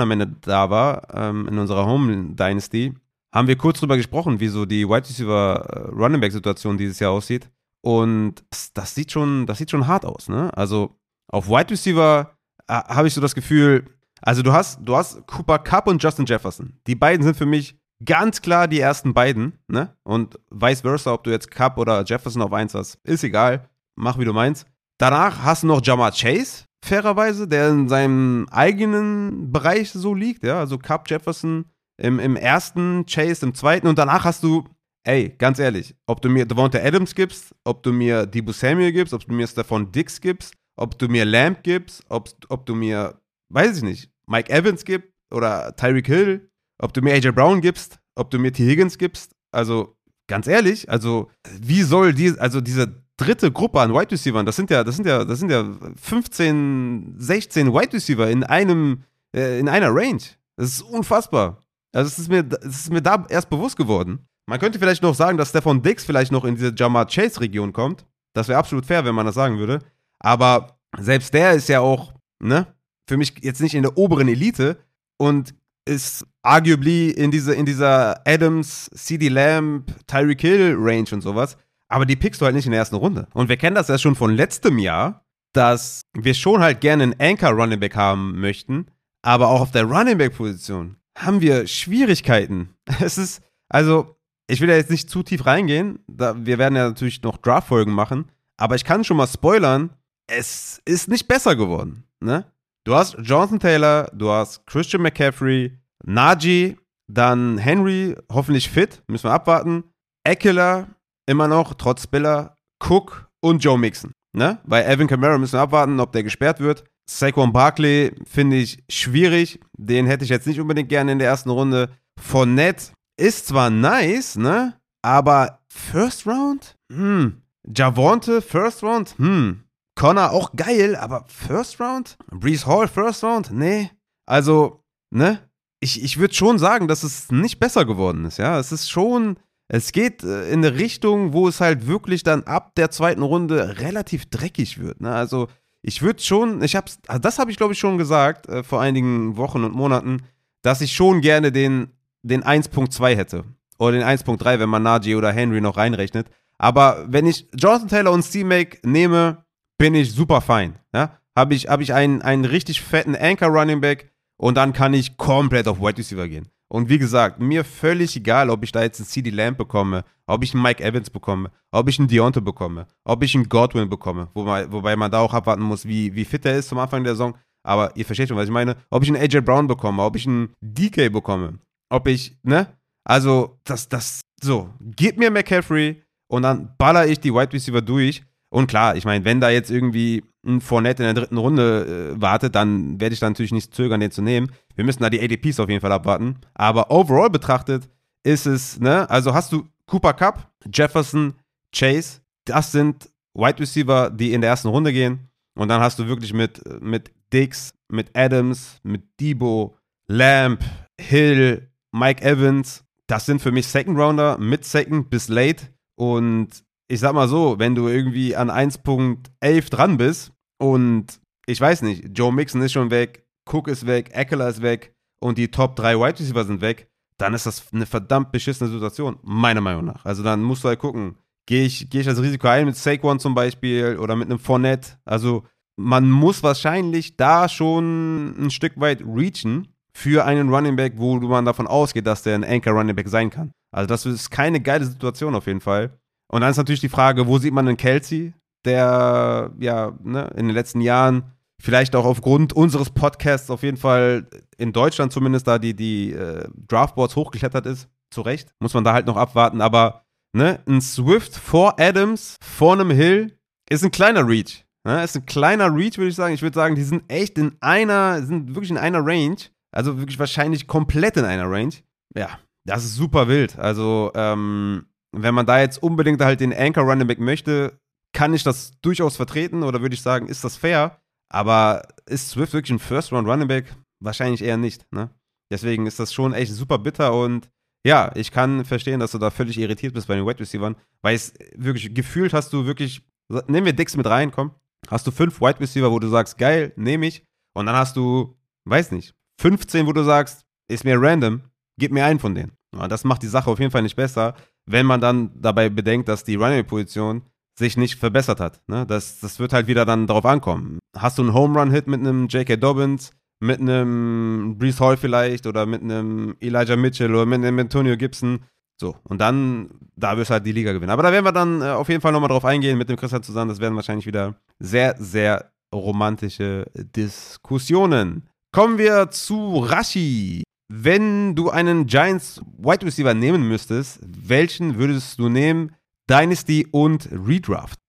am 0.00 0.10
Ende 0.10 0.26
da 0.42 0.68
war, 0.68 1.08
ähm, 1.14 1.48
in 1.48 1.58
unserer 1.58 1.86
Home 1.86 2.34
Dynasty, 2.34 2.94
haben 3.34 3.48
wir 3.48 3.56
kurz 3.56 3.80
drüber 3.80 3.96
gesprochen, 3.96 4.40
wie 4.40 4.48
so 4.48 4.66
die 4.66 4.86
Wide 4.86 5.08
Receiver 5.08 5.66
äh, 5.68 5.78
Running 5.90 6.20
Back 6.20 6.32
Situation 6.32 6.76
dieses 6.76 6.98
Jahr 6.98 7.12
aussieht. 7.12 7.50
Und 7.82 8.44
das, 8.74 8.94
sieht 8.94 9.12
schon, 9.12 9.46
das 9.46 9.58
sieht 9.58 9.70
schon 9.70 9.86
hart 9.86 10.04
aus, 10.04 10.28
ne? 10.28 10.50
Also 10.56 10.96
auf 11.28 11.48
Wide 11.48 11.70
Receiver 11.70 12.36
äh, 12.66 12.72
habe 12.72 13.08
ich 13.08 13.14
so 13.14 13.20
das 13.20 13.34
Gefühl, 13.34 13.84
also 14.22 14.42
du 14.42 14.52
hast, 14.52 14.80
du 14.82 14.96
hast 14.96 15.26
Cooper 15.26 15.58
Cup 15.58 15.86
und 15.86 16.02
Justin 16.02 16.26
Jefferson. 16.26 16.78
Die 16.86 16.94
beiden 16.94 17.22
sind 17.24 17.36
für 17.36 17.46
mich 17.46 17.78
ganz 18.04 18.42
klar 18.42 18.68
die 18.68 18.80
ersten 18.80 19.14
beiden, 19.14 19.58
ne? 19.68 19.96
Und 20.02 20.38
vice 20.50 20.82
versa, 20.82 21.12
ob 21.12 21.24
du 21.24 21.30
jetzt 21.30 21.50
Cup 21.50 21.78
oder 21.78 22.04
Jefferson 22.04 22.42
auf 22.42 22.52
1 22.52 22.74
hast, 22.74 22.96
ist 23.04 23.24
egal. 23.24 23.68
Mach 23.94 24.18
wie 24.18 24.24
du 24.24 24.32
meinst. 24.32 24.66
Danach 24.98 25.42
hast 25.42 25.62
du 25.62 25.66
noch 25.66 25.84
Jamar 25.84 26.12
Chase, 26.12 26.64
fairerweise, 26.84 27.46
der 27.48 27.70
in 27.70 27.88
seinem 27.88 28.46
eigenen 28.50 29.52
Bereich 29.52 29.90
so 29.90 30.14
liegt, 30.14 30.44
ja. 30.44 30.58
Also 30.58 30.78
Cup, 30.78 31.10
Jefferson 31.10 31.66
im, 31.98 32.18
im 32.18 32.36
ersten, 32.36 33.04
Chase 33.06 33.46
im 33.46 33.54
zweiten 33.54 33.86
und 33.86 33.98
danach 33.98 34.24
hast 34.24 34.42
du, 34.42 34.64
ey, 35.04 35.34
ganz 35.38 35.58
ehrlich, 35.58 35.94
ob 36.06 36.20
du 36.20 36.28
mir 36.28 36.46
Devonta 36.46 36.78
Adams 36.78 37.14
gibst, 37.14 37.54
ob 37.64 37.82
du 37.82 37.92
mir 37.92 38.26
Debo 38.26 38.52
Samuel 38.52 38.92
gibst, 38.92 39.14
ob 39.14 39.26
du 39.26 39.32
mir 39.32 39.46
Stephon 39.46 39.92
Dix 39.92 40.20
gibst, 40.20 40.54
ob 40.76 40.98
du 40.98 41.08
mir 41.08 41.24
Lamb 41.24 41.62
gibst, 41.62 42.02
ob, 42.08 42.30
ob 42.48 42.66
du 42.66 42.74
mir, 42.74 43.20
weiß 43.50 43.78
ich 43.78 43.82
nicht, 43.82 44.10
Mike 44.26 44.52
Evans 44.52 44.84
gibst 44.84 45.08
oder 45.32 45.74
Tyreek 45.76 46.06
Hill, 46.06 46.50
ob 46.78 46.92
du 46.92 47.00
mir 47.00 47.14
AJ 47.14 47.32
Brown 47.32 47.60
gibst, 47.60 47.98
ob 48.14 48.30
du 48.30 48.38
mir 48.38 48.52
T. 48.52 48.66
Higgins 48.66 48.98
gibst. 48.98 49.34
Also, 49.52 49.96
ganz 50.28 50.46
ehrlich, 50.46 50.90
also, 50.90 51.30
wie 51.60 51.82
soll 51.82 52.12
die, 52.12 52.38
also 52.38 52.60
diese 52.60 53.05
dritte 53.16 53.50
Gruppe 53.50 53.80
an 53.80 53.92
Wide 53.92 54.10
Receivers, 54.10 54.44
das 54.44 54.56
sind 54.56 54.70
ja, 54.70 54.84
das 54.84 54.96
sind 54.96 55.06
ja, 55.06 55.24
das 55.24 55.38
sind 55.38 55.50
ja 55.50 55.64
15, 56.00 57.14
16 57.18 57.72
Wide 57.72 57.92
Receiver 57.92 58.28
in 58.28 58.44
einem, 58.44 59.04
äh, 59.34 59.58
in 59.58 59.68
einer 59.68 59.94
Range. 59.94 60.22
Das 60.56 60.68
ist 60.68 60.82
unfassbar. 60.82 61.64
Also, 61.92 62.08
es 62.08 62.18
ist 62.18 62.28
mir, 62.28 62.44
es 62.62 62.80
ist 62.80 62.92
mir 62.92 63.02
da 63.02 63.26
erst 63.28 63.48
bewusst 63.48 63.76
geworden. 63.76 64.26
Man 64.46 64.60
könnte 64.60 64.78
vielleicht 64.78 65.02
noch 65.02 65.14
sagen, 65.14 65.38
dass 65.38 65.48
Stefan 65.48 65.82
Dix 65.82 66.04
vielleicht 66.04 66.30
noch 66.30 66.44
in 66.44 66.54
diese 66.54 66.72
Jamar 66.74 67.06
Chase 67.06 67.40
Region 67.40 67.72
kommt. 67.72 68.06
Das 68.32 68.48
wäre 68.48 68.58
absolut 68.58 68.86
fair, 68.86 69.04
wenn 69.04 69.14
man 69.14 69.26
das 69.26 69.34
sagen 69.34 69.58
würde. 69.58 69.80
Aber 70.18 70.78
selbst 70.98 71.32
der 71.34 71.52
ist 71.52 71.68
ja 71.68 71.80
auch, 71.80 72.12
ne, 72.38 72.66
für 73.08 73.16
mich 73.16 73.34
jetzt 73.42 73.60
nicht 73.60 73.74
in 73.74 73.82
der 73.82 73.96
oberen 73.96 74.28
Elite 74.28 74.78
und 75.18 75.54
ist 75.86 76.26
arguably 76.42 77.10
in, 77.10 77.30
diese, 77.30 77.54
in 77.54 77.64
dieser 77.64 78.20
Adams, 78.26 78.90
CD 78.94 79.28
Lamb, 79.28 79.86
Tyreek 80.06 80.40
Hill 80.40 80.76
Range 80.78 81.08
und 81.12 81.22
sowas. 81.22 81.56
Aber 81.88 82.06
die 82.06 82.16
pickst 82.16 82.40
du 82.40 82.44
halt 82.44 82.54
nicht 82.54 82.66
in 82.66 82.72
der 82.72 82.80
ersten 82.80 82.96
Runde. 82.96 83.28
Und 83.32 83.48
wir 83.48 83.56
kennen 83.56 83.76
das 83.76 83.88
ja 83.88 83.98
schon 83.98 84.16
von 84.16 84.34
letztem 84.34 84.78
Jahr, 84.78 85.24
dass 85.52 86.02
wir 86.14 86.34
schon 86.34 86.60
halt 86.60 86.80
gerne 86.80 87.04
einen 87.04 87.20
Anchor 87.20 87.50
Running 87.50 87.80
Back 87.80 87.96
haben 87.96 88.40
möchten, 88.40 88.86
aber 89.22 89.48
auch 89.48 89.60
auf 89.60 89.70
der 89.70 89.84
Running 89.84 90.18
Back 90.18 90.36
Position 90.36 90.96
haben 91.16 91.40
wir 91.40 91.66
Schwierigkeiten. 91.66 92.74
Es 93.00 93.18
ist, 93.18 93.42
also, 93.68 94.16
ich 94.48 94.60
will 94.60 94.68
ja 94.68 94.76
jetzt 94.76 94.90
nicht 94.90 95.10
zu 95.10 95.22
tief 95.22 95.46
reingehen. 95.46 95.98
Wir 96.06 96.58
werden 96.58 96.76
ja 96.76 96.88
natürlich 96.88 97.22
noch 97.22 97.38
Draft-Folgen 97.38 97.92
machen. 97.92 98.30
Aber 98.56 98.74
ich 98.76 98.84
kann 98.84 99.04
schon 99.04 99.16
mal 99.16 99.26
spoilern, 99.26 99.90
es 100.28 100.80
ist 100.84 101.08
nicht 101.08 101.28
besser 101.28 101.56
geworden. 101.56 102.04
Ne? 102.20 102.44
Du 102.84 102.94
hast 102.94 103.16
Jonathan 103.20 103.60
Taylor, 103.60 104.10
du 104.14 104.30
hast 104.30 104.66
Christian 104.66 105.02
McCaffrey, 105.02 105.78
Najee, 106.04 106.76
dann 107.08 107.58
Henry, 107.58 108.16
hoffentlich 108.30 108.70
fit, 108.70 109.02
müssen 109.08 109.24
wir 109.24 109.32
abwarten. 109.32 109.84
Eckler, 110.24 110.88
immer 111.26 111.48
noch, 111.48 111.74
trotz 111.74 112.04
Spiller, 112.04 112.56
Cook 112.82 113.28
und 113.40 113.62
Joe 113.62 113.78
Mixon. 113.78 114.12
Ne? 114.36 114.58
Bei 114.64 114.84
Evan 114.84 115.06
Kamara 115.06 115.38
müssen 115.38 115.54
wir 115.54 115.60
abwarten, 115.60 116.00
ob 116.00 116.12
der 116.12 116.22
gesperrt 116.22 116.60
wird. 116.60 116.84
Saquon 117.08 117.52
Barkley 117.52 118.14
finde 118.24 118.56
ich 118.56 118.82
schwierig. 118.90 119.60
Den 119.78 120.06
hätte 120.06 120.24
ich 120.24 120.30
jetzt 120.30 120.46
nicht 120.46 120.60
unbedingt 120.60 120.88
gerne 120.88 121.12
in 121.12 121.18
der 121.18 121.28
ersten 121.28 121.50
Runde. 121.50 121.90
Fournette 122.20 122.92
ist 123.18 123.46
zwar 123.46 123.70
nice, 123.70 124.36
ne? 124.36 124.74
Aber 125.02 125.60
First 125.68 126.26
Round? 126.26 126.76
Hm. 126.92 127.42
Javonte, 127.66 128.42
First 128.42 128.82
Round? 128.82 129.14
Hm. 129.18 129.62
Connor 129.94 130.32
auch 130.32 130.52
geil, 130.54 130.96
aber 130.96 131.24
First 131.28 131.80
Round? 131.80 132.18
Breeze 132.30 132.66
Hall, 132.66 132.88
First 132.88 133.24
Round? 133.24 133.50
Nee. 133.50 133.90
Also, 134.26 134.82
ne? 135.10 135.40
Ich, 135.80 136.02
ich 136.02 136.18
würde 136.18 136.34
schon 136.34 136.58
sagen, 136.58 136.88
dass 136.88 137.02
es 137.02 137.30
nicht 137.30 137.58
besser 137.58 137.84
geworden 137.84 138.24
ist, 138.24 138.38
ja. 138.38 138.58
Es 138.58 138.72
ist 138.72 138.90
schon, 138.90 139.38
es 139.68 139.92
geht 139.92 140.22
äh, 140.22 140.50
in 140.50 140.64
eine 140.64 140.78
Richtung, 140.78 141.32
wo 141.32 141.48
es 141.48 141.60
halt 141.60 141.86
wirklich 141.86 142.22
dann 142.22 142.44
ab 142.44 142.74
der 142.76 142.90
zweiten 142.90 143.22
Runde 143.22 143.78
relativ 143.80 144.26
dreckig 144.26 144.78
wird, 144.78 145.00
ne? 145.00 145.12
Also, 145.12 145.48
ich 145.82 146.02
würde 146.02 146.20
schon, 146.20 146.62
ich 146.62 146.74
hab's, 146.74 146.98
das 147.20 147.38
habe 147.38 147.50
ich 147.50 147.56
glaube 147.56 147.72
ich 147.72 147.78
schon 147.78 147.96
gesagt 147.96 148.48
äh, 148.48 148.64
vor 148.64 148.80
einigen 148.80 149.36
Wochen 149.36 149.62
und 149.62 149.72
Monaten, 149.72 150.22
dass 150.62 150.80
ich 150.80 150.92
schon 150.92 151.20
gerne 151.20 151.52
den, 151.52 151.88
den 152.22 152.42
1.2 152.42 153.14
hätte. 153.14 153.44
Oder 153.78 153.92
den 153.92 154.02
1.3, 154.02 154.58
wenn 154.58 154.68
man 154.68 154.82
Najee 154.82 155.14
oder 155.14 155.30
Henry 155.30 155.60
noch 155.60 155.76
reinrechnet. 155.76 156.28
Aber 156.58 157.04
wenn 157.08 157.26
ich 157.26 157.46
Jonathan 157.54 157.88
Taylor 157.88 158.12
und 158.12 158.22
C-Make 158.22 158.78
nehme, 158.82 159.44
bin 159.78 159.94
ich 159.94 160.12
super 160.12 160.40
fein. 160.40 160.78
Ja? 160.92 161.18
Habe 161.36 161.54
ich, 161.54 161.68
hab 161.68 161.80
ich 161.80 161.92
einen, 161.92 162.22
einen 162.22 162.44
richtig 162.44 162.80
fetten 162.80 163.14
Anchor 163.14 163.48
Running 163.48 163.80
Back 163.80 164.10
und 164.38 164.56
dann 164.56 164.72
kann 164.72 164.94
ich 164.94 165.16
komplett 165.16 165.68
auf 165.68 165.80
Wide 165.80 165.98
Receiver 165.98 166.26
gehen. 166.26 166.48
Und 166.68 166.88
wie 166.88 166.98
gesagt, 166.98 167.40
mir 167.40 167.64
völlig 167.64 168.16
egal, 168.16 168.50
ob 168.50 168.64
ich 168.64 168.72
da 168.72 168.82
jetzt 168.82 168.98
einen 168.98 169.06
CD 169.06 169.30
Lamb 169.30 169.56
bekomme, 169.56 170.04
ob 170.26 170.42
ich 170.42 170.52
einen 170.52 170.62
Mike 170.62 170.82
Evans 170.82 171.10
bekomme, 171.10 171.50
ob 171.70 171.88
ich 171.88 171.98
einen 171.98 172.08
Deontay 172.08 172.40
bekomme, 172.40 172.86
ob 173.04 173.22
ich 173.22 173.34
einen 173.34 173.48
Godwin 173.48 173.88
bekomme, 173.88 174.28
wobei, 174.34 174.70
wobei 174.70 174.96
man 174.96 175.10
da 175.10 175.20
auch 175.20 175.32
abwarten 175.32 175.62
muss, 175.62 175.86
wie, 175.86 176.14
wie 176.14 176.24
fit 176.24 176.44
er 176.44 176.56
ist 176.56 176.68
zum 176.68 176.78
Anfang 176.78 177.04
der 177.04 177.14
Saison. 177.14 177.36
Aber 177.64 177.96
ihr 177.96 178.04
versteht 178.04 178.28
schon, 178.28 178.36
was 178.36 178.46
ich 178.46 178.52
meine. 178.52 178.76
Ob 178.90 179.02
ich 179.02 179.08
einen 179.08 179.22
AJ 179.22 179.40
Brown 179.40 179.66
bekomme, 179.66 180.02
ob 180.02 180.16
ich 180.16 180.26
einen 180.26 180.52
DK 180.60 181.12
bekomme, 181.12 181.58
ob 181.90 182.06
ich, 182.06 182.36
ne? 182.42 182.68
Also, 183.04 183.58
das, 183.64 183.88
das, 183.88 184.20
so, 184.40 184.70
gib 184.80 185.18
mir 185.18 185.30
McCaffrey 185.30 186.02
und 186.28 186.42
dann 186.42 186.74
baller 186.78 187.06
ich 187.06 187.20
die 187.20 187.32
Wide 187.32 187.52
Receiver 187.52 187.80
durch 187.80 188.24
und 188.50 188.68
klar, 188.68 188.96
ich 188.96 189.04
meine, 189.04 189.24
wenn 189.24 189.40
da 189.40 189.50
jetzt 189.50 189.70
irgendwie 189.70 190.24
ein 190.46 190.60
Fournette 190.60 191.02
in 191.02 191.14
der 191.14 191.22
dritten 191.22 191.38
Runde 191.38 192.14
äh, 192.14 192.20
wartet, 192.20 192.54
dann 192.54 193.00
werde 193.00 193.12
ich 193.12 193.20
da 193.20 193.28
natürlich 193.28 193.52
nicht 193.52 193.74
zögern, 193.74 194.00
den 194.00 194.10
zu 194.10 194.22
nehmen. 194.22 194.50
Wir 194.74 194.84
müssen 194.84 195.02
da 195.02 195.10
die 195.10 195.20
ADPs 195.20 195.60
auf 195.60 195.68
jeden 195.68 195.80
Fall 195.80 195.92
abwarten. 195.92 196.36
Aber 196.54 196.90
overall 196.90 197.30
betrachtet 197.30 197.88
ist 198.22 198.46
es, 198.46 198.80
ne, 198.80 199.08
also 199.10 199.34
hast 199.34 199.52
du 199.52 199.66
Cooper 199.86 200.14
Cup, 200.14 200.50
Jefferson, 200.72 201.34
Chase, 201.74 202.20
das 202.44 202.72
sind 202.72 203.10
Wide 203.34 203.60
Receiver, 203.60 204.10
die 204.10 204.32
in 204.32 204.40
der 204.40 204.50
ersten 204.50 204.68
Runde 204.68 204.92
gehen. 204.92 205.28
Und 205.54 205.68
dann 205.68 205.80
hast 205.80 205.98
du 205.98 206.06
wirklich 206.06 206.32
mit, 206.32 206.60
mit 206.82 207.10
Dix, 207.32 207.72
mit 207.88 208.16
Adams, 208.16 208.78
mit 208.82 209.02
Debo, 209.20 209.76
Lamb, 210.08 210.62
Hill, 211.00 211.68
Mike 211.92 212.22
Evans, 212.24 212.84
das 213.06 213.26
sind 213.26 213.40
für 213.40 213.52
mich 213.52 213.66
Second 213.68 213.98
Rounder 213.98 214.38
mit 214.38 214.64
Second 214.64 215.10
bis 215.10 215.28
Late. 215.28 215.68
Und 215.96 216.64
ich 216.88 217.00
sag 217.00 217.14
mal 217.14 217.28
so, 217.28 217.58
wenn 217.58 217.74
du 217.74 217.88
irgendwie 217.88 218.36
an 218.36 218.50
1.11 218.50 219.70
dran 219.70 219.96
bist 219.96 220.32
und 220.58 221.20
ich 221.46 221.60
weiß 221.60 221.82
nicht, 221.82 222.16
Joe 222.16 222.32
Mixon 222.32 222.62
ist 222.62 222.72
schon 222.72 222.90
weg, 222.90 223.24
Cook 223.50 223.68
ist 223.68 223.86
weg, 223.86 224.10
Eckler 224.12 224.48
ist 224.48 224.62
weg 224.62 224.94
und 225.20 225.38
die 225.38 225.50
Top 225.50 225.76
3 225.76 225.98
Wide 225.98 226.18
Receiver 226.18 226.44
sind 226.44 226.60
weg, 226.60 226.88
dann 227.18 227.34
ist 227.34 227.46
das 227.46 227.72
eine 227.72 227.86
verdammt 227.86 228.32
beschissene 228.32 228.70
Situation, 228.70 229.18
meiner 229.22 229.60
Meinung 229.60 229.84
nach. 229.84 230.04
Also 230.04 230.22
dann 230.22 230.42
musst 230.42 230.64
du 230.64 230.68
halt 230.68 230.78
gucken, 230.78 231.16
gehe 231.46 231.64
ich, 231.64 231.88
geh 231.88 232.00
ich 232.00 232.06
das 232.06 232.20
Risiko 232.20 232.48
ein 232.48 232.66
mit 232.66 232.76
Saquon 232.76 233.18
zum 233.18 233.34
Beispiel 233.34 233.96
oder 233.98 234.16
mit 234.16 234.28
einem 234.28 234.38
Fournette. 234.38 234.98
Also 235.04 235.44
man 235.76 236.10
muss 236.10 236.42
wahrscheinlich 236.42 237.16
da 237.16 237.48
schon 237.48 238.34
ein 238.38 238.50
Stück 238.50 238.78
weit 238.80 239.02
reachen 239.02 239.68
für 239.94 240.24
einen 240.24 240.52
Running 240.52 240.76
Back, 240.76 240.94
wo 240.96 241.16
man 241.16 241.44
davon 241.44 241.66
ausgeht, 241.66 242.06
dass 242.06 242.22
der 242.22 242.34
ein 242.34 242.44
Anchor 242.44 242.72
Running 242.72 242.96
Back 242.96 243.08
sein 243.08 243.30
kann. 243.30 243.52
Also 243.70 243.86
das 243.86 244.04
ist 244.04 244.30
keine 244.30 244.60
geile 244.60 244.84
Situation 244.84 245.34
auf 245.34 245.46
jeden 245.46 245.60
Fall. 245.60 245.98
Und 246.28 246.40
dann 246.40 246.50
ist 246.50 246.56
natürlich 246.56 246.80
die 246.80 246.88
Frage, 246.88 247.26
wo 247.26 247.38
sieht 247.38 247.54
man 247.54 247.68
einen 247.68 247.76
Kelsey, 247.76 248.34
der 248.66 249.52
ja 249.58 249.92
ne, 250.02 250.30
in 250.36 250.46
den 250.46 250.54
letzten 250.54 250.80
Jahren 250.80 251.32
vielleicht 251.60 251.96
auch 251.96 252.04
aufgrund 252.04 252.52
unseres 252.52 252.90
Podcasts 252.90 253.50
auf 253.50 253.62
jeden 253.62 253.76
Fall 253.76 254.28
in 254.58 254.72
Deutschland 254.72 255.12
zumindest 255.12 255.46
da 255.46 255.58
die, 255.58 255.74
die 255.74 256.12
äh, 256.12 256.48
Draftboards 256.68 257.16
hochgeklettert 257.16 257.66
ist. 257.66 257.88
Zu 258.10 258.20
Recht. 258.20 258.50
Muss 258.60 258.74
man 258.74 258.84
da 258.84 258.92
halt 258.92 259.06
noch 259.06 259.16
abwarten. 259.16 259.60
Aber 259.60 260.04
ne, 260.32 260.60
ein 260.66 260.80
Swift 260.80 261.36
vor 261.36 261.80
Adams, 261.80 262.36
vor 262.40 262.74
einem 262.74 262.90
Hill, 262.90 263.36
ist 263.68 263.84
ein 263.84 263.90
kleiner 263.90 264.26
Reach. 264.26 264.64
Ne? 264.86 265.02
Ist 265.02 265.16
ein 265.16 265.26
kleiner 265.26 265.74
Reach, 265.74 265.98
würde 265.98 266.10
ich 266.10 266.14
sagen. 266.14 266.34
Ich 266.34 266.42
würde 266.42 266.54
sagen, 266.54 266.76
die 266.76 266.84
sind 266.84 267.02
echt 267.08 267.36
in 267.38 267.56
einer, 267.60 268.22
sind 268.22 268.54
wirklich 268.54 268.70
in 268.70 268.78
einer 268.78 269.04
Range. 269.04 269.36
Also 269.72 269.98
wirklich 269.98 270.18
wahrscheinlich 270.18 270.68
komplett 270.68 271.16
in 271.16 271.24
einer 271.24 271.50
Range. 271.50 271.74
Ja, 272.16 272.38
das 272.64 272.84
ist 272.84 272.94
super 272.94 273.28
wild. 273.28 273.58
Also, 273.58 274.12
ähm, 274.14 274.86
wenn 275.12 275.34
man 275.34 275.46
da 275.46 275.60
jetzt 275.60 275.82
unbedingt 275.82 276.20
halt 276.20 276.40
den 276.40 276.54
Anchor 276.54 276.84
Running 276.84 277.06
Back 277.06 277.18
möchte, 277.18 277.78
kann 278.16 278.32
ich 278.32 278.42
das 278.42 278.72
durchaus 278.80 279.16
vertreten 279.16 279.62
oder 279.62 279.82
würde 279.82 279.94
ich 279.94 280.00
sagen, 280.00 280.26
ist 280.26 280.42
das 280.42 280.56
fair? 280.56 281.02
Aber 281.28 281.86
ist 282.06 282.30
Swift 282.30 282.54
wirklich 282.54 282.70
ein 282.70 282.78
First 282.78 283.12
Round 283.12 283.28
Running 283.28 283.46
Back? 283.46 283.76
Wahrscheinlich 284.02 284.42
eher 284.42 284.56
nicht, 284.56 284.90
ne? 284.90 285.10
Deswegen 285.52 285.86
ist 285.86 286.00
das 286.00 286.14
schon 286.14 286.32
echt 286.32 286.50
super 286.50 286.78
bitter 286.78 287.12
und 287.12 287.50
ja, 287.86 288.10
ich 288.14 288.32
kann 288.32 288.64
verstehen, 288.64 289.00
dass 289.00 289.12
du 289.12 289.18
da 289.18 289.30
völlig 289.30 289.58
irritiert 289.58 289.92
bist 289.92 290.08
bei 290.08 290.16
den 290.16 290.26
Wide 290.26 290.40
Receivers, 290.40 290.74
weil 291.02 291.14
es 291.14 291.34
wirklich 291.56 291.94
gefühlt 291.94 292.32
hast 292.32 292.54
du 292.54 292.64
wirklich, 292.64 293.02
nehmen 293.48 293.66
wir 293.66 293.74
Dix 293.74 293.96
mit 293.98 294.06
rein, 294.06 294.30
komm, 294.30 294.52
hast 294.88 295.06
du 295.06 295.10
fünf 295.10 295.42
Wide 295.42 295.60
Receiver, 295.60 295.92
wo 295.92 295.98
du 295.98 296.08
sagst, 296.08 296.38
geil, 296.38 296.72
nehme 296.76 297.06
ich, 297.06 297.22
und 297.54 297.66
dann 297.66 297.76
hast 297.76 297.98
du, 297.98 298.34
weiß 298.64 298.92
nicht, 298.92 299.14
15, 299.42 299.86
wo 299.86 299.92
du 299.92 300.02
sagst, 300.02 300.46
ist 300.68 300.84
mir 300.84 300.98
random, 300.98 301.42
gib 301.78 301.92
mir 301.92 302.06
einen 302.06 302.18
von 302.18 302.34
denen. 302.34 302.52
Ja, 302.74 302.88
das 302.88 303.04
macht 303.04 303.22
die 303.22 303.28
Sache 303.28 303.50
auf 303.50 303.60
jeden 303.60 303.70
Fall 303.70 303.82
nicht 303.82 303.96
besser, 303.96 304.34
wenn 304.64 304.86
man 304.86 305.02
dann 305.02 305.30
dabei 305.40 305.68
bedenkt, 305.68 306.08
dass 306.08 306.24
die 306.24 306.36
Running-Position 306.36 307.22
sich 307.58 307.76
nicht 307.76 307.98
verbessert 307.98 308.40
hat. 308.40 308.60
Ne? 308.66 308.86
Das, 308.86 309.20
das 309.20 309.38
wird 309.38 309.52
halt 309.52 309.66
wieder 309.66 309.84
dann 309.84 310.06
darauf 310.06 310.26
ankommen. 310.26 310.78
Hast 310.96 311.18
du 311.18 311.22
einen 311.22 311.34
Home 311.34 311.58
Run 311.58 311.70
Hit 311.70 311.86
mit 311.86 312.00
einem 312.00 312.28
J.K. 312.28 312.56
Dobbins, 312.56 313.12
mit 313.40 313.60
einem 313.60 314.56
Brees 314.58 314.80
Hall 314.80 314.96
vielleicht 314.96 315.46
oder 315.46 315.66
mit 315.66 315.82
einem 315.82 316.36
Elijah 316.40 316.76
Mitchell 316.76 317.14
oder 317.14 317.26
mit 317.26 317.42
einem 317.42 317.58
Antonio 317.58 317.96
Gibson? 317.96 318.40
So, 318.78 318.96
und 319.04 319.20
dann, 319.20 319.70
da 319.96 320.16
wirst 320.16 320.30
du 320.30 320.34
halt 320.34 320.46
die 320.46 320.52
Liga 320.52 320.72
gewinnen. 320.72 320.90
Aber 320.90 321.02
da 321.02 321.10
werden 321.10 321.24
wir 321.24 321.32
dann 321.32 321.62
äh, 321.62 321.66
auf 321.66 321.88
jeden 321.88 322.02
Fall 322.02 322.12
nochmal 322.12 322.28
drauf 322.28 322.44
eingehen 322.44 322.76
mit 322.76 322.90
dem 322.90 322.96
Christian 322.96 323.22
zusammen. 323.22 323.48
Das 323.48 323.60
werden 323.60 323.74
wahrscheinlich 323.74 324.06
wieder 324.06 324.36
sehr, 324.58 324.94
sehr 324.98 325.50
romantische 325.74 326.66
Diskussionen. 326.74 328.28
Kommen 328.52 328.78
wir 328.78 329.10
zu 329.10 329.58
Rashi. 329.58 330.42
Wenn 330.68 331.34
du 331.34 331.50
einen 331.50 331.86
Giants 331.86 332.40
Wide 332.58 332.84
Receiver 332.84 333.14
nehmen 333.14 333.48
müsstest, 333.48 334.00
welchen 334.02 334.78
würdest 334.78 335.18
du 335.18 335.28
nehmen? 335.28 335.75
Dynasty 336.08 336.68
und 336.70 337.08
Redraft. 337.10 337.80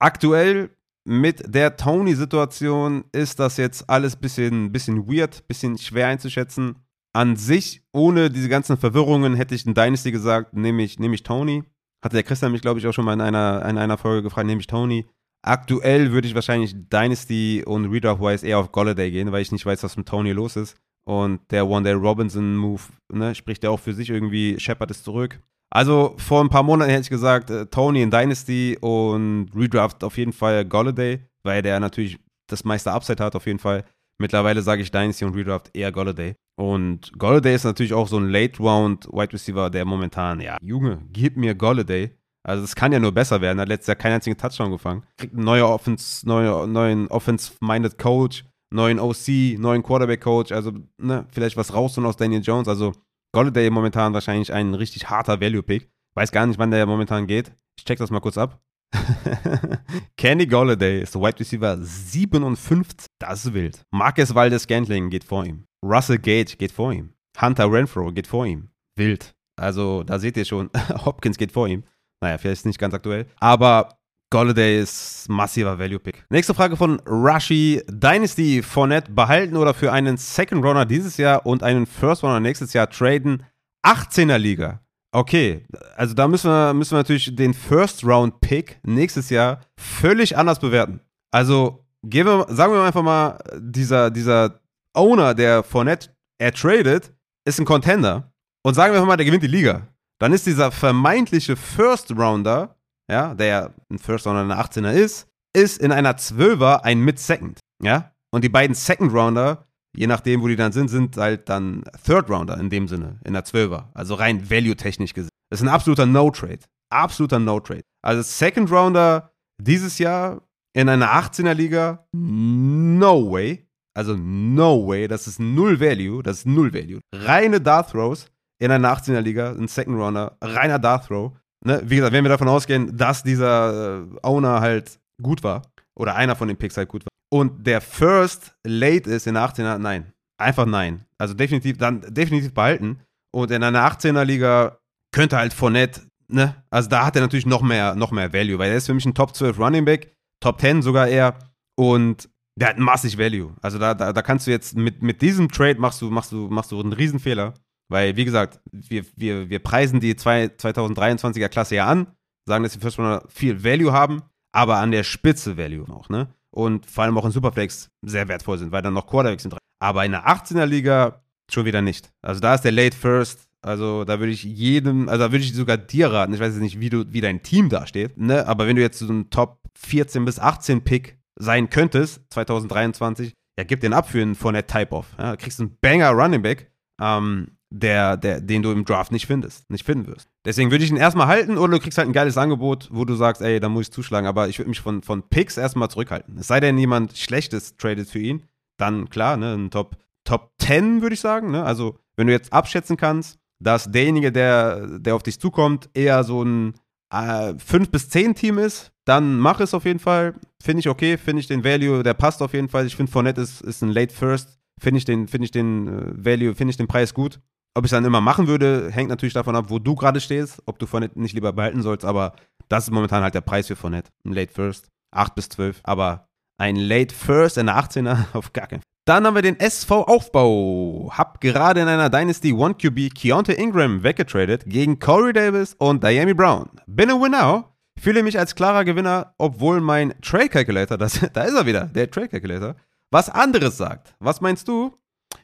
Aktuell 0.00 0.70
mit 1.06 1.54
der 1.54 1.76
Tony-Situation 1.76 3.04
ist 3.12 3.38
das 3.38 3.56
jetzt 3.58 3.88
alles 3.88 4.16
ein 4.16 4.20
bisschen, 4.20 4.72
bisschen 4.72 5.06
weird, 5.06 5.46
bisschen 5.46 5.78
schwer 5.78 6.08
einzuschätzen. 6.08 6.76
An 7.12 7.36
sich, 7.36 7.82
ohne 7.92 8.30
diese 8.30 8.48
ganzen 8.48 8.76
Verwirrungen, 8.76 9.34
hätte 9.34 9.54
ich 9.54 9.66
in 9.66 9.74
Dynasty 9.74 10.10
gesagt, 10.10 10.54
nehme 10.54 10.82
ich, 10.82 10.98
nehm 10.98 11.12
ich 11.12 11.22
Tony. 11.22 11.62
Hatte 12.02 12.16
der 12.16 12.24
Christian 12.24 12.52
mich, 12.52 12.60
glaube 12.60 12.80
ich, 12.80 12.86
auch 12.86 12.92
schon 12.92 13.04
mal 13.04 13.12
in 13.12 13.20
einer, 13.20 13.64
in 13.68 13.78
einer 13.78 13.98
Folge 13.98 14.22
gefragt, 14.22 14.46
nehme 14.46 14.60
ich 14.60 14.66
Tony. 14.66 15.06
Aktuell 15.42 16.10
würde 16.10 16.26
ich 16.26 16.34
wahrscheinlich 16.34 16.74
Dynasty 16.74 17.62
und 17.64 17.86
Redraft-wise 17.86 18.46
eher 18.46 18.58
auf 18.58 18.72
Golladay 18.72 19.10
gehen, 19.10 19.30
weil 19.30 19.42
ich 19.42 19.52
nicht 19.52 19.64
weiß, 19.64 19.82
was 19.82 19.96
mit 19.96 20.08
Tony 20.08 20.32
los 20.32 20.56
ist. 20.56 20.76
Und 21.06 21.40
der 21.50 21.68
One-Day 21.68 21.92
Robinson-Move 21.92 22.82
ne, 23.12 23.34
spricht 23.34 23.62
ja 23.62 23.70
auch 23.70 23.80
für 23.80 23.92
sich 23.92 24.10
irgendwie. 24.10 24.58
Shepard 24.58 24.90
ist 24.90 25.04
zurück. 25.04 25.40
Also 25.74 26.14
vor 26.18 26.40
ein 26.40 26.48
paar 26.48 26.62
Monaten 26.62 26.90
hätte 26.90 27.02
ich 27.02 27.10
gesagt, 27.10 27.50
äh, 27.50 27.66
Tony 27.66 28.00
in 28.00 28.10
Dynasty 28.10 28.78
und 28.80 29.50
Redraft 29.56 30.04
auf 30.04 30.16
jeden 30.16 30.32
Fall 30.32 30.64
Golladay, 30.64 31.20
weil 31.42 31.62
der 31.62 31.80
natürlich 31.80 32.18
das 32.48 32.64
meiste 32.64 32.92
Upside 32.92 33.22
hat, 33.22 33.34
auf 33.34 33.46
jeden 33.46 33.58
Fall. 33.58 33.84
Mittlerweile 34.18 34.62
sage 34.62 34.82
ich 34.82 34.92
Dynasty 34.92 35.24
und 35.24 35.34
Redraft 35.34 35.70
eher 35.74 35.90
Golladay. 35.90 36.36
Und 36.56 37.12
Golladay 37.18 37.56
ist 37.56 37.64
natürlich 37.64 37.92
auch 37.92 38.06
so 38.06 38.18
ein 38.18 38.28
Late-Round 38.28 39.08
Wide 39.08 39.32
Receiver, 39.32 39.68
der 39.68 39.84
momentan, 39.84 40.40
ja, 40.40 40.56
Junge, 40.62 41.02
gib 41.12 41.36
mir 41.36 41.56
Golladay. 41.56 42.16
Also 42.46 42.62
es 42.62 42.76
kann 42.76 42.92
ja 42.92 43.00
nur 43.00 43.10
besser 43.10 43.40
werden. 43.40 43.58
Er 43.58 43.62
hat 43.62 43.68
letztes 43.68 43.88
Jahr 43.88 43.96
keinen 43.96 44.14
einzigen 44.14 44.36
Touchdown 44.36 44.70
gefangen. 44.70 45.02
Kriegt 45.16 45.34
einen 45.34 45.44
neuen 45.44 45.64
Offense, 45.64 46.28
neue, 46.28 46.68
neuen 46.68 47.08
Offense-minded 47.08 47.98
Coach, 47.98 48.44
neuen 48.70 49.00
OC, 49.00 49.58
neuen 49.58 49.82
Quarterback-Coach. 49.82 50.52
Also, 50.52 50.72
ne, 50.98 51.26
vielleicht 51.32 51.56
was 51.56 51.74
raus 51.74 51.98
und 51.98 52.06
aus 52.06 52.16
Daniel 52.16 52.42
Jones. 52.42 52.68
Also 52.68 52.92
Golladay 53.34 53.68
momentan 53.68 54.14
wahrscheinlich 54.14 54.52
ein 54.52 54.74
richtig 54.74 55.10
harter 55.10 55.40
Value-Pick. 55.40 55.90
Weiß 56.14 56.30
gar 56.30 56.46
nicht, 56.46 56.58
wann 56.58 56.70
der 56.70 56.86
momentan 56.86 57.26
geht. 57.26 57.52
Ich 57.76 57.84
check 57.84 57.98
das 57.98 58.10
mal 58.10 58.20
kurz 58.20 58.38
ab. 58.38 58.60
Candy 60.16 60.46
Golladay 60.46 61.02
ist 61.02 61.16
Wide 61.16 61.40
Receiver 61.40 61.76
57. 61.76 63.08
Das 63.18 63.44
ist 63.44 63.52
wild. 63.52 63.82
Marcus 63.90 64.32
Valdes 64.32 64.62
Scantling 64.62 65.10
geht 65.10 65.24
vor 65.24 65.44
ihm. 65.44 65.66
Russell 65.84 66.18
Gage 66.18 66.56
geht 66.56 66.70
vor 66.70 66.92
ihm. 66.92 67.12
Hunter 67.40 67.70
Renfro 67.70 68.12
geht 68.12 68.28
vor 68.28 68.46
ihm. 68.46 68.68
Wild. 68.96 69.34
Also, 69.56 70.04
da 70.04 70.20
seht 70.20 70.36
ihr 70.36 70.44
schon, 70.44 70.70
Hopkins 71.04 71.36
geht 71.36 71.50
vor 71.50 71.66
ihm. 71.66 71.82
Naja, 72.22 72.38
vielleicht 72.38 72.66
nicht 72.66 72.78
ganz 72.78 72.94
aktuell. 72.94 73.26
Aber 73.40 73.98
Golladay 74.30 74.80
ist 74.80 75.28
massiver 75.28 75.78
Value-Pick. 75.78 76.24
Nächste 76.30 76.54
Frage 76.54 76.76
von 76.76 77.00
Rashi. 77.06 77.82
Dynasty 77.88 78.62
Fournette 78.62 79.12
behalten 79.12 79.56
oder 79.56 79.74
für 79.74 79.92
einen 79.92 80.16
Second 80.16 80.64
Runner 80.64 80.84
dieses 80.84 81.16
Jahr 81.16 81.46
und 81.46 81.62
einen 81.62 81.86
First 81.86 82.22
Runner 82.22 82.40
nächstes 82.40 82.72
Jahr 82.72 82.90
traden? 82.90 83.44
18er 83.84 84.38
Liga. 84.38 84.80
Okay, 85.12 85.64
also 85.96 86.12
da 86.14 86.26
müssen 86.26 86.50
wir, 86.50 86.74
müssen 86.74 86.92
wir 86.92 86.98
natürlich 86.98 87.36
den 87.36 87.54
First 87.54 88.04
Round 88.04 88.40
Pick 88.40 88.80
nächstes 88.82 89.30
Jahr 89.30 89.60
völlig 89.78 90.36
anders 90.36 90.58
bewerten. 90.58 90.98
Also 91.30 91.86
gehen 92.02 92.26
wir, 92.26 92.46
sagen 92.48 92.72
wir 92.72 92.82
einfach 92.82 93.02
mal, 93.02 93.38
dieser, 93.56 94.10
dieser 94.10 94.60
Owner, 94.92 95.34
der 95.34 95.62
Fournette 95.62 96.10
ertradet, 96.38 97.12
ist 97.44 97.60
ein 97.60 97.64
Contender. 97.64 98.32
Und 98.64 98.74
sagen 98.74 98.92
wir 98.92 98.96
einfach 98.96 99.06
mal, 99.06 99.16
der 99.16 99.26
gewinnt 99.26 99.44
die 99.44 99.48
Liga. 99.48 99.86
Dann 100.18 100.32
ist 100.32 100.46
dieser 100.46 100.72
vermeintliche 100.72 101.54
First 101.54 102.10
Rounder 102.10 102.76
ja, 103.10 103.34
der 103.34 103.74
ein 103.90 103.98
First 103.98 104.26
Rounder 104.26 104.42
eine 104.42 104.60
18er 104.60 104.92
ist, 104.92 105.28
ist 105.54 105.78
in 105.78 105.92
einer 105.92 106.16
12er 106.16 106.82
ein 106.82 107.00
Mid-Second, 107.00 107.60
ja. 107.82 108.12
Und 108.32 108.42
die 108.42 108.48
beiden 108.48 108.74
Second 108.74 109.12
Rounder, 109.12 109.66
je 109.96 110.06
nachdem, 110.06 110.42
wo 110.42 110.48
die 110.48 110.56
dann 110.56 110.72
sind, 110.72 110.88
sind 110.88 111.16
halt 111.16 111.48
dann 111.48 111.84
Third 112.04 112.28
Rounder 112.28 112.58
in 112.58 112.68
dem 112.68 112.88
Sinne, 112.88 113.20
in 113.24 113.34
der 113.34 113.44
12er. 113.44 113.90
Also 113.94 114.14
rein 114.14 114.50
value-technisch 114.50 115.14
gesehen. 115.14 115.30
Das 115.50 115.60
ist 115.60 115.66
ein 115.66 115.72
absoluter 115.72 116.06
No-Trade. 116.06 116.60
Absoluter 116.90 117.38
No-Trade. 117.38 117.82
Also 118.02 118.22
Second 118.22 118.72
Rounder 118.72 119.30
dieses 119.62 119.98
Jahr 119.98 120.42
in 120.72 120.88
einer 120.88 121.12
18er 121.12 121.54
Liga, 121.54 122.08
no 122.12 123.30
way. 123.30 123.68
Also 123.96 124.16
no 124.16 124.88
way. 124.88 125.06
Das 125.06 125.28
ist 125.28 125.38
null 125.38 125.78
Value. 125.78 126.22
Das 126.22 126.38
ist 126.38 126.46
null 126.46 126.74
Value. 126.74 126.98
Reine 127.14 127.60
Dart 127.60 127.92
Throws 127.92 128.26
in 128.58 128.70
einer 128.70 128.96
18er 128.96 129.20
Liga, 129.20 129.52
ein 129.52 129.68
Second 129.68 129.96
Rounder, 129.96 130.36
reiner 130.40 130.78
Dart 130.78 131.06
Throw 131.06 131.32
ne, 131.64 131.82
wie 131.84 131.96
gesagt, 131.96 132.12
wenn 132.12 132.24
wir 132.24 132.28
davon 132.28 132.48
ausgehen, 132.48 132.96
dass 132.96 133.22
dieser 133.22 134.02
äh, 134.02 134.06
Owner 134.22 134.60
halt 134.60 134.98
gut 135.22 135.42
war, 135.42 135.62
oder 135.96 136.16
einer 136.16 136.36
von 136.36 136.48
den 136.48 136.56
Picks 136.56 136.76
halt 136.76 136.88
gut 136.88 137.04
war, 137.04 137.10
und 137.32 137.66
der 137.66 137.80
First 137.80 138.54
late 138.64 139.10
ist 139.10 139.26
in 139.26 139.34
der 139.34 139.48
18er, 139.48 139.78
nein. 139.78 140.12
Einfach 140.38 140.66
nein. 140.66 141.04
Also 141.18 141.34
definitiv, 141.34 141.78
dann 141.78 142.02
definitiv 142.14 142.54
behalten. 142.54 143.00
Und 143.32 143.50
in 143.50 143.62
einer 143.62 143.90
18er 143.90 144.24
Liga 144.24 144.78
könnte 145.12 145.36
halt 145.36 145.52
Fournette, 145.52 146.02
ne, 146.28 146.54
also 146.70 146.88
da 146.88 147.04
hat 147.04 147.16
er 147.16 147.22
natürlich 147.22 147.46
noch 147.46 147.62
mehr, 147.62 147.96
noch 147.96 148.12
mehr 148.12 148.32
Value, 148.32 148.58
weil 148.58 148.70
er 148.70 148.76
ist 148.76 148.86
für 148.86 148.94
mich 148.94 149.04
ein 149.04 149.14
Top 149.14 149.34
12 149.34 149.58
Running 149.58 149.84
Back, 149.84 150.14
Top 150.40 150.60
10 150.60 150.82
sogar 150.82 151.08
eher. 151.08 151.36
Und 151.76 152.28
der 152.56 152.68
hat 152.68 152.78
massig 152.78 153.18
Value. 153.18 153.52
Also 153.62 153.78
da, 153.78 153.94
da, 153.94 154.12
da 154.12 154.22
kannst 154.22 154.46
du 154.46 154.50
jetzt 154.50 154.76
mit, 154.76 155.02
mit 155.02 155.20
diesem 155.22 155.50
Trade 155.50 155.80
machst 155.80 156.00
du, 156.02 156.10
machst 156.10 156.30
du, 156.30 156.48
machst 156.48 156.70
du 156.70 156.80
einen 156.80 156.92
Riesenfehler. 156.92 157.54
Weil, 157.88 158.16
wie 158.16 158.24
gesagt, 158.24 158.60
wir, 158.72 159.04
wir, 159.16 159.50
wir 159.50 159.58
preisen 159.58 160.00
die 160.00 160.14
2023er 160.14 161.48
Klasse 161.48 161.76
ja 161.76 161.86
an, 161.86 162.06
sagen, 162.46 162.64
dass 162.64 162.72
die 162.72 162.78
First 162.80 162.98
Runner 162.98 163.22
viel 163.28 163.62
Value 163.62 163.92
haben, 163.92 164.22
aber 164.52 164.76
an 164.76 164.90
der 164.90 165.04
Spitze 165.04 165.56
Value 165.56 165.88
auch, 165.90 166.08
ne? 166.08 166.28
Und 166.50 166.86
vor 166.86 167.04
allem 167.04 167.18
auch 167.18 167.24
in 167.24 167.32
Superflex 167.32 167.90
sehr 168.02 168.28
wertvoll 168.28 168.58
sind, 168.58 168.70
weil 168.70 168.82
dann 168.82 168.94
noch 168.94 169.06
Quarterbacks 169.06 169.42
sind 169.42 169.52
drin. 169.52 169.58
Aber 169.80 170.04
in 170.04 170.12
der 170.12 170.28
18er 170.28 170.66
Liga 170.66 171.24
schon 171.50 171.64
wieder 171.64 171.82
nicht. 171.82 172.10
Also 172.22 172.40
da 172.40 172.54
ist 172.54 172.62
der 172.62 172.72
Late 172.72 172.96
First 172.96 173.48
Also 173.60 174.04
da 174.04 174.20
würde 174.20 174.32
ich 174.32 174.44
jedem, 174.44 175.08
also 175.08 175.24
da 175.24 175.32
würde 175.32 175.44
ich 175.44 175.52
sogar 175.52 175.76
dir 175.76 176.12
raten, 176.12 176.32
ich 176.32 176.40
weiß 176.40 176.52
jetzt 176.54 176.62
nicht, 176.62 176.80
wie 176.80 176.90
du, 176.90 177.12
wie 177.12 177.20
dein 177.20 177.42
Team 177.42 177.68
dasteht, 177.68 178.16
ne? 178.16 178.46
Aber 178.46 178.66
wenn 178.66 178.76
du 178.76 178.82
jetzt 178.82 178.98
so 178.98 179.12
ein 179.12 179.30
Top 179.30 179.58
14 179.76 180.24
bis 180.24 180.38
18 180.38 180.82
Pick 180.82 181.18
sein 181.36 181.70
könntest, 181.70 182.20
2023, 182.30 183.32
ja, 183.58 183.64
gib 183.64 183.80
den 183.80 183.92
ab 183.92 184.08
für 184.08 184.22
einen 184.22 184.34
Fournette 184.34 184.72
Type-Off. 184.72 185.06
Ja, 185.18 185.36
kriegst 185.36 185.60
einen 185.60 185.76
Banger 185.80 186.10
Running 186.10 186.42
Back, 186.42 186.70
ähm, 187.00 187.56
der, 187.76 188.16
der, 188.16 188.40
den 188.40 188.62
du 188.62 188.70
im 188.70 188.84
Draft 188.84 189.10
nicht 189.10 189.26
findest, 189.26 189.68
nicht 189.68 189.84
finden 189.84 190.06
wirst. 190.06 190.28
Deswegen 190.44 190.70
würde 190.70 190.84
ich 190.84 190.90
ihn 190.90 190.96
erstmal 190.96 191.26
halten 191.26 191.58
oder 191.58 191.72
du 191.72 191.80
kriegst 191.80 191.98
halt 191.98 192.08
ein 192.08 192.12
geiles 192.12 192.38
Angebot, 192.38 192.88
wo 192.92 193.04
du 193.04 193.16
sagst, 193.16 193.42
ey, 193.42 193.58
da 193.58 193.68
muss 193.68 193.88
ich 193.88 193.92
zuschlagen. 193.92 194.28
Aber 194.28 194.48
ich 194.48 194.58
würde 194.58 194.68
mich 194.68 194.80
von, 194.80 195.02
von 195.02 195.28
Picks 195.28 195.56
erstmal 195.56 195.90
zurückhalten. 195.90 196.38
Es 196.38 196.46
sei 196.46 196.60
denn, 196.60 196.78
jemand 196.78 197.16
Schlechtes 197.16 197.76
tradet 197.76 198.08
für 198.08 198.20
ihn, 198.20 198.44
dann 198.76 199.10
klar, 199.10 199.36
ne, 199.36 199.54
ein 199.54 199.70
Top, 199.70 199.96
Top 200.22 200.52
10 200.60 201.02
würde 201.02 201.14
ich 201.14 201.20
sagen. 201.20 201.50
Ne? 201.50 201.64
Also, 201.64 201.98
wenn 202.16 202.28
du 202.28 202.32
jetzt 202.32 202.52
abschätzen 202.52 202.96
kannst, 202.96 203.38
dass 203.58 203.90
derjenige, 203.90 204.30
der, 204.30 205.00
der 205.00 205.16
auf 205.16 205.24
dich 205.24 205.40
zukommt, 205.40 205.90
eher 205.94 206.22
so 206.22 206.44
ein 206.44 206.74
äh, 207.12 207.54
5 207.58 207.90
bis 207.90 208.08
10 208.08 208.36
Team 208.36 208.58
ist, 208.58 208.92
dann 209.04 209.36
mach 209.38 209.58
es 209.58 209.74
auf 209.74 209.84
jeden 209.84 209.98
Fall. 209.98 210.34
Finde 210.62 210.80
ich 210.80 210.88
okay, 210.88 211.18
finde 211.18 211.40
ich 211.40 211.48
den 211.48 211.64
Value, 211.64 212.04
der 212.04 212.14
passt 212.14 212.40
auf 212.40 212.54
jeden 212.54 212.68
Fall. 212.68 212.86
Ich 212.86 212.94
finde 212.94 213.10
Fournette 213.10 213.40
ist, 213.40 213.62
ist 213.62 213.82
ein 213.82 213.90
Late 213.90 214.14
First. 214.14 214.60
Finde 214.80 214.98
ich 214.98 215.04
den, 215.04 215.26
finde 215.26 215.44
ich 215.46 215.50
den 215.50 215.88
äh, 215.88 216.24
Value, 216.24 216.54
finde 216.54 216.70
ich 216.70 216.76
den 216.76 216.86
Preis 216.86 217.14
gut. 217.14 217.40
Ob 217.76 217.84
ich 217.84 217.88
es 217.88 217.96
dann 217.96 218.04
immer 218.04 218.20
machen 218.20 218.46
würde, 218.46 218.90
hängt 218.90 219.10
natürlich 219.10 219.34
davon 219.34 219.56
ab, 219.56 219.66
wo 219.68 219.78
du 219.78 219.96
gerade 219.96 220.20
stehst, 220.20 220.62
ob 220.66 220.78
du 220.78 220.86
Fournette 220.86 221.20
nicht 221.20 221.34
lieber 221.34 221.52
behalten 221.52 221.82
sollst, 221.82 222.04
aber 222.04 222.34
das 222.68 222.84
ist 222.84 222.90
momentan 222.90 223.22
halt 223.22 223.34
der 223.34 223.40
Preis 223.40 223.66
für 223.66 223.76
Fournette. 223.76 224.10
Ein 224.24 224.32
Late 224.32 224.52
First, 224.52 224.88
8 225.10 225.34
bis 225.34 225.48
12, 225.48 225.80
aber 225.82 226.28
ein 226.56 226.76
Late 226.76 227.14
First 227.14 227.58
in 227.58 227.66
der 227.66 227.76
18er 227.76 228.26
auf 228.32 228.52
gar 228.52 228.68
keinen 228.68 228.82
dann 229.06 229.26
haben 229.26 229.34
wir 229.34 229.42
den 229.42 229.60
SV-Aufbau. 229.60 231.10
Hab 231.12 231.38
gerade 231.42 231.82
in 231.82 231.88
einer 231.88 232.08
Dynasty 232.08 232.52
1QB 232.52 233.12
Keontae 233.12 233.52
Ingram 233.52 234.02
weggetradet 234.02 234.64
gegen 234.66 234.98
Corey 234.98 235.34
Davis 235.34 235.74
und 235.74 236.02
Diami 236.02 236.32
Brown. 236.32 236.70
Bin 236.86 237.10
a 237.10 237.14
winner. 237.14 237.70
Fühle 238.00 238.22
mich 238.22 238.38
als 238.38 238.54
klarer 238.54 238.84
Gewinner, 238.84 239.34
obwohl 239.36 239.80
mein 239.80 240.14
Trade 240.22 240.48
Calculator, 240.48 240.96
das, 240.98 241.20
da 241.34 241.42
ist 241.42 241.54
er 241.54 241.66
wieder, 241.66 241.84
der 241.84 242.10
Trade 242.10 242.28
Calculator, 242.28 242.76
was 243.10 243.28
anderes 243.28 243.76
sagt. 243.76 244.14
Was 244.20 244.40
meinst 244.40 244.66
du? 244.68 244.96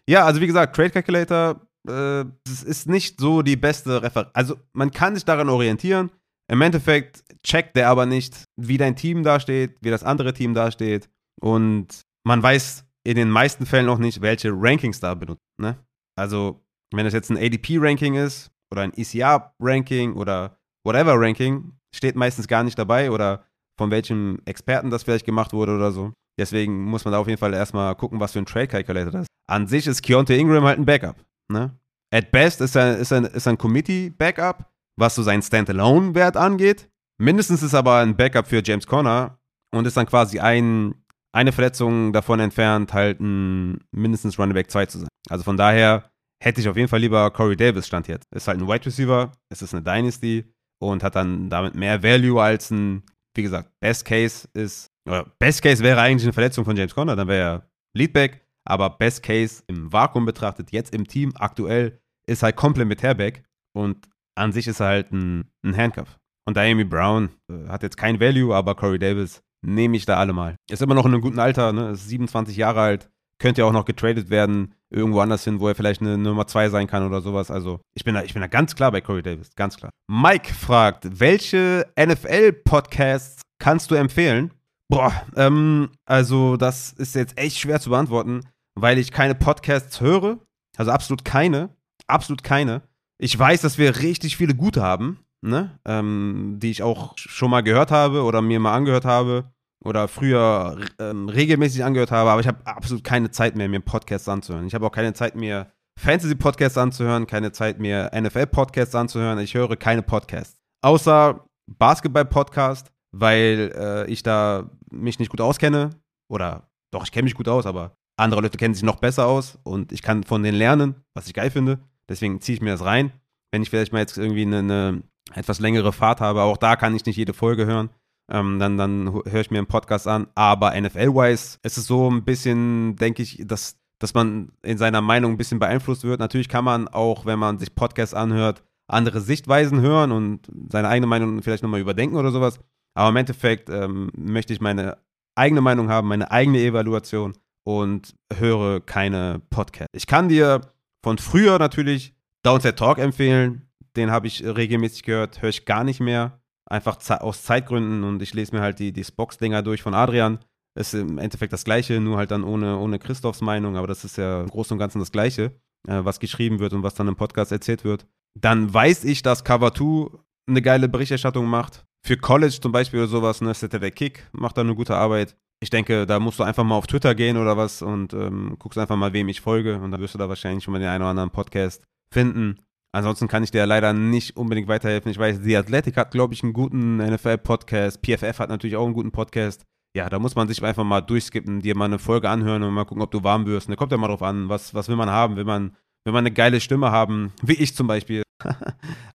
Ja, 0.08 0.24
also 0.24 0.40
wie 0.40 0.46
gesagt, 0.46 0.74
Trade 0.74 0.90
Calculator 0.90 1.60
äh, 1.88 2.24
ist 2.66 2.88
nicht 2.88 3.20
so 3.20 3.42
die 3.42 3.56
beste 3.56 4.02
Referenz. 4.02 4.30
Also 4.34 4.56
man 4.72 4.90
kann 4.90 5.14
sich 5.14 5.24
daran 5.24 5.48
orientieren. 5.48 6.10
Im 6.50 6.60
Endeffekt 6.62 7.22
checkt 7.44 7.76
der 7.76 7.88
aber 7.88 8.06
nicht, 8.06 8.44
wie 8.56 8.76
dein 8.76 8.96
Team 8.96 9.22
dasteht, 9.22 9.76
wie 9.80 9.90
das 9.90 10.02
andere 10.02 10.32
Team 10.32 10.52
dasteht. 10.54 11.08
Und 11.40 12.00
man 12.24 12.42
weiß 12.42 12.84
in 13.04 13.16
den 13.16 13.30
meisten 13.30 13.66
Fällen 13.66 13.88
auch 13.88 13.98
nicht, 13.98 14.20
welche 14.20 14.50
Rankings 14.52 15.00
da 15.00 15.14
benutzt. 15.14 15.40
Ne? 15.58 15.78
Also, 16.16 16.60
wenn 16.92 17.06
es 17.06 17.14
jetzt 17.14 17.30
ein 17.30 17.38
ADP-Ranking 17.38 18.14
ist 18.14 18.50
oder 18.72 18.82
ein 18.82 18.92
ECR-Ranking 18.94 20.14
oder 20.14 20.58
whatever 20.84 21.14
Ranking, 21.14 21.72
steht 21.94 22.16
meistens 22.16 22.48
gar 22.48 22.62
nicht 22.62 22.78
dabei 22.78 23.10
oder 23.10 23.44
von 23.78 23.90
welchem 23.90 24.40
Experten 24.44 24.90
das 24.90 25.04
vielleicht 25.04 25.24
gemacht 25.24 25.52
wurde 25.52 25.74
oder 25.74 25.92
so. 25.92 26.12
Deswegen 26.38 26.84
muss 26.84 27.04
man 27.04 27.12
da 27.12 27.18
auf 27.18 27.28
jeden 27.28 27.38
Fall 27.38 27.54
erstmal 27.54 27.94
gucken, 27.94 28.20
was 28.20 28.32
für 28.32 28.38
ein 28.38 28.46
Trade 28.46 28.68
Calculator 28.68 29.12
das 29.12 29.22
ist. 29.22 29.28
An 29.48 29.66
sich 29.66 29.86
ist 29.86 30.02
Keontae 30.02 30.38
Ingram 30.38 30.64
halt 30.64 30.78
ein 30.78 30.84
Backup. 30.84 31.16
Ne? 31.50 31.76
At 32.12 32.32
best 32.32 32.60
ist 32.60 32.76
er, 32.76 32.96
ist 32.98 33.12
er, 33.12 33.32
ist 33.32 33.46
er 33.46 33.52
ein 33.52 33.58
Committee-Backup, 33.58 34.70
was 34.96 35.14
so 35.14 35.22
seinen 35.22 35.42
Standalone-Wert 35.42 36.36
angeht. 36.36 36.88
Mindestens 37.18 37.62
ist 37.62 37.74
aber 37.74 37.98
ein 37.98 38.16
Backup 38.16 38.48
für 38.48 38.62
James 38.64 38.86
Conner 38.86 39.38
und 39.72 39.86
ist 39.86 39.96
dann 39.96 40.06
quasi 40.06 40.40
ein, 40.40 40.94
eine 41.32 41.52
Verletzung 41.52 42.12
davon 42.12 42.40
entfernt, 42.40 42.92
halt 42.92 43.20
ein 43.20 43.78
mindestens 43.92 44.38
Running 44.38 44.54
Back 44.54 44.70
2 44.70 44.86
zu 44.86 44.98
sein. 44.98 45.08
Also 45.28 45.44
von 45.44 45.56
daher 45.56 46.10
hätte 46.42 46.60
ich 46.60 46.68
auf 46.68 46.76
jeden 46.76 46.88
Fall 46.88 47.00
lieber 47.00 47.30
Corey 47.30 47.56
Davis 47.56 47.86
stand 47.86 48.08
jetzt. 48.08 48.24
Ist 48.34 48.48
halt 48.48 48.58
ein 48.58 48.66
Wide 48.66 48.86
Receiver, 48.86 49.32
es 49.50 49.62
ist 49.62 49.74
eine 49.74 49.82
Dynasty 49.82 50.44
und 50.80 51.02
hat 51.02 51.14
dann 51.14 51.50
damit 51.50 51.74
mehr 51.74 52.02
Value 52.02 52.42
als 52.42 52.70
ein, 52.70 53.02
wie 53.34 53.42
gesagt, 53.42 53.70
Best 53.80 54.04
Case 54.04 54.48
ist, 54.54 54.90
oder 55.06 55.26
Best 55.38 55.62
Case 55.62 55.82
wäre 55.82 56.00
eigentlich 56.00 56.24
eine 56.24 56.32
Verletzung 56.32 56.64
von 56.64 56.76
James 56.76 56.94
Conner, 56.94 57.16
dann 57.16 57.28
wäre 57.28 57.42
er 57.42 57.70
Leadback, 57.94 58.46
aber 58.64 58.90
Best 58.90 59.22
Case 59.22 59.62
im 59.66 59.92
Vakuum 59.92 60.24
betrachtet, 60.24 60.72
jetzt 60.72 60.94
im 60.94 61.06
Team 61.06 61.32
aktuell, 61.36 62.00
ist 62.26 62.42
halt 62.42 62.56
Komplementärback 62.56 63.42
und 63.72 64.08
an 64.36 64.52
sich 64.52 64.66
ist 64.68 64.80
er 64.80 64.86
halt 64.86 65.12
ein, 65.12 65.50
ein 65.64 65.76
Handcuff. 65.76 66.18
Und 66.46 66.56
Diami 66.56 66.84
Brown 66.84 67.30
äh, 67.50 67.68
hat 67.68 67.82
jetzt 67.82 67.96
kein 67.96 68.20
Value, 68.20 68.54
aber 68.54 68.74
Corey 68.74 68.98
Davis 68.98 69.42
nehme 69.62 69.96
ich 69.96 70.06
da 70.06 70.16
alle 70.16 70.32
mal. 70.32 70.56
Ist 70.70 70.82
immer 70.82 70.94
noch 70.94 71.04
in 71.04 71.12
einem 71.12 71.22
guten 71.22 71.38
Alter, 71.38 71.72
ne? 71.72 71.90
ist 71.90 72.08
27 72.08 72.56
Jahre 72.56 72.80
alt, 72.80 73.10
könnte 73.38 73.60
ja 73.60 73.66
auch 73.66 73.72
noch 73.72 73.84
getradet 73.84 74.30
werden, 74.30 74.74
irgendwo 74.90 75.20
anders 75.20 75.44
hin, 75.44 75.60
wo 75.60 75.68
er 75.68 75.74
vielleicht 75.74 76.00
eine 76.00 76.18
Nummer 76.18 76.46
2 76.46 76.70
sein 76.70 76.86
kann 76.86 77.06
oder 77.06 77.20
sowas. 77.20 77.50
Also 77.50 77.80
ich 77.94 78.04
bin, 78.04 78.14
da, 78.14 78.22
ich 78.22 78.32
bin 78.32 78.40
da 78.40 78.48
ganz 78.48 78.74
klar 78.74 78.90
bei 78.90 79.00
Corey 79.00 79.22
Davis, 79.22 79.54
ganz 79.54 79.76
klar. 79.76 79.90
Mike 80.08 80.52
fragt, 80.52 81.20
welche 81.20 81.86
NFL-Podcasts 81.98 83.42
kannst 83.58 83.90
du 83.90 83.94
empfehlen? 83.94 84.52
Boah, 84.90 85.12
ähm, 85.36 85.90
also 86.04 86.56
das 86.56 86.92
ist 86.92 87.14
jetzt 87.14 87.38
echt 87.38 87.58
schwer 87.58 87.80
zu 87.80 87.90
beantworten, 87.90 88.42
weil 88.74 88.98
ich 88.98 89.12
keine 89.12 89.34
Podcasts 89.34 90.00
höre. 90.00 90.38
Also 90.76 90.90
absolut 90.90 91.24
keine. 91.24 91.70
Absolut 92.06 92.42
keine. 92.42 92.82
Ich 93.18 93.38
weiß, 93.38 93.60
dass 93.60 93.78
wir 93.78 93.98
richtig 94.00 94.36
viele 94.36 94.54
gute 94.54 94.82
haben 94.82 95.18
ne? 95.42 95.78
Ähm, 95.84 96.58
die 96.60 96.70
ich 96.70 96.82
auch 96.82 97.16
schon 97.16 97.50
mal 97.50 97.62
gehört 97.62 97.90
habe 97.90 98.22
oder 98.22 98.42
mir 98.42 98.60
mal 98.60 98.74
angehört 98.74 99.04
habe 99.04 99.44
oder 99.82 100.08
früher 100.08 100.78
ähm, 100.98 101.28
regelmäßig 101.28 101.84
angehört 101.84 102.10
habe, 102.10 102.30
aber 102.30 102.40
ich 102.40 102.46
habe 102.46 102.66
absolut 102.66 103.04
keine 103.04 103.30
Zeit 103.30 103.56
mehr, 103.56 103.68
mir 103.68 103.80
Podcasts 103.80 104.28
anzuhören. 104.28 104.66
Ich 104.66 104.74
habe 104.74 104.86
auch 104.86 104.92
keine 104.92 105.14
Zeit 105.14 105.36
mehr, 105.36 105.72
Fantasy-Podcasts 105.98 106.78
anzuhören, 106.78 107.26
keine 107.26 107.52
Zeit 107.52 107.78
mehr, 107.78 108.10
NFL-Podcasts 108.14 108.94
anzuhören. 108.94 109.38
Ich 109.38 109.54
höre 109.54 109.76
keine 109.76 110.02
Podcasts. 110.02 110.58
Außer 110.82 111.44
Basketball-Podcast, 111.66 112.90
weil 113.12 113.72
äh, 113.76 114.10
ich 114.10 114.22
da 114.22 114.70
mich 114.90 115.18
nicht 115.18 115.30
gut 115.30 115.40
auskenne. 115.40 115.90
Oder 116.28 116.68
doch, 116.90 117.04
ich 117.04 117.12
kenne 117.12 117.24
mich 117.24 117.34
gut 117.34 117.48
aus, 117.48 117.66
aber 117.66 117.96
andere 118.16 118.42
Leute 118.42 118.58
kennen 118.58 118.74
sich 118.74 118.82
noch 118.82 118.96
besser 118.96 119.26
aus 119.26 119.58
und 119.62 119.92
ich 119.92 120.02
kann 120.02 120.24
von 120.24 120.42
denen 120.42 120.58
lernen, 120.58 120.94
was 121.14 121.26
ich 121.26 121.34
geil 121.34 121.50
finde. 121.50 121.80
Deswegen 122.08 122.40
ziehe 122.40 122.56
ich 122.56 122.62
mir 122.62 122.72
das 122.72 122.84
rein. 122.84 123.12
Wenn 123.50 123.62
ich 123.62 123.70
vielleicht 123.70 123.92
mal 123.92 124.00
jetzt 124.00 124.18
irgendwie 124.18 124.42
eine, 124.42 124.58
eine 124.58 125.02
etwas 125.34 125.60
längere 125.60 125.92
Fahrt 125.92 126.20
habe, 126.20 126.42
auch 126.42 126.56
da 126.56 126.76
kann 126.76 126.94
ich 126.94 127.06
nicht 127.06 127.16
jede 127.16 127.32
Folge 127.32 127.66
hören. 127.66 127.90
Ähm, 128.30 128.58
dann, 128.58 128.76
dann 128.76 129.12
höre 129.12 129.40
ich 129.40 129.50
mir 129.50 129.58
einen 129.58 129.66
Podcast 129.66 130.06
an. 130.06 130.28
Aber 130.34 130.78
NFL-wise 130.78 131.58
ist 131.62 131.78
es 131.78 131.86
so 131.86 132.10
ein 132.10 132.24
bisschen, 132.24 132.96
denke 132.96 133.22
ich, 133.22 133.42
dass, 133.44 133.76
dass 133.98 134.14
man 134.14 134.52
in 134.62 134.78
seiner 134.78 135.00
Meinung 135.00 135.32
ein 135.32 135.36
bisschen 135.36 135.58
beeinflusst 135.58 136.04
wird. 136.04 136.20
Natürlich 136.20 136.48
kann 136.48 136.64
man 136.64 136.88
auch, 136.88 137.26
wenn 137.26 137.38
man 137.38 137.58
sich 137.58 137.74
Podcasts 137.74 138.14
anhört, 138.14 138.62
andere 138.86 139.20
Sichtweisen 139.20 139.80
hören 139.80 140.12
und 140.12 140.48
seine 140.70 140.88
eigene 140.88 141.06
Meinung 141.06 141.42
vielleicht 141.42 141.62
nochmal 141.62 141.80
überdenken 141.80 142.16
oder 142.16 142.30
sowas. 142.30 142.60
Aber 143.00 143.08
im 143.08 143.16
Endeffekt 143.16 143.70
ähm, 143.70 144.10
möchte 144.14 144.52
ich 144.52 144.60
meine 144.60 144.98
eigene 145.34 145.60
Meinung 145.60 145.88
haben, 145.88 146.08
meine 146.08 146.30
eigene 146.30 146.58
Evaluation 146.58 147.32
und 147.64 148.14
höre 148.32 148.80
keine 148.80 149.40
Podcasts. 149.50 149.88
Ich 149.94 150.06
kann 150.06 150.28
dir 150.28 150.60
von 151.02 151.18
früher 151.18 151.58
natürlich 151.58 152.14
Downset 152.42 152.78
Talk 152.78 152.98
empfehlen 152.98 153.70
den 153.96 154.10
habe 154.10 154.26
ich 154.26 154.44
regelmäßig 154.44 155.02
gehört, 155.02 155.42
höre 155.42 155.50
ich 155.50 155.64
gar 155.64 155.84
nicht 155.84 156.00
mehr. 156.00 156.40
Einfach 156.66 156.98
aus 157.20 157.42
Zeitgründen 157.42 158.04
und 158.04 158.22
ich 158.22 158.32
lese 158.32 158.54
mir 158.54 158.62
halt 158.62 158.78
die, 158.78 158.92
die 158.92 159.04
Spox-Dinger 159.04 159.62
durch 159.62 159.82
von 159.82 159.94
Adrian. 159.94 160.38
Ist 160.76 160.94
im 160.94 161.18
Endeffekt 161.18 161.52
das 161.52 161.64
Gleiche, 161.64 162.00
nur 162.00 162.16
halt 162.16 162.30
dann 162.30 162.44
ohne, 162.44 162.78
ohne 162.78 163.00
Christophs 163.00 163.40
Meinung, 163.40 163.76
aber 163.76 163.88
das 163.88 164.04
ist 164.04 164.16
ja 164.16 164.40
im 164.40 164.48
Großen 164.48 164.74
und 164.74 164.78
Ganzen 164.78 165.00
das 165.00 165.10
Gleiche, 165.10 165.52
äh, 165.88 166.04
was 166.04 166.20
geschrieben 166.20 166.60
wird 166.60 166.72
und 166.72 166.84
was 166.84 166.94
dann 166.94 167.08
im 167.08 167.16
Podcast 167.16 167.50
erzählt 167.50 167.82
wird. 167.82 168.06
Dann 168.38 168.72
weiß 168.72 169.02
ich, 169.04 169.22
dass 169.22 169.42
Cover 169.42 169.74
2 169.74 170.16
eine 170.46 170.62
geile 170.62 170.88
Berichterstattung 170.88 171.46
macht. 171.46 171.84
Für 172.02 172.16
College 172.16 172.58
zum 172.60 172.72
Beispiel 172.72 173.00
oder 173.00 173.08
sowas, 173.08 173.40
ne, 173.40 173.52
Saturday 173.54 173.90
Kick 173.90 174.28
macht 174.32 174.56
da 174.56 174.62
eine 174.62 174.74
gute 174.74 174.96
Arbeit. 174.96 175.36
Ich 175.62 175.70
denke, 175.70 176.06
da 176.06 176.18
musst 176.18 176.38
du 176.38 176.42
einfach 176.42 176.64
mal 176.64 176.76
auf 176.76 176.86
Twitter 176.86 177.14
gehen 177.14 177.36
oder 177.36 177.56
was 177.56 177.82
und 177.82 178.14
ähm, 178.14 178.56
guckst 178.58 178.78
einfach 178.78 178.96
mal, 178.96 179.12
wem 179.12 179.28
ich 179.28 179.42
folge 179.42 179.76
und 179.76 179.90
dann 179.90 180.00
wirst 180.00 180.14
du 180.14 180.18
da 180.18 180.28
wahrscheinlich 180.28 180.64
schon 180.64 180.72
mal 180.72 180.78
den 180.78 180.88
einen 180.88 181.02
oder 181.02 181.10
anderen 181.10 181.30
Podcast 181.30 181.82
finden. 182.12 182.58
Ansonsten 182.92 183.28
kann 183.28 183.44
ich 183.44 183.50
dir 183.50 183.66
leider 183.66 183.92
nicht 183.92 184.36
unbedingt 184.36 184.66
weiterhelfen. 184.66 185.10
Ich 185.10 185.18
weiß, 185.18 185.40
The 185.42 185.58
Athletic 185.58 185.96
hat, 185.96 186.10
glaube 186.10 186.34
ich, 186.34 186.42
einen 186.42 186.52
guten 186.52 186.96
NFL-Podcast. 186.96 188.00
PFF 188.02 188.38
hat 188.40 188.48
natürlich 188.48 188.76
auch 188.76 188.84
einen 188.84 188.94
guten 188.94 189.12
Podcast. 189.12 189.64
Ja, 189.94 190.08
da 190.08 190.18
muss 190.18 190.34
man 190.34 190.48
sich 190.48 190.62
einfach 190.62 190.84
mal 190.84 191.00
durchskippen, 191.00 191.60
dir 191.60 191.76
mal 191.76 191.84
eine 191.84 191.98
Folge 191.98 192.28
anhören 192.28 192.62
und 192.62 192.72
mal 192.72 192.84
gucken, 192.84 193.02
ob 193.02 193.10
du 193.10 193.22
warm 193.22 193.46
wirst. 193.46 193.68
Da 193.68 193.76
kommt 193.76 193.92
ja 193.92 193.98
mal 193.98 194.08
drauf 194.08 194.22
an, 194.22 194.48
was, 194.48 194.74
was 194.74 194.88
will 194.88 194.96
man 194.96 195.10
haben? 195.10 195.36
Will 195.36 195.44
man, 195.44 195.76
will 196.04 196.12
man 196.12 196.24
eine 196.26 196.32
geile 196.32 196.60
Stimme 196.60 196.90
haben, 196.90 197.32
wie 197.42 197.54
ich 197.54 197.76
zum 197.76 197.86
Beispiel? 197.86 198.22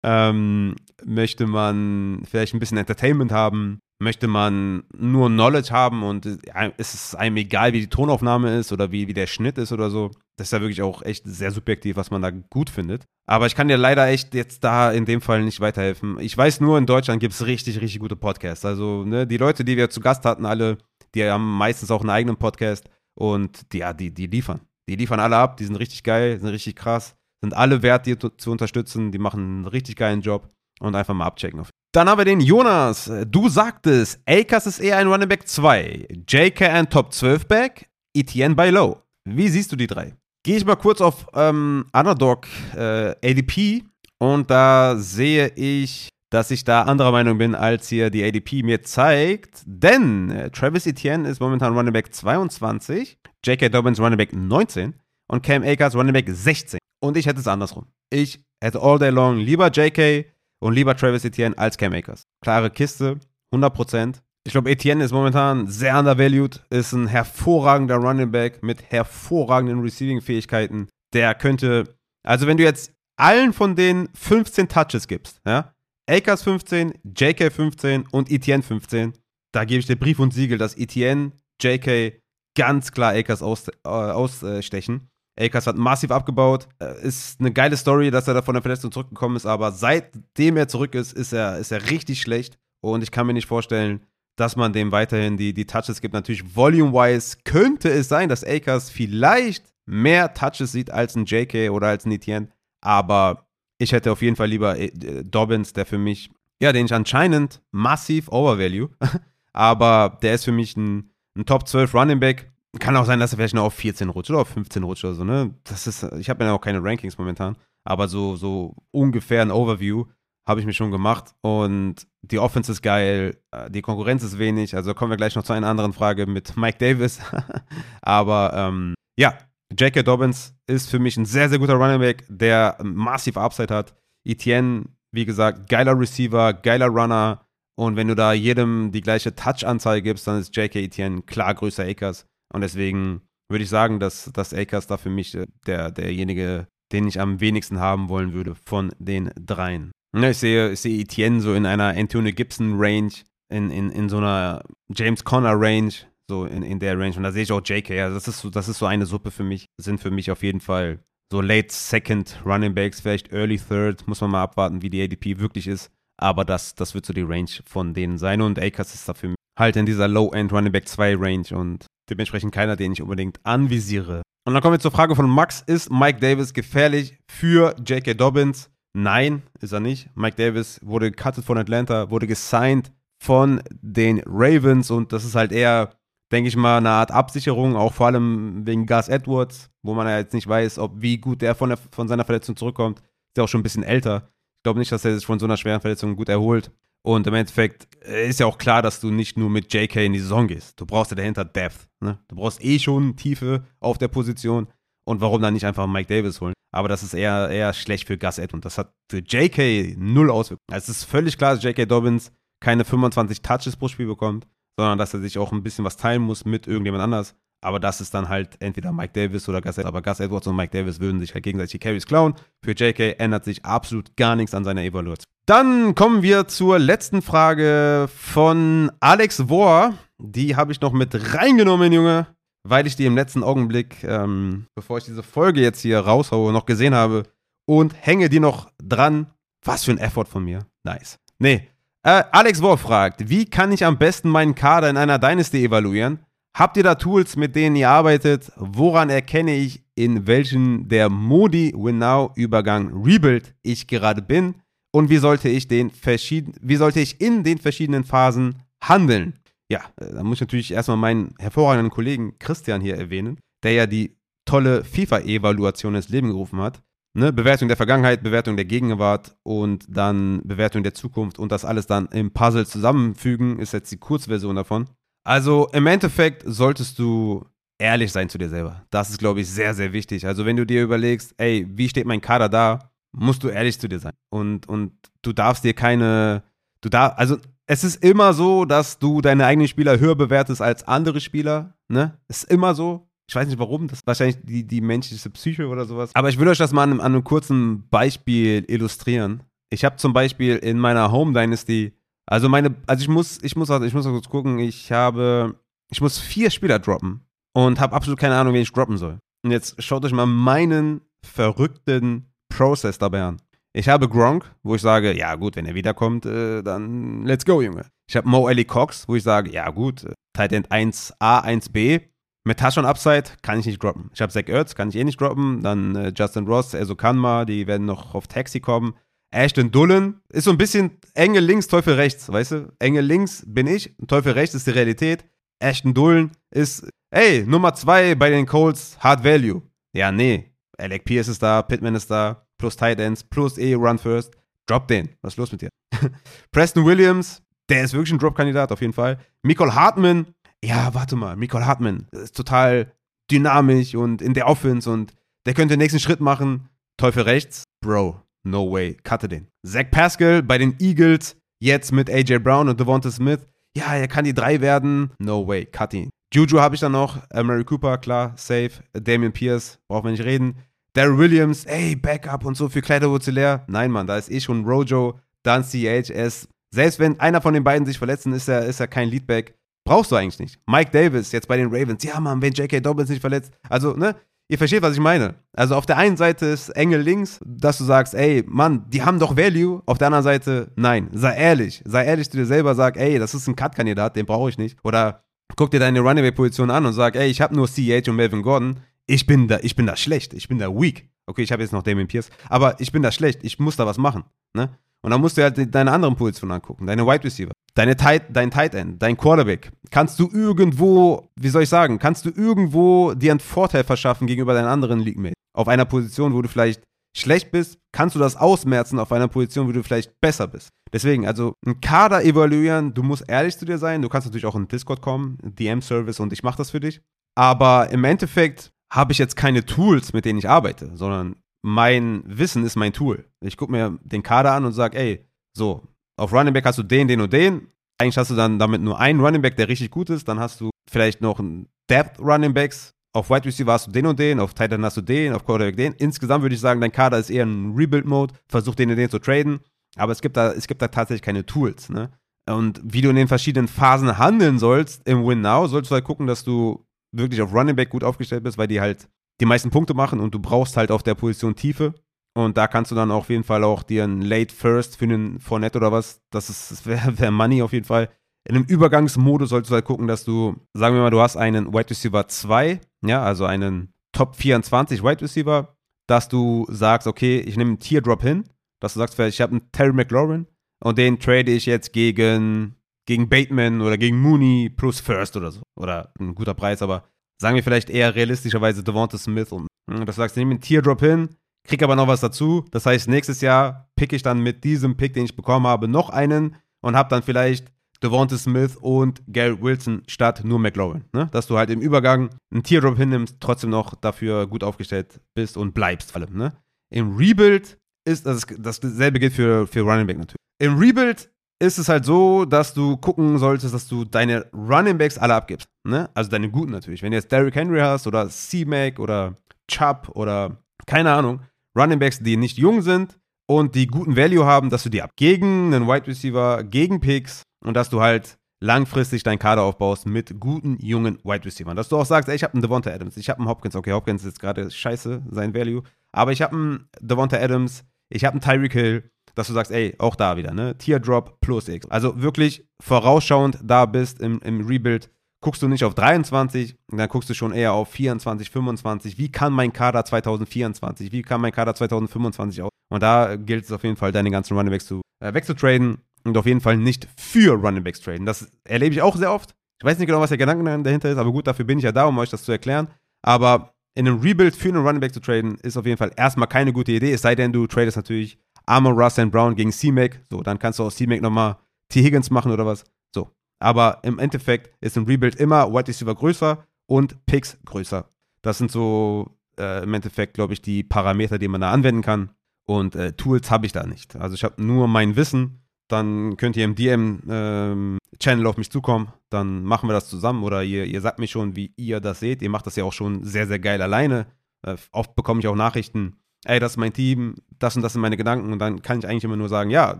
ähm, 0.03 0.77
möchte 1.05 1.47
man 1.47 2.23
vielleicht 2.29 2.55
ein 2.55 2.61
bisschen 2.61 2.79
Entertainment 2.79 3.33
haben? 3.33 3.81
Möchte 4.03 4.29
man 4.29 4.85
nur 4.97 5.29
Knowledge 5.29 5.73
haben 5.73 6.03
und 6.03 6.25
ist 6.25 6.95
es 6.95 7.15
einem 7.15 7.37
egal, 7.37 7.75
wie 7.75 7.81
die 7.81 7.89
Tonaufnahme 7.89 8.57
ist 8.57 8.73
oder 8.73 8.91
wie, 8.93 9.09
wie 9.09 9.15
der 9.15 9.27
Schnitt 9.27 9.59
ist 9.59 9.73
oder 9.73 9.91
so? 9.91 10.11
Das 10.37 10.49
ist 10.49 10.53
ja 10.53 10.61
wirklich 10.63 10.81
auch 10.81 11.03
echt 11.03 11.25
sehr 11.27 11.51
subjektiv, 11.51 11.97
was 11.97 12.11
man 12.11 12.23
da 12.23 12.31
gut 12.31 12.71
findet. 12.71 13.05
Aber 13.27 13.47
ich 13.47 13.55
kann 13.55 13.69
dir 13.69 13.77
leider 13.77 14.09
echt 14.09 14.35
jetzt 14.35 14.65
da 14.65 14.91
in 14.91 15.05
dem 15.05 15.21
Fall 15.21 15.43
nicht 15.43 15.61
weiterhelfen. 15.61 16.19
Ich 16.19 16.37
weiß 16.37 16.61
nur, 16.61 16.79
in 16.79 16.87
Deutschland 16.87 17.21
gibt 17.21 17.35
es 17.35 17.45
richtig, 17.45 17.81
richtig 17.83 18.01
gute 18.01 18.17
Podcasts. 18.17 18.65
Also 18.65 19.05
ne, 19.05 19.27
die 19.27 19.37
Leute, 19.37 19.65
die 19.65 19.77
wir 19.77 19.91
zu 19.91 20.01
Gast 20.01 20.25
hatten, 20.25 20.47
alle, 20.47 20.79
die 21.15 21.23
haben 21.25 21.59
meistens 21.59 21.91
auch 21.91 22.01
einen 22.01 22.11
eigenen 22.11 22.39
Podcast 22.39 22.89
und 23.15 23.73
die, 23.75 23.79
ja, 23.79 23.93
die, 23.93 24.15
die 24.15 24.29
liefern. 24.29 24.61
Die 24.89 24.97
liefern 24.97 25.21
alle 25.21 25.37
ab, 25.37 25.59
die 25.59 25.65
sind 25.65 25.77
richtig 25.77 26.03
geil, 26.03 26.41
sind 26.41 26.49
richtig 26.49 26.75
krass, 26.75 27.17
sind 27.43 27.55
alle 27.55 27.83
wert, 27.83 28.07
die 28.07 28.19
zu 28.19 28.51
unterstützen. 28.51 29.13
Die 29.13 29.19
machen 29.19 29.41
einen 29.41 29.67
richtig 29.67 29.97
geilen 29.97 30.21
Job 30.21 30.49
und 30.81 30.95
einfach 30.95 31.15
mal 31.15 31.27
abchecken. 31.27 31.63
Dann 31.93 32.09
haben 32.09 32.19
wir 32.19 32.25
den 32.25 32.41
Jonas. 32.41 33.11
Du 33.27 33.49
sagtest, 33.49 34.21
Akers 34.27 34.67
ist 34.67 34.79
eher 34.79 34.99
ein 34.99 35.09
Running 35.09 35.29
Back 35.29 35.49
2, 35.49 36.07
JK 36.29 36.63
ein 36.63 36.89
Top 36.89 37.13
12 37.13 37.47
Back, 37.47 37.89
Etienne 38.15 38.55
bei 38.55 38.71
Low. 38.71 39.03
Wie 39.25 39.49
siehst 39.49 39.73
du 39.73 39.77
die 39.77 39.87
drei? 39.87 40.15
Gehe 40.45 40.57
ich 40.57 40.65
mal 40.65 40.77
kurz 40.77 41.01
auf 41.01 41.27
ähm, 41.35 41.85
Underdog 41.93 42.47
äh, 42.75 43.15
ADP 43.23 43.85
und 44.19 44.51
da 44.51 44.97
sehe 44.97 45.49
ich, 45.57 46.09
dass 46.31 46.51
ich 46.51 46.65
da 46.65 46.83
anderer 46.83 47.13
Meinung 47.13 47.39
bin, 47.39 47.55
als 47.55 47.89
hier 47.89 48.09
die 48.11 48.25
ADP 48.25 48.63
mir 48.63 48.83
zeigt. 48.83 49.63
Denn 49.67 50.31
äh, 50.31 50.51
Travis 50.51 50.87
Etienne 50.87 51.29
ist 51.29 51.41
momentan 51.41 51.77
Running 51.77 51.93
Back 51.93 52.15
22, 52.15 53.19
J.K. 53.45 53.69
Dobbins 53.69 54.01
Running 54.01 54.17
Back 54.17 54.33
19 54.33 54.95
und 55.29 55.43
Cam 55.43 55.63
Akers 55.63 55.95
Running 55.95 56.13
Back 56.15 56.29
16. 56.29 56.80
Und 57.03 57.17
ich 57.17 57.27
hätte 57.27 57.41
es 57.41 57.49
andersrum. 57.49 57.87
Ich 58.11 58.45
hätte 58.63 58.81
all 58.81 58.99
day 58.99 59.11
long 59.11 59.39
lieber 59.39 59.69
J.K. 59.69 60.27
und 60.61 60.75
lieber 60.75 60.97
Travis 60.97 61.25
Etienne 61.25 61.57
als 61.57 61.79
Cam 61.79 61.93
Akers. 61.93 62.27
Klare 62.43 62.71
Kiste, 62.71 63.19
100%. 63.55 64.21
Ich 64.47 64.53
glaube, 64.53 64.71
Etienne 64.71 65.05
ist 65.05 65.13
momentan 65.13 65.67
sehr 65.67 65.99
undervalued, 65.99 66.65
ist 66.71 66.93
ein 66.93 67.07
hervorragender 67.07 67.97
Running 67.97 68.31
Back 68.31 68.63
mit 68.63 68.83
hervorragenden 68.91 69.81
Receiving-Fähigkeiten. 69.81 70.89
Der 71.13 71.35
könnte, 71.35 71.95
also 72.27 72.47
wenn 72.47 72.57
du 72.57 72.63
jetzt 72.63 72.93
allen 73.17 73.53
von 73.53 73.77
den 73.77 74.09
15 74.15 74.69
Touches 74.69 75.09
gibst, 75.09 75.41
ja, 75.47 75.75
Akers 76.09 76.43
15, 76.43 76.95
JK 77.05 77.53
15 77.53 78.07
und 78.11 78.31
Etienne 78.31 78.63
15, 78.63 79.13
da 79.53 79.65
gebe 79.65 79.81
ich 79.81 79.87
dir 79.87 79.97
Brief 79.97 80.19
und 80.19 80.33
Siegel, 80.33 80.59
dass 80.59 80.77
Etienne, 80.77 81.33
JK 81.61 82.21
ganz 82.57 82.93
klar 82.93 83.13
Akers 83.13 83.43
aus, 83.43 83.69
äh, 83.69 83.89
ausstechen. 83.89 85.09
Akers 85.41 85.67
hat 85.67 85.77
massiv 85.77 86.11
abgebaut. 86.11 86.69
Äh, 86.79 87.07
ist 87.07 87.41
eine 87.41 87.53
geile 87.53 87.77
Story, 87.77 88.11
dass 88.11 88.29
er 88.29 88.35
da 88.35 88.43
von 88.43 88.55
der 88.55 88.63
Verletzung 88.63 88.93
zurückgekommen 88.93 89.37
ist, 89.37 89.47
aber 89.47 89.73
seitdem 89.73 90.57
er 90.57 90.69
zurück 90.69 90.95
ist, 90.95 91.13
ist 91.13 91.33
er, 91.33 91.59
ist 91.59 91.73
er 91.73 91.91
richtig 91.91 92.21
schlecht. 92.21 92.59
Und 92.83 93.03
ich 93.03 93.11
kann 93.11 93.27
mir 93.27 93.33
nicht 93.33 93.47
vorstellen, 93.47 94.01
dass 94.37 94.57
man 94.57 94.73
dem 94.73 94.93
weiterhin 94.93 95.37
die, 95.37 95.53
die 95.53 95.67
Touches 95.67 96.01
gibt. 96.01 96.15
Natürlich, 96.15 96.57
volume-wise 96.57 97.39
könnte 97.45 97.91
es 97.91 98.09
sein, 98.09 98.29
dass 98.29 98.45
Akers 98.45 98.91
vielleicht 98.91 99.75
mehr 99.87 100.33
Touches 100.33 100.73
sieht 100.73 100.91
als 100.91 101.15
ein 101.17 101.27
JK 101.27 101.71
oder 101.71 101.89
als 101.89 102.07
ein 102.07 102.13
Etienne. 102.13 102.49
Aber 102.81 103.47
ich 103.79 103.93
hätte 103.93 104.13
auf 104.13 104.23
jeden 104.23 104.37
Fall 104.37 104.49
lieber 104.49 104.79
äh, 104.79 104.91
Dobbins, 105.25 105.73
der 105.73 105.85
für 105.85 105.99
mich, 105.99 106.31
ja, 106.63 106.73
den 106.73 106.87
ich 106.87 106.95
anscheinend 106.95 107.61
massiv 107.71 108.29
overvalue. 108.29 108.91
aber 109.53 110.19
der 110.23 110.35
ist 110.35 110.45
für 110.45 110.53
mich 110.53 110.77
ein, 110.77 111.11
ein 111.37 111.45
Top 111.45 111.67
12 111.67 111.95
Running 111.95 112.21
Back. 112.21 112.51
Kann 112.79 112.97
auch 112.97 113.05
sein, 113.05 113.19
dass 113.19 113.33
er 113.33 113.37
vielleicht 113.37 113.55
noch 113.55 113.65
auf 113.65 113.75
14 113.75 114.09
rutscht 114.11 114.31
oder 114.31 114.41
auf 114.41 114.49
15 114.49 114.83
rutscht 114.85 115.05
oder 115.05 115.15
so, 115.15 115.25
ne? 115.25 115.55
Das 115.65 115.87
ist, 115.87 116.05
ich 116.19 116.31
habe 116.31 116.45
ja 116.45 116.53
auch 116.53 116.61
keine 116.61 116.83
Rankings 116.83 117.19
momentan. 117.19 117.57
Aber 117.85 118.07
so, 118.07 118.37
so 118.37 118.77
ungefähr 118.93 119.43
ein 119.43 119.51
Overview 119.51 120.05
habe 120.47 120.61
ich 120.61 120.67
mir 120.67 120.73
schon 120.73 120.91
gemacht. 120.91 121.35
Und 121.43 122.07
die 122.23 122.39
Offense 122.39 122.73
ist 122.73 122.83
geil, 122.83 123.39
äh, 123.51 123.71
die 123.71 123.83
Konkurrenz 123.83 124.23
ist 124.23 124.39
wenig. 124.39 124.75
Also 124.75 124.95
kommen 124.95 125.11
wir 125.11 125.17
gleich 125.17 125.35
noch 125.35 125.43
zu 125.43 125.53
einer 125.53 125.69
anderen 125.69 125.93
Frage 125.93 126.27
mit 126.27 126.57
Mike 126.57 126.79
Davis. 126.79 127.21
Aber 128.03 128.53
ähm, 128.55 128.95
ja, 129.19 129.39
J.K. 129.77 130.03
Dobbins 130.03 130.55
ist 130.67 130.91
für 130.91 130.99
mich 130.99 131.17
ein 131.17 131.27
sehr, 131.27 131.49
sehr 131.49 131.59
guter 131.59 131.75
Running 131.75 132.01
Back, 132.01 132.25
der 132.29 132.77
massiv 132.83 133.37
Upside 133.37 133.75
hat. 133.75 133.95
Etienne, 134.25 134.85
wie 135.13 135.25
gesagt, 135.25 135.69
geiler 135.69 135.99
Receiver, 135.99 136.53
geiler 136.53 136.89
Runner. 136.89 137.47
Und 137.77 137.97
wenn 137.97 138.09
du 138.09 138.15
da 138.15 138.33
jedem 138.33 138.93
die 138.93 139.01
gleiche 139.01 139.35
Touch-Anzahl 139.35 140.03
gibst, 140.03 140.27
dann 140.27 140.39
ist 140.39 140.55
J.K. 140.55 140.81
Etienne 140.81 141.23
klar 141.23 141.55
größer 141.55 141.85
Akers. 141.85 142.27
Und 142.53 142.63
deswegen 142.63 143.23
würde 143.51 143.65
ich 143.65 143.71
sagen, 143.71 144.01
dass, 144.01 144.31
dass 144.33 144.55
Akers 144.55 144.87
da 144.87 144.97
für 144.97 145.11
mich 145.11 145.35
äh, 145.35 145.47
der, 145.67 145.91
derjenige, 145.91 146.67
den 146.93 147.07
ich 147.07 147.21
am 147.21 147.41
wenigsten 147.41 147.81
haben 147.81 148.09
wollen 148.09 148.33
würde 148.33 148.55
von 148.55 148.93
den 148.99 149.31
dreien. 149.35 149.93
Ja, 150.17 150.31
ich 150.31 150.39
sehe, 150.39 150.73
ich 150.73 150.81
sehe 150.81 151.01
Etienne 151.01 151.41
so 151.41 151.55
in 151.55 151.67
einer 151.67 151.97
Antonio 151.97 152.33
Gibson 152.33 152.75
Range, 152.77 153.13
in, 153.49 153.71
in, 153.71 153.91
in 153.91 154.09
so 154.09 154.19
einer 154.19 154.63
James 154.93 155.23
Conner 155.25 155.55
Range, 155.55 155.93
so 156.29 156.47
in, 156.47 156.63
in 156.63 156.79
der 156.81 156.99
Range. 156.99 157.17
Und 157.17 157.23
da 157.23 157.33
sehe 157.33 157.43
ich 157.43 157.53
auch 157.53 157.63
JK. 157.65 157.91
Also 157.91 158.15
das 158.15 158.29
ist 158.29 158.41
so, 158.41 158.51
das 158.51 158.69
ist 158.69 158.79
so 158.79 158.87
eine 158.87 159.07
Suppe 159.07 159.31
für 159.31 159.45
mich. 159.45 159.67
Sind 159.81 160.01
für 160.01 160.11
mich 160.11 160.31
auf 160.31 160.43
jeden 160.43 160.61
Fall 160.61 161.01
so 161.31 161.41
Late 161.41 161.69
Second 161.71 162.41
Running 162.45 162.75
Backs, 162.75 163.01
vielleicht 163.01 163.33
Early 163.33 163.59
Third. 163.59 164.07
Muss 164.09 164.21
man 164.21 164.31
mal 164.31 164.43
abwarten, 164.43 164.83
wie 164.83 164.91
die 164.91 165.03
ADP 165.03 165.39
wirklich 165.39 165.69
ist. 165.69 165.91
Aber 166.21 166.45
das, 166.45 166.75
das 166.75 166.95
wird 166.95 167.07
so 167.07 167.13
die 167.13 167.23
Range 167.23 167.51
von 167.67 167.95
denen 167.95 168.19
sein. 168.19 168.43
Und 168.43 168.59
Akers 168.59 168.95
ist 168.95 169.09
da 169.09 169.15
für 169.15 169.29
mich 169.29 169.37
halt 169.59 169.77
in 169.77 169.87
dieser 169.87 170.09
Low-End 170.09 170.53
Running 170.53 170.73
Back 170.73 170.89
2 170.89 171.17
Range 171.17 171.47
und 171.53 171.87
dementsprechend 172.11 172.53
keiner, 172.53 172.77
den 172.77 172.93
ich 172.93 173.03
unbedingt 173.03 173.41
anvisiere. 173.45 174.23
Und 174.47 174.55
dann 174.55 174.63
kommen 174.63 174.75
wir 174.75 174.81
zur 174.81 174.91
Frage 174.91 175.15
von 175.15 175.29
Max. 175.29 175.63
Ist 175.67 175.91
Mike 175.91 176.21
Davis 176.21 176.55
gefährlich 176.55 177.19
für 177.29 177.77
J.K. 177.85 178.15
Dobbins? 178.15 178.71
Nein, 178.93 179.43
ist 179.61 179.73
er 179.73 179.81
nicht. 179.81 180.09
Mike 180.17 180.37
Davis 180.37 180.81
wurde 180.83 181.11
gecuttet 181.11 181.45
von 181.45 181.59
Atlanta, 181.59 182.11
wurde 182.11 182.27
gesigned 182.27 182.93
von 183.23 183.63
den 183.71 184.23
Ravens 184.27 184.91
und 184.91 185.13
das 185.13 185.25
ist 185.25 185.35
halt 185.35 185.53
eher, 185.53 185.91
denke 186.33 186.49
ich 186.49 186.57
mal, 186.57 186.79
eine 186.79 186.91
Art 186.91 187.13
Absicherung, 187.13 187.77
auch 187.77 187.93
vor 187.93 188.07
allem 188.07 188.67
wegen 188.67 188.87
Gus 188.87 189.09
Edwards, 189.09 189.71
wo 189.83 189.95
man 189.95 190.09
ja 190.09 190.19
jetzt 190.19 190.33
nicht 190.33 190.49
weiß, 190.49 190.79
ob 190.79 191.01
wie 191.01 191.19
gut 191.19 191.43
der 191.43 191.55
von, 191.55 191.69
der, 191.69 191.79
von 191.79 192.09
seiner 192.09 192.25
Verletzung 192.25 192.57
zurückkommt. 192.57 193.01
Ist 193.01 193.37
ja 193.37 193.45
auch 193.45 193.49
schon 193.49 193.61
ein 193.61 193.65
bisschen 193.65 193.85
älter. 193.85 194.31
Ich 194.57 194.63
glaube 194.65 194.79
nicht, 194.79 194.91
dass 194.91 195.05
er 195.05 195.15
sich 195.15 195.27
von 195.27 195.39
so 195.39 195.47
einer 195.47 195.57
schweren 195.57 195.81
Verletzung 195.81 196.17
gut 196.17 196.29
erholt. 196.29 196.73
Und 197.03 197.27
im 197.27 197.35
Endeffekt 197.35 197.89
äh, 198.05 198.29
ist 198.29 198.41
ja 198.41 198.47
auch 198.47 198.59
klar, 198.59 198.83
dass 198.83 199.01
du 199.01 199.11
nicht 199.11 199.39
nur 199.39 199.51
mit 199.51 199.73
JK 199.73 199.97
in 199.97 200.13
die 200.13 200.19
Saison 200.19 200.47
gehst. 200.47 200.81
Du 200.81 200.87
brauchst 200.87 201.11
ja 201.11 201.17
dahinter 201.17 201.45
Depth. 201.45 201.89
Ne? 202.01 202.19
Du 202.29 202.37
brauchst 202.37 202.63
eh 202.63 202.79
schon 202.79 203.17
Tiefe 203.17 203.65
auf 203.81 203.99
der 203.99 204.09
Position. 204.09 204.69
Und 205.05 205.21
warum 205.21 205.41
dann 205.41 205.55
nicht 205.55 205.65
einfach 205.65 205.87
Mike 205.87 206.15
Davis 206.15 206.41
holen? 206.41 206.55
Aber 206.73 206.89
das 206.89 207.03
ist 207.03 207.15
eher, 207.15 207.49
eher 207.49 207.73
schlecht 207.73 208.07
für 208.07 208.19
Gus 208.19 208.39
Edwards. 208.39 208.63
Das 208.63 208.79
hat 208.79 208.95
für 209.11 209.19
JK 209.19 209.97
null 209.99 210.31
Auswirkungen. 210.31 210.77
Es 210.77 210.89
ist 210.89 211.05
völlig 211.05 211.37
klar, 211.37 211.55
dass 211.55 211.65
JK 211.65 211.89
Dobbins 211.89 212.33
keine 212.61 212.85
25 212.85 213.43
Touches 213.43 213.77
pro 213.77 213.89
Spiel 213.89 214.07
bekommt, 214.07 214.47
sondern 214.79 214.99
dass 214.99 215.15
er 215.15 215.21
sich 215.21 215.39
auch 215.39 215.53
ein 215.53 215.63
bisschen 215.63 215.85
was 215.85 215.97
teilen 215.97 216.23
muss 216.23 216.45
mit 216.45 216.67
irgendjemand 216.67 217.03
anders. 217.03 217.35
Aber 217.63 217.79
das 217.79 218.01
ist 218.01 218.15
dann 218.15 218.29
halt 218.29 218.57
entweder 218.61 218.93
Mike 218.93 219.13
Davis 219.13 219.49
oder 219.49 219.61
Gus 219.61 219.79
Edwards. 219.79 219.89
Aber 219.89 220.03
Gus 220.03 220.21
Edwards 220.21 220.47
und 220.47 220.57
Mike 220.57 220.77
Davis 220.77 221.01
würden 221.01 221.21
sich 221.21 221.35
halt 221.35 221.45
gegenseitig 221.45 221.73
die 221.73 221.79
Carries 221.79 222.07
klauen. 222.07 222.35
Für 222.65 222.73
JK 222.73 223.21
ändert 223.21 223.45
sich 223.45 223.65
absolut 223.65 224.17
gar 224.17 224.37
nichts 224.37 224.55
an 224.55 224.65
seiner 224.65 224.83
Evaluation. 224.83 225.27
Dann 225.47 225.95
kommen 225.95 226.23
wir 226.23 226.49
zur 226.49 226.79
letzten 226.79 227.23
Frage 227.23 228.09
von 228.15 228.91
Alex 229.01 229.49
Wohr. 229.49 229.95
Die 230.19 230.57
habe 230.57 230.73
ich 230.73 230.81
noch 230.81 230.93
mit 230.93 231.35
reingenommen, 231.35 231.93
Junge 231.93 232.27
weil 232.63 232.87
ich 232.87 232.97
die 232.97 233.07
im 233.07 233.15
letzten 233.15 233.43
Augenblick, 233.43 234.05
ähm, 234.05 234.67
bevor 234.75 234.99
ich 234.99 235.05
diese 235.05 235.23
Folge 235.23 235.61
jetzt 235.61 235.81
hier 235.81 236.01
raushaue, 236.01 236.53
noch 236.53 236.67
gesehen 236.67 236.95
habe 236.95 237.25
und 237.67 237.95
hänge 237.99 238.29
die 238.29 238.41
noch 238.41 238.71
dran. 238.83 239.27
Was 239.65 239.85
für 239.85 239.93
ein 239.93 239.99
Effort 239.99 240.27
von 240.27 240.45
mir. 240.45 240.67
Nice. 240.85 241.19
Nee. 241.39 241.69
Äh, 242.03 242.25
Alex 242.33 242.63
Wolf 242.63 242.81
fragt, 242.81 243.29
wie 243.29 243.45
kann 243.45 243.73
ich 243.73 243.85
am 243.85 243.99
besten 243.99 244.31
meinen 244.31 244.55
Kader 244.55 244.89
in 244.89 244.97
einer 244.97 245.19
Dynasty 245.19 245.65
evaluieren? 245.65 246.21
Habt 246.55 246.77
ihr 246.77 246.83
da 246.83 246.97
Tools, 246.97 247.37
mit 247.37 247.55
denen 247.55 247.77
ihr 247.77 247.89
arbeitet? 247.89 248.53
Woran 248.57 249.09
erkenne 249.09 249.55
ich, 249.55 249.83
in 249.95 250.27
welchen 250.27 250.89
der 250.89 251.09
Modi 251.09 251.73
Winnow 251.77 252.33
Übergang 252.35 253.05
Rebuild 253.05 253.55
ich 253.63 253.87
gerade 253.87 254.21
bin? 254.21 254.57
Und 254.93 255.11
wie 255.11 255.19
sollte 255.19 255.49
ich 255.49 255.69
den 255.69 255.91
verschieden, 255.91 256.55
wie 256.61 256.77
sollte 256.77 257.01
ich 257.01 257.21
in 257.21 257.45
den 257.45 257.59
verschiedenen 257.59 258.05
Phasen 258.05 258.57
handeln? 258.83 259.35
Ja, 259.71 259.83
äh, 260.01 260.13
da 260.13 260.25
muss 260.25 260.39
ich 260.39 260.41
natürlich 260.41 260.73
erstmal 260.73 260.97
meinen 260.97 261.35
hervorragenden 261.39 261.91
Kollegen 261.91 262.39
Christian 262.39 262.81
hier 262.81 262.97
erwähnen, 262.97 263.39
der 263.63 263.73
ja 263.73 263.87
die 263.87 264.17
tolle 264.45 264.83
FIFA-Evaluation 264.83 265.95
ins 265.95 266.09
Leben 266.09 266.29
gerufen 266.29 266.61
hat. 266.61 266.83
Ne? 267.17 267.33
Bewertung 267.33 267.69
der 267.69 267.77
Vergangenheit, 267.77 268.23
Bewertung 268.23 268.57
der 268.57 268.65
Gegenwart 268.65 269.37
und 269.45 269.85
dann 269.89 270.43
Bewertung 270.45 270.83
der 270.83 270.95
Zukunft 270.95 271.39
und 271.39 271.53
das 271.53 271.65
alles 271.65 271.87
dann 271.87 272.07
im 272.07 272.33
Puzzle 272.33 272.67
zusammenfügen, 272.67 273.59
ist 273.59 273.73
jetzt 273.73 273.93
die 273.93 273.99
Kurzversion 273.99 274.57
davon. 274.57 274.89
Also 275.25 275.69
im 275.73 275.87
Endeffekt 275.87 276.43
solltest 276.47 276.99
du 276.99 277.45
ehrlich 277.79 278.13
sein 278.13 278.29
zu 278.29 278.39
dir 278.39 278.49
selber. 278.49 278.85
Das 278.91 279.11
ist, 279.11 279.19
glaube 279.19 279.41
ich, 279.41 279.49
sehr, 279.49 279.75
sehr 279.75 279.93
wichtig. 279.93 280.27
Also 280.27 280.45
wenn 280.47 280.57
du 280.57 280.67
dir 280.67 280.83
überlegst, 280.83 281.35
ey, 281.39 281.67
wie 281.69 281.89
steht 281.89 282.07
mein 282.07 282.21
Kader 282.21 282.49
da, 282.49 282.91
musst 283.13 283.43
du 283.43 283.49
ehrlich 283.49 283.79
zu 283.81 283.89
dir 283.89 283.99
sein. 283.99 284.13
Und, 284.31 284.69
und 284.69 284.93
du 285.23 285.33
darfst 285.33 285.65
dir 285.65 285.75
keine, 285.75 286.43
du 286.81 286.89
darfst, 286.89 287.19
also 287.19 287.39
es 287.67 287.85
ist 287.85 288.05
immer 288.05 288.35
so, 288.35 288.65
dass 288.65 288.99
du 288.99 289.21
deine 289.21 289.47
eigenen 289.47 289.69
Spieler 289.69 289.99
höher 289.99 290.15
bewertest 290.15 290.61
als 290.61 290.87
andere 290.87 291.21
Spieler. 291.21 291.75
Ne? 291.89 292.19
Ist 292.29 292.45
immer 292.45 292.75
so. 292.75 293.07
Ich 293.29 293.37
weiß 293.37 293.47
nicht 293.47 293.61
warum, 293.61 293.87
das 293.87 294.01
ist 294.01 294.07
wahrscheinlich 294.09 294.39
die, 294.43 294.67
die 294.67 294.81
menschliche 294.81 295.31
Psyche 295.31 295.69
oder 295.69 295.85
sowas. 295.85 296.11
Aber 296.15 296.29
ich 296.29 296.39
will 296.39 296.49
euch 296.49 296.59
das 296.59 296.73
mal 296.73 296.83
an, 296.83 296.95
an 296.95 297.01
einem 297.01 297.23
kurzen 297.23 297.89
Beispiel 297.89 298.65
illustrieren. 298.67 299.45
Ich 299.73 299.85
habe 299.85 299.97
zum 299.97 300.13
Beispiel 300.13 300.57
in 300.57 300.81
meiner 300.81 301.13
Home 301.13 301.33
Dynasty, 301.33 301.93
also 302.31 302.49
meine, 302.49 302.77
also 302.87 303.03
ich 303.03 303.09
muss, 303.09 303.43
ich 303.43 303.57
muss, 303.57 303.69
ich 303.69 303.93
muss 303.93 304.05
kurz 304.05 304.29
gucken, 304.29 304.61
ich 304.61 304.93
habe, 304.93 305.57
ich 305.91 306.01
muss 306.01 306.19
vier 306.19 306.51
Spieler 306.51 306.79
droppen 306.79 307.23
und 307.53 307.81
habe 307.81 307.95
absolut 307.95 308.19
keine 308.19 308.37
Ahnung, 308.37 308.55
wen 308.55 308.63
ich 308.63 308.73
droppen 308.73 308.99
soll. 308.99 309.19
Und 309.45 309.51
jetzt 309.51 309.83
schaut 309.83 310.05
euch 310.05 310.13
mal 310.13 310.27
meinen 310.27 311.01
verrückten 311.25 312.33
Prozess 312.49 312.99
dabei 312.99 313.23
an. 313.23 313.43
Ich 313.73 313.89
habe 313.89 314.09
Gronk, 314.09 314.51
wo 314.63 314.77
ich 314.77 314.83
sage, 314.83 315.17
ja 315.17 315.35
gut, 315.35 315.57
wenn 315.57 315.67
er 315.67 315.75
wiederkommt, 315.75 316.25
äh, 316.25 316.63
dann 316.63 317.25
let's 317.25 317.45
go, 317.45 317.63
Junge. 317.63 317.87
Ich 318.09 318.17
habe 318.17 318.29
Mo 318.29 318.49
Ellie 318.49 318.65
Cox, 318.65 319.09
wo 319.09 319.17
ich 319.17 319.23
sage, 319.23 319.51
ja 319.51 319.69
gut, 319.71 320.05
äh, 320.05 320.13
Tight 320.33 320.53
End 320.53 320.71
1A, 320.71 321.45
1B. 321.45 322.03
Mit 322.45 322.59
Touchdown 322.59 322.87
Upside 322.87 323.25
kann 323.43 323.61
ich 323.61 323.67
nicht 323.67 323.83
droppen. 323.83 324.11
Ich 324.15 324.21
habe 324.21 324.33
Zach 324.33 324.49
Ertz, 324.49 324.75
kann 324.75 324.89
ich 324.89 324.97
eh 324.97 325.05
nicht 325.05 325.21
droppen. 325.21 325.63
Dann 325.63 325.95
äh, 325.95 326.13
Justin 326.17 326.47
Ross, 326.47 326.75
also 326.75 326.95
Kanma, 326.95 327.45
die 327.45 327.67
werden 327.67 327.87
noch 327.87 328.15
auf 328.15 328.29
Taxi 328.29 328.61
kommen. 328.61 328.95
Ashton 329.33 329.71
Dullen 329.71 330.21
ist 330.33 330.45
so 330.45 330.51
ein 330.51 330.59
bisschen 330.59 330.99
Engel 331.15 331.45
links, 331.45 331.69
Teufel 331.69 331.95
rechts, 331.95 332.31
weißt 332.31 332.53
du? 332.53 332.73
Engel 332.79 333.05
links 333.05 333.45
bin 333.47 333.67
ich, 333.67 333.95
Teufel 334.09 334.33
rechts 334.33 334.55
ist 334.55 334.67
die 334.67 334.73
Realität. 334.73 335.25
Ashton 335.61 335.95
Dullen 335.95 336.33
ist, 336.51 336.89
ey, 337.11 337.45
Nummer 337.47 337.75
zwei 337.75 338.15
bei 338.15 338.31
den 338.31 338.47
Colts, 338.47 338.99
Hard 338.99 339.23
Value. 339.23 339.63
Ja, 339.95 340.11
nee. 340.11 340.51
Alec 340.79 341.05
Pierce 341.05 341.29
ist 341.29 341.43
da, 341.43 341.63
Pittman 341.63 341.95
ist 341.95 342.11
da, 342.11 342.47
plus 342.59 342.77
Tight 342.77 342.99
Ends, 342.99 343.23
plus 343.23 343.59
eh 343.59 343.75
Run 343.75 343.99
First. 343.99 344.35
Drop 344.67 344.89
den. 344.89 345.11
Was 345.23 345.35
ist 345.35 345.37
los 345.37 345.53
mit 345.53 345.63
dir? 345.63 345.69
Preston 346.53 346.85
Williams, 346.85 347.43
der 347.69 347.85
ist 347.85 347.93
wirklich 347.93 348.13
ein 348.13 348.19
Drop-Kandidat, 348.19 348.73
auf 348.73 348.81
jeden 348.81 348.93
Fall. 348.93 349.19
Nicole 349.43 349.75
Hartman, 349.75 350.35
ja, 350.65 350.93
warte 350.95 351.17
mal, 351.17 351.37
Nicole 351.37 351.67
Hartman 351.67 352.07
ist 352.13 352.37
total 352.37 352.93
dynamisch 353.31 353.95
und 353.95 354.23
in 354.23 354.35
der 354.35 354.47
Offense 354.47 354.91
und 354.91 355.15
der 355.47 355.55
könnte 355.55 355.75
den 355.75 355.81
nächsten 355.81 356.01
Schritt 356.01 356.21
machen. 356.21 356.69
Teufel 356.97 357.23
rechts, 357.23 357.65
Bro, 357.81 358.21
no 358.45 358.71
way, 358.71 358.97
cutte 359.03 359.29
den. 359.29 359.47
Zach 359.67 359.91
Pascal 359.91 360.43
bei 360.43 360.59
den 360.59 360.77
Eagles, 360.81 361.37
jetzt 361.61 361.93
mit 361.93 362.11
AJ 362.11 362.39
Brown 362.39 362.69
und 362.69 362.79
Devonta 362.81 363.11
Smith. 363.11 363.41
Ja, 363.77 363.95
er 363.95 364.09
kann 364.09 364.25
die 364.25 364.35
drei 364.35 364.61
werden. 364.61 365.11
No 365.19 365.47
way, 365.47 365.67
cut 365.67 365.95
ihn. 365.95 366.11
Juju 366.33 366.61
habe 366.61 366.75
ich 366.75 366.81
dann 366.81 366.93
noch. 366.93 367.19
Äh, 367.31 367.43
Mary 367.43 367.65
Cooper, 367.65 367.99
klar, 367.99 368.33
safe. 368.37 368.71
Damian 368.93 369.33
Pierce, 369.33 369.79
brauchen 369.89 370.05
wir 370.05 370.13
nicht 370.13 370.25
reden. 370.25 370.57
Daryl 370.93 371.19
Williams, 371.19 371.65
ey, 371.67 371.95
Backup 371.95 372.45
und 372.45 372.57
so 372.57 372.69
für 372.69 372.83
Kleiderwurzel 372.83 373.63
Nein, 373.69 373.91
Mann, 373.91 374.07
da 374.07 374.17
ist 374.17 374.31
eh 374.31 374.41
schon 374.41 374.65
Rojo, 374.65 375.21
dann 375.45 375.63
CHS. 375.63 376.49
Selbst 376.73 376.99
wenn 376.99 377.19
einer 377.21 377.41
von 377.41 377.55
den 377.55 377.65
beiden 377.65 377.87
sich 377.87 377.99
verletzt, 377.99 378.27
ist 378.27 378.49
er, 378.49 378.67
ist 378.67 378.81
er 378.81 378.89
kein 378.89 379.09
Leadback. 379.09 379.55
Brauchst 379.85 380.13
du 380.13 380.17
eigentlich 380.17 380.39
nicht. 380.39 380.61
Mike 380.67 380.91
Davis, 380.91 381.33
jetzt 381.33 381.49
bei 381.49 381.57
den 381.57 381.69
Ravens. 381.69 382.05
Ja, 382.05 382.21
Mann, 382.21 382.43
wenn 382.43 382.53
J.K. 382.53 382.81
Dobbins 382.81 383.09
nicht 383.09 383.21
verletzt. 383.21 383.53
Also, 383.69 383.95
ne? 383.95 384.15
Ihr 384.51 384.59
versteht, 384.59 384.83
was 384.83 384.95
ich 384.95 385.01
meine. 385.01 385.37
Also 385.53 385.77
auf 385.77 385.87
der 385.87 385.97
einen 385.97 386.17
Seite 386.17 386.47
ist 386.47 386.71
Engel 386.71 387.01
links, 387.03 387.39
dass 387.47 387.79
du 387.79 387.85
sagst, 387.85 388.15
ey, 388.15 388.43
Mann, 388.49 388.85
die 388.89 389.01
haben 389.01 389.21
doch 389.21 389.37
Value. 389.37 389.81
Auf 389.87 389.97
der 389.97 390.09
anderen 390.09 390.25
Seite, 390.25 390.73
nein, 390.75 391.09
sei 391.13 391.37
ehrlich. 391.37 391.81
Sei 391.85 392.05
ehrlich 392.05 392.29
zu 392.29 392.37
dir 392.37 392.47
selber, 392.47 392.75
sag, 392.75 392.97
ey, 392.97 393.21
das 393.21 393.33
ist 393.33 393.47
ein 393.47 393.55
Cut-Kandidat, 393.55 394.17
den 394.17 394.27
brauche 394.27 394.51
ich 394.51 394.59
nicht. 394.59 394.77
Oder 394.83 395.23
guck 395.55 395.71
dir 395.71 395.79
deine 395.79 396.01
Running-Position 396.01 396.69
an 396.69 396.85
und 396.85 396.95
sag, 396.95 397.15
ey, 397.15 397.29
ich 397.31 397.41
habe 397.41 397.55
nur 397.55 397.69
CH 397.69 398.09
und 398.09 398.17
Melvin 398.17 398.43
Gordon. 398.43 398.81
Ich 399.07 399.25
bin 399.25 399.47
da, 399.47 399.61
ich 399.63 399.77
bin 399.77 399.87
da 399.87 399.95
schlecht, 399.95 400.35
ich 400.35 400.49
bin 400.49 400.59
da 400.59 400.69
weak. 400.69 401.09
Okay, 401.27 401.43
ich 401.43 401.53
habe 401.53 401.63
jetzt 401.63 401.73
noch 401.73 401.85
Damien 401.85 402.09
Pierce, 402.09 402.31
aber 402.49 402.81
ich 402.81 402.91
bin 402.91 403.03
da 403.03 403.13
schlecht, 403.13 403.45
ich 403.45 403.61
muss 403.61 403.77
da 403.77 403.87
was 403.87 403.99
machen. 403.99 404.25
Ne? 404.53 404.71
Und 405.03 405.11
dann 405.11 405.21
musst 405.21 405.39
du 405.39 405.43
halt 405.43 405.75
deine 405.75 405.93
anderen 405.93 406.17
Positionen 406.17 406.53
angucken, 406.53 406.87
deine 406.87 407.07
Wide 407.07 407.25
Receiver, 407.25 407.53
deine 407.75 407.97
Tight, 407.97 408.25
dein 408.31 408.51
Tight 408.51 408.75
End, 408.75 409.01
dein 409.01 409.17
Quarterback. 409.17 409.73
Kannst 409.91 410.19
du 410.19 410.29
irgendwo, 410.31 411.31
wie 411.37 411.49
soll 411.49 411.63
ich 411.63 411.69
sagen, 411.69 411.99
kannst 411.99 412.27
du 412.27 412.31
irgendwo 412.31 413.15
dir 413.15 413.31
einen 413.31 413.41
Vorteil 413.41 413.85
verschaffen 413.85 414.27
gegenüber 414.27 414.53
deinen 414.53 414.69
anderen 414.69 415.01
League-Mates? 415.01 415.35
Auf 415.57 415.69
einer 415.69 415.87
Position, 415.87 416.35
wo 416.35 416.43
du 416.43 416.49
vielleicht 416.49 416.83
schlecht 417.17 417.51
bist, 417.51 417.79
kannst 417.93 418.15
du 418.15 418.21
das 418.21 418.37
ausmerzen 418.37 418.99
auf 418.99 419.11
einer 419.13 419.29
Position, 419.29 419.67
wo 419.67 419.73
du 419.73 419.83
vielleicht 419.83 420.21
besser 420.21 420.47
bist. 420.47 420.69
Deswegen, 420.93 421.27
also 421.27 421.55
ein 421.67 421.81
Kader 421.81 422.25
evaluieren, 422.25 422.95
du 422.95 423.03
musst 423.03 423.25
ehrlich 423.29 423.57
zu 423.57 423.65
dir 423.65 423.79
sein. 423.79 424.03
Du 424.03 424.09
kannst 424.09 424.27
natürlich 424.27 424.47
auch 424.47 424.57
in 424.57 424.69
Discord 424.69 425.01
kommen, 425.01 425.39
DM-Service 425.43 426.21
und 426.21 426.33
ich 426.33 426.43
mache 426.43 426.59
das 426.59 426.71
für 426.71 426.81
dich. 426.81 427.01
Aber 427.37 427.91
im 427.91 428.05
Endeffekt 428.05 428.71
habe 428.93 429.13
ich 429.13 429.19
jetzt 429.19 429.37
keine 429.37 429.65
Tools, 429.65 430.13
mit 430.13 430.25
denen 430.25 430.39
ich 430.39 430.49
arbeite, 430.49 430.91
sondern 430.95 431.37
mein 431.63 432.23
Wissen 432.27 432.65
ist 432.65 432.77
mein 432.77 432.93
Tool. 432.93 433.25
Ich 433.41 433.57
gucke 433.57 433.73
mir 433.73 433.99
den 434.03 434.23
Kader 434.23 434.53
an 434.53 434.65
und 434.65 434.73
sage, 434.73 434.99
ey, 434.99 435.27
so, 435.57 435.83
auf 436.17 436.33
Running 436.33 436.53
Back 436.53 436.67
hast 436.67 436.79
du 436.79 436.83
den, 436.83 437.09
den 437.09 437.21
und 437.21 437.33
den. 437.33 437.69
Eigentlich 437.99 438.17
hast 438.17 438.31
du 438.31 438.35
dann 438.35 438.59
damit 438.59 438.81
nur 438.81 438.99
einen 438.99 439.21
Running 439.21 439.43
Back, 439.43 439.57
der 439.57 439.69
richtig 439.69 439.91
gut 439.91 440.11
ist. 440.11 440.29
Dann 440.29 440.41
hast 440.41 440.61
du 440.61 440.71
vielleicht 440.91 441.21
noch 441.21 441.39
einen 441.39 441.69
Depth 441.89 442.19
Running 442.19 442.55
Backs. 442.55 442.95
Auf 443.13 443.29
Wide 443.29 443.45
Receiver 443.45 443.73
hast 443.73 443.89
du 443.89 443.91
den 443.91 444.07
und 444.07 444.19
den, 444.19 444.39
auf 444.39 444.55
Titan 444.55 444.85
hast 444.85 444.97
du 444.97 445.01
den, 445.01 445.33
auf 445.33 445.45
Quarterback 445.45 445.77
den. 445.77 445.95
Insgesamt 445.95 446.43
würde 446.43 446.55
ich 446.55 446.61
sagen, 446.61 446.81
dein 446.81 446.93
Kader 446.93 447.19
ist 447.19 447.29
eher 447.29 447.45
ein 447.45 447.75
Rebuild-Mode. 447.75 448.35
Versuch 448.49 448.75
den 448.75 448.91
und 448.91 448.97
den 448.97 449.11
zu 449.11 449.19
traden. 449.19 449.61
Aber 449.97 450.13
es 450.13 450.21
gibt 450.21 450.37
da, 450.37 450.53
es 450.53 450.67
gibt 450.67 450.81
da 450.81 450.89
tatsächlich 450.89 451.23
keine 451.23 451.45
Tools, 451.45 451.89
ne? 451.89 452.11
Und 452.49 452.81
wie 452.83 453.01
du 453.01 453.11
in 453.11 453.17
den 453.17 453.29
verschiedenen 453.29 453.69
Phasen 453.69 454.19
handeln 454.19 454.59
sollst 454.59 455.07
im 455.07 455.27
Win 455.27 455.41
Now, 455.41 455.67
solltest 455.67 455.91
du 455.91 455.95
halt 455.95 456.05
gucken, 456.05 456.27
dass 456.27 456.45
du 456.45 456.85
wirklich 457.13 457.43
auf 457.43 457.53
Running 457.53 457.77
Back 457.77 457.91
gut 457.91 458.05
aufgestellt 458.05 458.45
bist, 458.45 458.59
weil 458.59 458.69
die 458.69 458.81
halt 458.81 459.09
die 459.41 459.47
meisten 459.47 459.71
Punkte 459.71 459.95
machen 459.95 460.21
und 460.21 460.35
du 460.35 460.39
brauchst 460.39 460.77
halt 460.77 460.91
auf 460.91 461.03
der 461.03 461.15
Position 461.15 461.57
Tiefe. 461.57 461.95
Und 462.35 462.57
da 462.57 462.69
kannst 462.69 462.91
du 462.91 462.95
dann 462.95 463.11
auf 463.11 463.29
jeden 463.29 463.43
Fall 463.43 463.65
auch 463.65 463.83
dir 463.83 464.05
einen 464.05 464.23
Late 464.23 464.55
First 464.55 464.97
für 464.97 465.05
einen 465.05 465.41
Fournette 465.41 465.79
oder 465.79 465.91
was, 465.91 466.21
das, 466.31 466.47
das 466.47 466.87
wäre 466.87 467.19
wär 467.19 467.31
Money 467.31 467.63
auf 467.63 467.73
jeden 467.73 467.87
Fall. 467.87 468.09
In 468.49 468.57
einem 468.57 468.65
Übergangsmodus 468.65 469.51
solltest 469.51 469.71
du 469.71 469.75
halt 469.75 469.85
gucken, 469.85 470.07
dass 470.07 470.25
du, 470.25 470.57
sagen 470.73 470.95
wir 470.95 471.03
mal, 471.03 471.11
du 471.11 471.21
hast 471.21 471.37
einen 471.37 471.73
Wide 471.75 471.91
Receiver 471.91 472.27
2, 472.27 472.81
ja, 473.05 473.23
also 473.23 473.45
einen 473.45 473.93
Top 474.13 474.37
24 474.37 475.03
Wide 475.03 475.23
Receiver, 475.23 475.77
dass 476.07 476.29
du 476.29 476.67
sagst, 476.69 477.07
okay, 477.07 477.41
ich 477.41 477.57
nehme 477.57 477.71
einen 477.71 477.79
Teardrop 477.81 478.23
hin, 478.23 478.45
dass 478.81 478.95
du 478.95 479.01
sagst, 479.01 479.19
ich 479.19 479.41
habe 479.41 479.53
einen 479.53 479.73
Terry 479.73 479.93
McLaurin 479.93 480.47
und 480.83 480.99
den 480.99 481.19
trade 481.19 481.51
ich 481.51 481.67
jetzt 481.67 481.93
gegen, 481.93 482.77
gegen 483.07 483.29
Bateman 483.29 483.83
oder 483.83 483.99
gegen 483.99 484.21
Mooney 484.21 484.71
plus 484.75 485.01
First 485.01 485.37
oder 485.37 485.51
so. 485.51 485.63
Oder 485.77 486.13
ein 486.19 486.35
guter 486.35 486.55
Preis, 486.55 486.81
aber 486.81 487.05
sagen 487.41 487.57
wir 487.57 487.63
vielleicht 487.63 487.91
eher 487.91 488.15
realistischerweise 488.15 488.85
Devonta 488.85 489.19
Smith 489.19 489.51
und 489.51 489.67
hm, 489.91 490.05
das 490.05 490.17
sagst 490.17 490.37
du, 490.37 490.41
nimm 490.41 490.51
einen 490.51 490.61
Teardrop 490.61 491.01
hin, 491.01 491.31
krieg 491.67 491.83
aber 491.83 491.97
noch 491.97 492.07
was 492.07 492.21
dazu. 492.21 492.65
Das 492.71 492.87
heißt, 492.87 493.09
nächstes 493.09 493.41
Jahr 493.41 493.91
pick 493.97 494.13
ich 494.13 494.23
dann 494.23 494.41
mit 494.41 494.63
diesem 494.63 494.97
Pick, 494.97 495.15
den 495.15 495.25
ich 495.25 495.37
bekommen 495.37 495.67
habe, 495.67 495.89
noch 495.89 496.11
einen 496.11 496.57
und 496.83 496.97
hab 496.97 497.09
dann 497.09 497.23
vielleicht 497.23 497.73
Devonta 498.03 498.37
Smith 498.39 498.77
und 498.77 499.23
Garrett 499.31 499.61
Wilson 499.61 500.03
statt 500.07 500.43
nur 500.45 500.59
McLaurin. 500.59 501.05
Ne? 501.13 501.29
Dass 501.33 501.47
du 501.47 501.57
halt 501.59 501.71
im 501.71 501.81
Übergang 501.81 502.31
einen 502.53 502.63
Teardrop 502.63 502.97
hinnimmst, 502.97 503.37
trotzdem 503.41 503.71
noch 503.71 503.95
dafür 503.95 504.47
gut 504.47 504.63
aufgestellt 504.63 505.21
bist 505.35 505.57
und 505.57 505.73
bleibst 505.75 506.13
vor 506.13 506.23
allem. 506.23 506.37
Ne? 506.37 506.53
Im 506.91 507.17
Rebuild 507.17 507.79
ist, 508.07 508.27
das, 508.27 508.47
dasselbe 508.47 509.19
gilt 509.19 509.35
für, 509.35 509.67
für 509.67 509.81
Running 509.81 510.07
Back 510.07 510.19
natürlich. 510.19 510.37
Im 510.59 510.79
Rebuild 510.79 511.31
ist 511.61 511.79
es 511.79 511.89
halt 511.89 512.05
so, 512.05 512.47
dass 512.47 512.75
du 512.75 512.97
gucken 512.97 513.39
solltest, 513.39 513.75
dass 513.75 513.87
du 513.87 514.05
deine 514.05 514.47
Running 514.53 514.99
Backs 514.99 515.19
alle 515.19 515.35
abgibst. 515.35 515.69
Ne? 515.85 516.09
Also 516.15 516.31
deine 516.31 516.51
guten 516.51 516.73
natürlich. 516.73 517.03
Wenn 517.03 517.11
du 517.11 517.19
jetzt 517.19 517.31
Derrick 517.31 517.55
Henry 517.55 517.81
hast 517.81 518.07
oder 518.07 518.29
C-Mac 518.29 518.99
oder 518.99 519.35
Chubb 519.69 520.11
oder 520.15 520.57
keine 520.87 521.13
Ahnung, 521.13 521.41
Running 521.79 521.99
Backs, 521.99 522.19
die 522.19 522.37
nicht 522.37 522.57
jung 522.57 522.81
sind 522.81 523.19
und 523.47 523.75
die 523.75 523.87
guten 523.87 524.17
Value 524.17 524.45
haben, 524.45 524.71
dass 524.71 524.83
du 524.83 524.89
die 524.89 525.03
ab 525.03 525.13
gegen 525.17 525.75
einen 525.75 525.87
Wide 525.87 526.07
Receiver, 526.07 526.65
gegen 526.65 527.01
Picks 527.01 527.43
und 527.63 527.75
dass 527.75 527.91
du 527.91 528.01
halt 528.01 528.39
langfristig 528.61 529.23
deinen 529.23 529.39
Kader 529.39 529.63
aufbaust 529.63 530.07
mit 530.07 530.41
guten, 530.41 530.79
jungen 530.81 531.19
Wide 531.25 531.45
Receivers. 531.45 531.75
Dass 531.77 531.89
du 531.89 531.99
auch 531.99 532.07
sagst, 532.07 532.29
ey, 532.29 532.37
ich 532.37 532.43
habe 532.43 532.55
einen 532.55 532.63
Devonta 532.63 532.91
Adams, 532.91 533.17
ich 533.17 533.29
habe 533.29 533.41
einen 533.41 533.49
Hopkins, 533.49 533.77
okay, 533.77 533.93
Hopkins 533.93 534.25
ist 534.25 534.41
gerade 534.41 534.71
scheiße, 534.71 535.23
sein 535.31 535.55
Value, 535.55 535.83
aber 536.13 536.33
ich 536.33 536.43
habe 536.43 536.57
einen 536.57 536.89
Devonta 537.01 537.37
Adams, 537.39 537.85
ich 538.09 538.25
habe 538.25 538.35
einen 538.35 538.41
Tyreek 538.41 538.73
Hill, 538.73 539.11
dass 539.35 539.47
du 539.47 539.53
sagst, 539.53 539.73
ey, 539.73 539.95
auch 539.99 540.17
da 540.17 540.37
wieder, 540.37 540.53
ne? 540.53 540.77
Teardrop 540.79 541.41
plus 541.41 541.69
X. 541.69 541.87
Also 541.91 542.21
wirklich 542.21 542.67
vorausschauend 542.83 543.59
da 543.63 543.87
bist 543.87 544.21
im, 544.21 544.41
im 544.41 544.67
Rebuild, 544.67 545.11
guckst 545.43 545.63
du 545.63 545.69
nicht 545.69 545.85
auf 545.85 545.95
23, 545.95 546.77
dann 546.89 547.09
guckst 547.09 547.31
du 547.31 547.35
schon 547.35 547.53
eher 547.53 547.73
auf 547.73 547.89
24, 547.89 548.51
25. 548.51 549.19
Wie 549.19 549.31
kann 549.31 549.53
mein 549.53 549.73
Kader 549.73 550.05
2024, 550.05 551.13
wie 551.13 551.23
kann 551.23 551.41
mein 551.41 551.53
Kader 551.53 551.75
2025 551.75 552.63
aus? 552.63 552.71
Und 552.93 553.03
da 553.03 553.37
gilt 553.37 553.65
es 553.65 553.73
auf 553.73 553.85
jeden 553.85 553.97
Fall, 553.97 554.13
deine 554.13 554.31
ganzen 554.31 554.57
Runningbacks 554.57 554.87
zu, 554.87 555.01
äh, 555.23 555.33
wegzutraden 555.33 555.99
und 556.25 556.37
auf 556.37 556.47
jeden 556.47 556.61
Fall 556.61 556.77
nicht 556.77 557.09
für 557.17 557.55
Runningbacks 557.55 558.01
traden. 558.01 558.27
Das 558.27 558.51
erlebe 558.65 558.95
ich 558.95 559.03
auch 559.03 559.17
sehr 559.17 559.33
oft. 559.33 559.55
Ich 559.81 559.87
weiß 559.87 559.99
nicht 559.99 560.09
genau, 560.09 560.21
was 560.21 560.29
der 560.29 560.39
Gedanke 560.39 560.65
dahinter 560.83 561.11
ist, 561.11 561.17
aber 561.17 561.33
gut, 561.33 561.47
dafür 561.47 561.65
bin 561.65 561.79
ich 561.79 561.85
ja 561.85 561.93
da, 561.93 562.05
um 562.05 562.19
euch 562.19 562.29
das 562.29 562.43
zu 562.43 562.53
erklären. 562.53 562.89
Aber 563.23 563.73
in 563.95 564.07
einem 564.07 564.21
Rebuild 564.21 564.55
für 564.55 564.69
einen 564.69 564.85
Runningback 564.85 565.15
zu 565.15 565.21
traden, 565.21 565.57
ist 565.63 565.77
auf 565.77 565.87
jeden 565.87 565.97
Fall 565.97 566.13
erstmal 566.17 566.49
keine 566.49 566.73
gute 566.73 566.93
Idee, 566.93 567.13
es 567.13 567.23
sei 567.23 567.35
denn, 567.35 567.53
du 567.53 567.67
tradest 567.67 567.97
natürlich 567.97 568.39
Armor 568.71 568.93
Russell 568.93 569.27
Brown 569.27 569.57
gegen 569.57 569.73
C-Mac. 569.73 570.21
So, 570.31 570.43
dann 570.43 570.59
kannst 570.59 570.79
du 570.79 570.85
aus 570.85 570.97
C-Mac 570.97 571.21
nochmal 571.21 571.57
T. 571.89 572.03
Higgins 572.03 572.31
machen 572.31 572.53
oder 572.53 572.65
was. 572.65 572.85
So. 573.13 573.29
Aber 573.59 573.99
im 574.05 574.19
Endeffekt 574.19 574.71
ist 574.81 574.97
ein 574.97 575.07
Rebuild 575.07 575.35
immer 575.35 575.73
White 575.73 575.89
Receiver 575.89 576.15
größer 576.15 576.65
und 576.87 577.27
Picks 577.27 577.59
größer. 577.65 578.09
Das 578.43 578.59
sind 578.59 578.71
so 578.71 579.37
äh, 579.59 579.83
im 579.83 579.93
Endeffekt, 579.93 580.35
glaube 580.35 580.53
ich, 580.53 580.63
die 580.63 580.85
Parameter, 580.85 581.39
die 581.39 581.49
man 581.49 581.61
da 581.61 581.73
anwenden 581.73 582.03
kann. 582.03 582.31
Und 582.65 582.95
äh, 582.95 583.13
Tools 583.13 583.51
habe 583.51 583.67
ich 583.67 583.73
da 583.73 583.85
nicht. 583.85 584.15
Also 584.15 584.37
ich 584.37 584.45
habe 584.45 584.63
nur 584.63 584.87
mein 584.87 585.17
Wissen. 585.17 585.65
Dann 585.89 586.37
könnt 586.37 586.57
ihr 586.57 586.65
im 586.65 586.77
DM-Channel 586.77 587.99
ähm, 588.41 588.47
auf 588.47 588.57
mich 588.57 588.71
zukommen. 588.71 589.13
Dann 589.29 589.65
machen 589.65 589.89
wir 589.89 589.95
das 589.95 590.09
zusammen. 590.09 590.45
Oder 590.45 590.63
ihr, 590.63 590.85
ihr 590.85 591.01
sagt 591.01 591.19
mir 591.19 591.27
schon, 591.27 591.57
wie 591.57 591.75
ihr 591.77 591.99
das 591.99 592.21
seht. 592.21 592.41
Ihr 592.41 592.51
macht 592.51 592.67
das 592.67 592.77
ja 592.77 592.85
auch 592.85 592.93
schon 592.93 593.25
sehr, 593.25 593.49
sehr 593.49 593.59
geil 593.59 593.83
alleine. 593.83 594.27
Äh, 594.63 594.77
oft 594.93 595.17
bekomme 595.17 595.41
ich 595.41 595.49
auch 595.49 595.57
Nachrichten, 595.57 596.20
ey, 596.45 596.61
das 596.61 596.73
ist 596.73 596.77
mein 596.79 596.93
Team, 596.93 597.37
das 597.59 597.77
und 597.77 597.83
das 597.83 597.93
sind 597.93 598.03
meine 598.03 598.17
Gedanken 598.17 598.53
und 598.53 598.59
dann 598.59 598.83
kann 598.83 598.99
ich 598.99 599.07
eigentlich 599.07 599.25
immer 599.25 599.37
nur 599.37 599.49
sagen, 599.49 599.71
ja, 599.71 599.99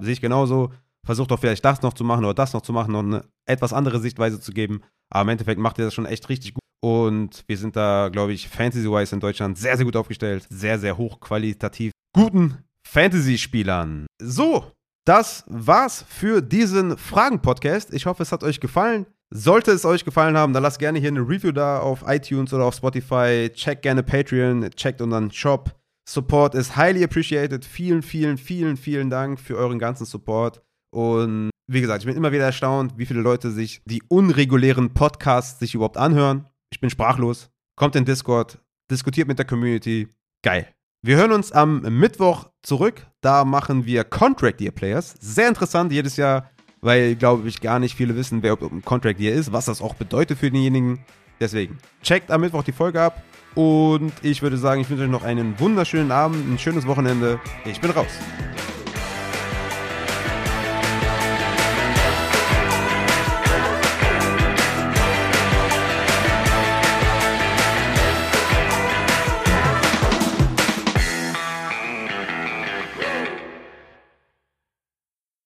sehe 0.01 0.13
ich 0.13 0.21
genauso, 0.21 0.73
versuch 1.05 1.27
doch 1.27 1.39
vielleicht 1.39 1.65
das 1.65 1.83
noch 1.83 1.93
zu 1.93 2.05
machen 2.05 2.25
oder 2.25 2.35
das 2.35 2.53
noch 2.53 2.63
zu 2.63 2.73
machen 2.73 2.95
und 2.95 3.15
eine 3.15 3.25
etwas 3.47 3.73
andere 3.73 4.01
Sichtweise 4.01 4.41
zu 4.41 4.53
geben. 4.53 4.83
Aber 5.13 5.23
im 5.23 5.29
Endeffekt 5.31 5.61
macht 5.61 5.79
ihr 5.79 5.85
das 5.85 5.95
schon 5.95 6.07
echt 6.07 6.29
richtig 6.29 6.55
gut. 6.55 6.61
Und 6.83 7.45
wir 7.47 7.59
sind 7.59 7.77
da, 7.77 8.09
glaube 8.11 8.33
ich, 8.33 8.49
Fantasy-wise 8.49 9.15
in 9.15 9.21
Deutschland 9.21 9.59
sehr, 9.59 9.77
sehr 9.77 9.85
gut 9.85 9.97
aufgestellt. 9.97 10.47
Sehr, 10.49 10.79
sehr 10.79 10.97
hochqualitativ 10.97 11.93
guten 12.15 12.59
Fantasy-Spielern. 12.87 14.07
So, 14.21 14.73
das 15.07 15.45
war's 15.47 16.05
für 16.09 16.41
diesen 16.41 16.97
Fragen-Podcast. 16.97 17.93
Ich 17.93 18.07
hoffe, 18.07 18.23
es 18.23 18.33
hat 18.33 18.45
euch 18.45 18.61
gefallen. 18.61 19.07
Sollte 19.33 19.71
es 19.71 19.85
euch 19.85 20.05
gefallen 20.05 20.37
haben, 20.37 20.53
dann 20.53 20.63
lasst 20.63 20.81
gerne 20.81 20.99
hier 20.99 21.09
eine 21.09 21.21
Review 21.21 21.53
da 21.53 21.79
auf 21.79 22.03
iTunes 22.07 22.53
oder 22.53 22.65
auf 22.65 22.75
Spotify. 22.75 23.49
Checkt 23.53 23.83
gerne 23.83 24.03
Patreon, 24.03 24.69
checkt 24.73 25.01
unseren 25.01 25.31
Shop. 25.31 25.80
Support 26.11 26.57
ist 26.57 26.77
highly 26.77 27.05
appreciated. 27.05 27.65
Vielen, 27.65 28.03
vielen, 28.03 28.37
vielen, 28.37 28.77
vielen 28.77 29.11
Dank 29.11 29.39
für 29.39 29.57
euren 29.57 29.79
ganzen 29.79 30.07
Support. 30.07 30.61
Und 30.93 31.51
wie 31.71 31.81
gesagt, 31.81 32.03
ich 32.03 32.07
bin 32.07 32.17
immer 32.17 32.33
wieder 32.33 32.47
erstaunt, 32.47 32.95
wie 32.97 33.07
viele 33.07 33.21
Leute 33.21 33.53
sich 33.53 33.81
die 33.85 34.03
unregulären 34.09 34.93
Podcasts 34.93 35.61
sich 35.61 35.73
überhaupt 35.77 35.97
anhören. 35.97 36.49
Ich 36.73 36.81
bin 36.81 36.91
sprachlos. 36.91 37.49
Kommt 37.77 37.95
in 37.95 38.05
Discord, 38.05 38.59
diskutiert 38.91 39.29
mit 39.29 39.39
der 39.39 39.47
Community. 39.47 40.09
Geil. 40.43 40.67
Wir 41.01 41.17
hören 41.17 41.31
uns 41.31 41.53
am 41.53 41.83
Mittwoch 41.83 42.51
zurück. 42.63 43.07
Da 43.21 43.45
machen 43.45 43.87
wir 43.87 44.03
Contract 44.03 44.61
Year 44.61 44.73
Players. 44.73 45.15
Sehr 45.21 45.47
interessant 45.47 45.93
jedes 45.93 46.17
Jahr, 46.17 46.51
weil, 46.81 47.15
glaube 47.15 47.47
ich, 47.49 47.61
gar 47.61 47.79
nicht 47.79 47.95
viele 47.95 48.17
wissen, 48.17 48.43
wer 48.43 48.61
ein 48.61 48.83
Contract 48.85 49.21
Year 49.21 49.33
ist, 49.33 49.53
was 49.53 49.67
das 49.67 49.81
auch 49.81 49.95
bedeutet 49.95 50.41
für 50.41 50.51
denjenigen. 50.51 50.99
Deswegen, 51.39 51.79
checkt 52.03 52.33
am 52.33 52.41
Mittwoch 52.41 52.65
die 52.65 52.73
Folge 52.73 53.01
ab. 53.01 53.23
Und 53.55 54.13
ich 54.23 54.43
würde 54.43 54.57
sagen, 54.57 54.81
ich 54.81 54.91
wünsche 54.91 55.05
euch 55.05 55.11
noch 55.11 55.25
einen 55.25 55.59
wunderschönen 55.59 56.13
Abend, 56.13 56.51
ein 56.51 56.59
schönes 56.59 56.87
Wochenende. 56.87 57.41
Ich 57.65 57.81
bin 57.81 57.91
raus. 57.91 58.19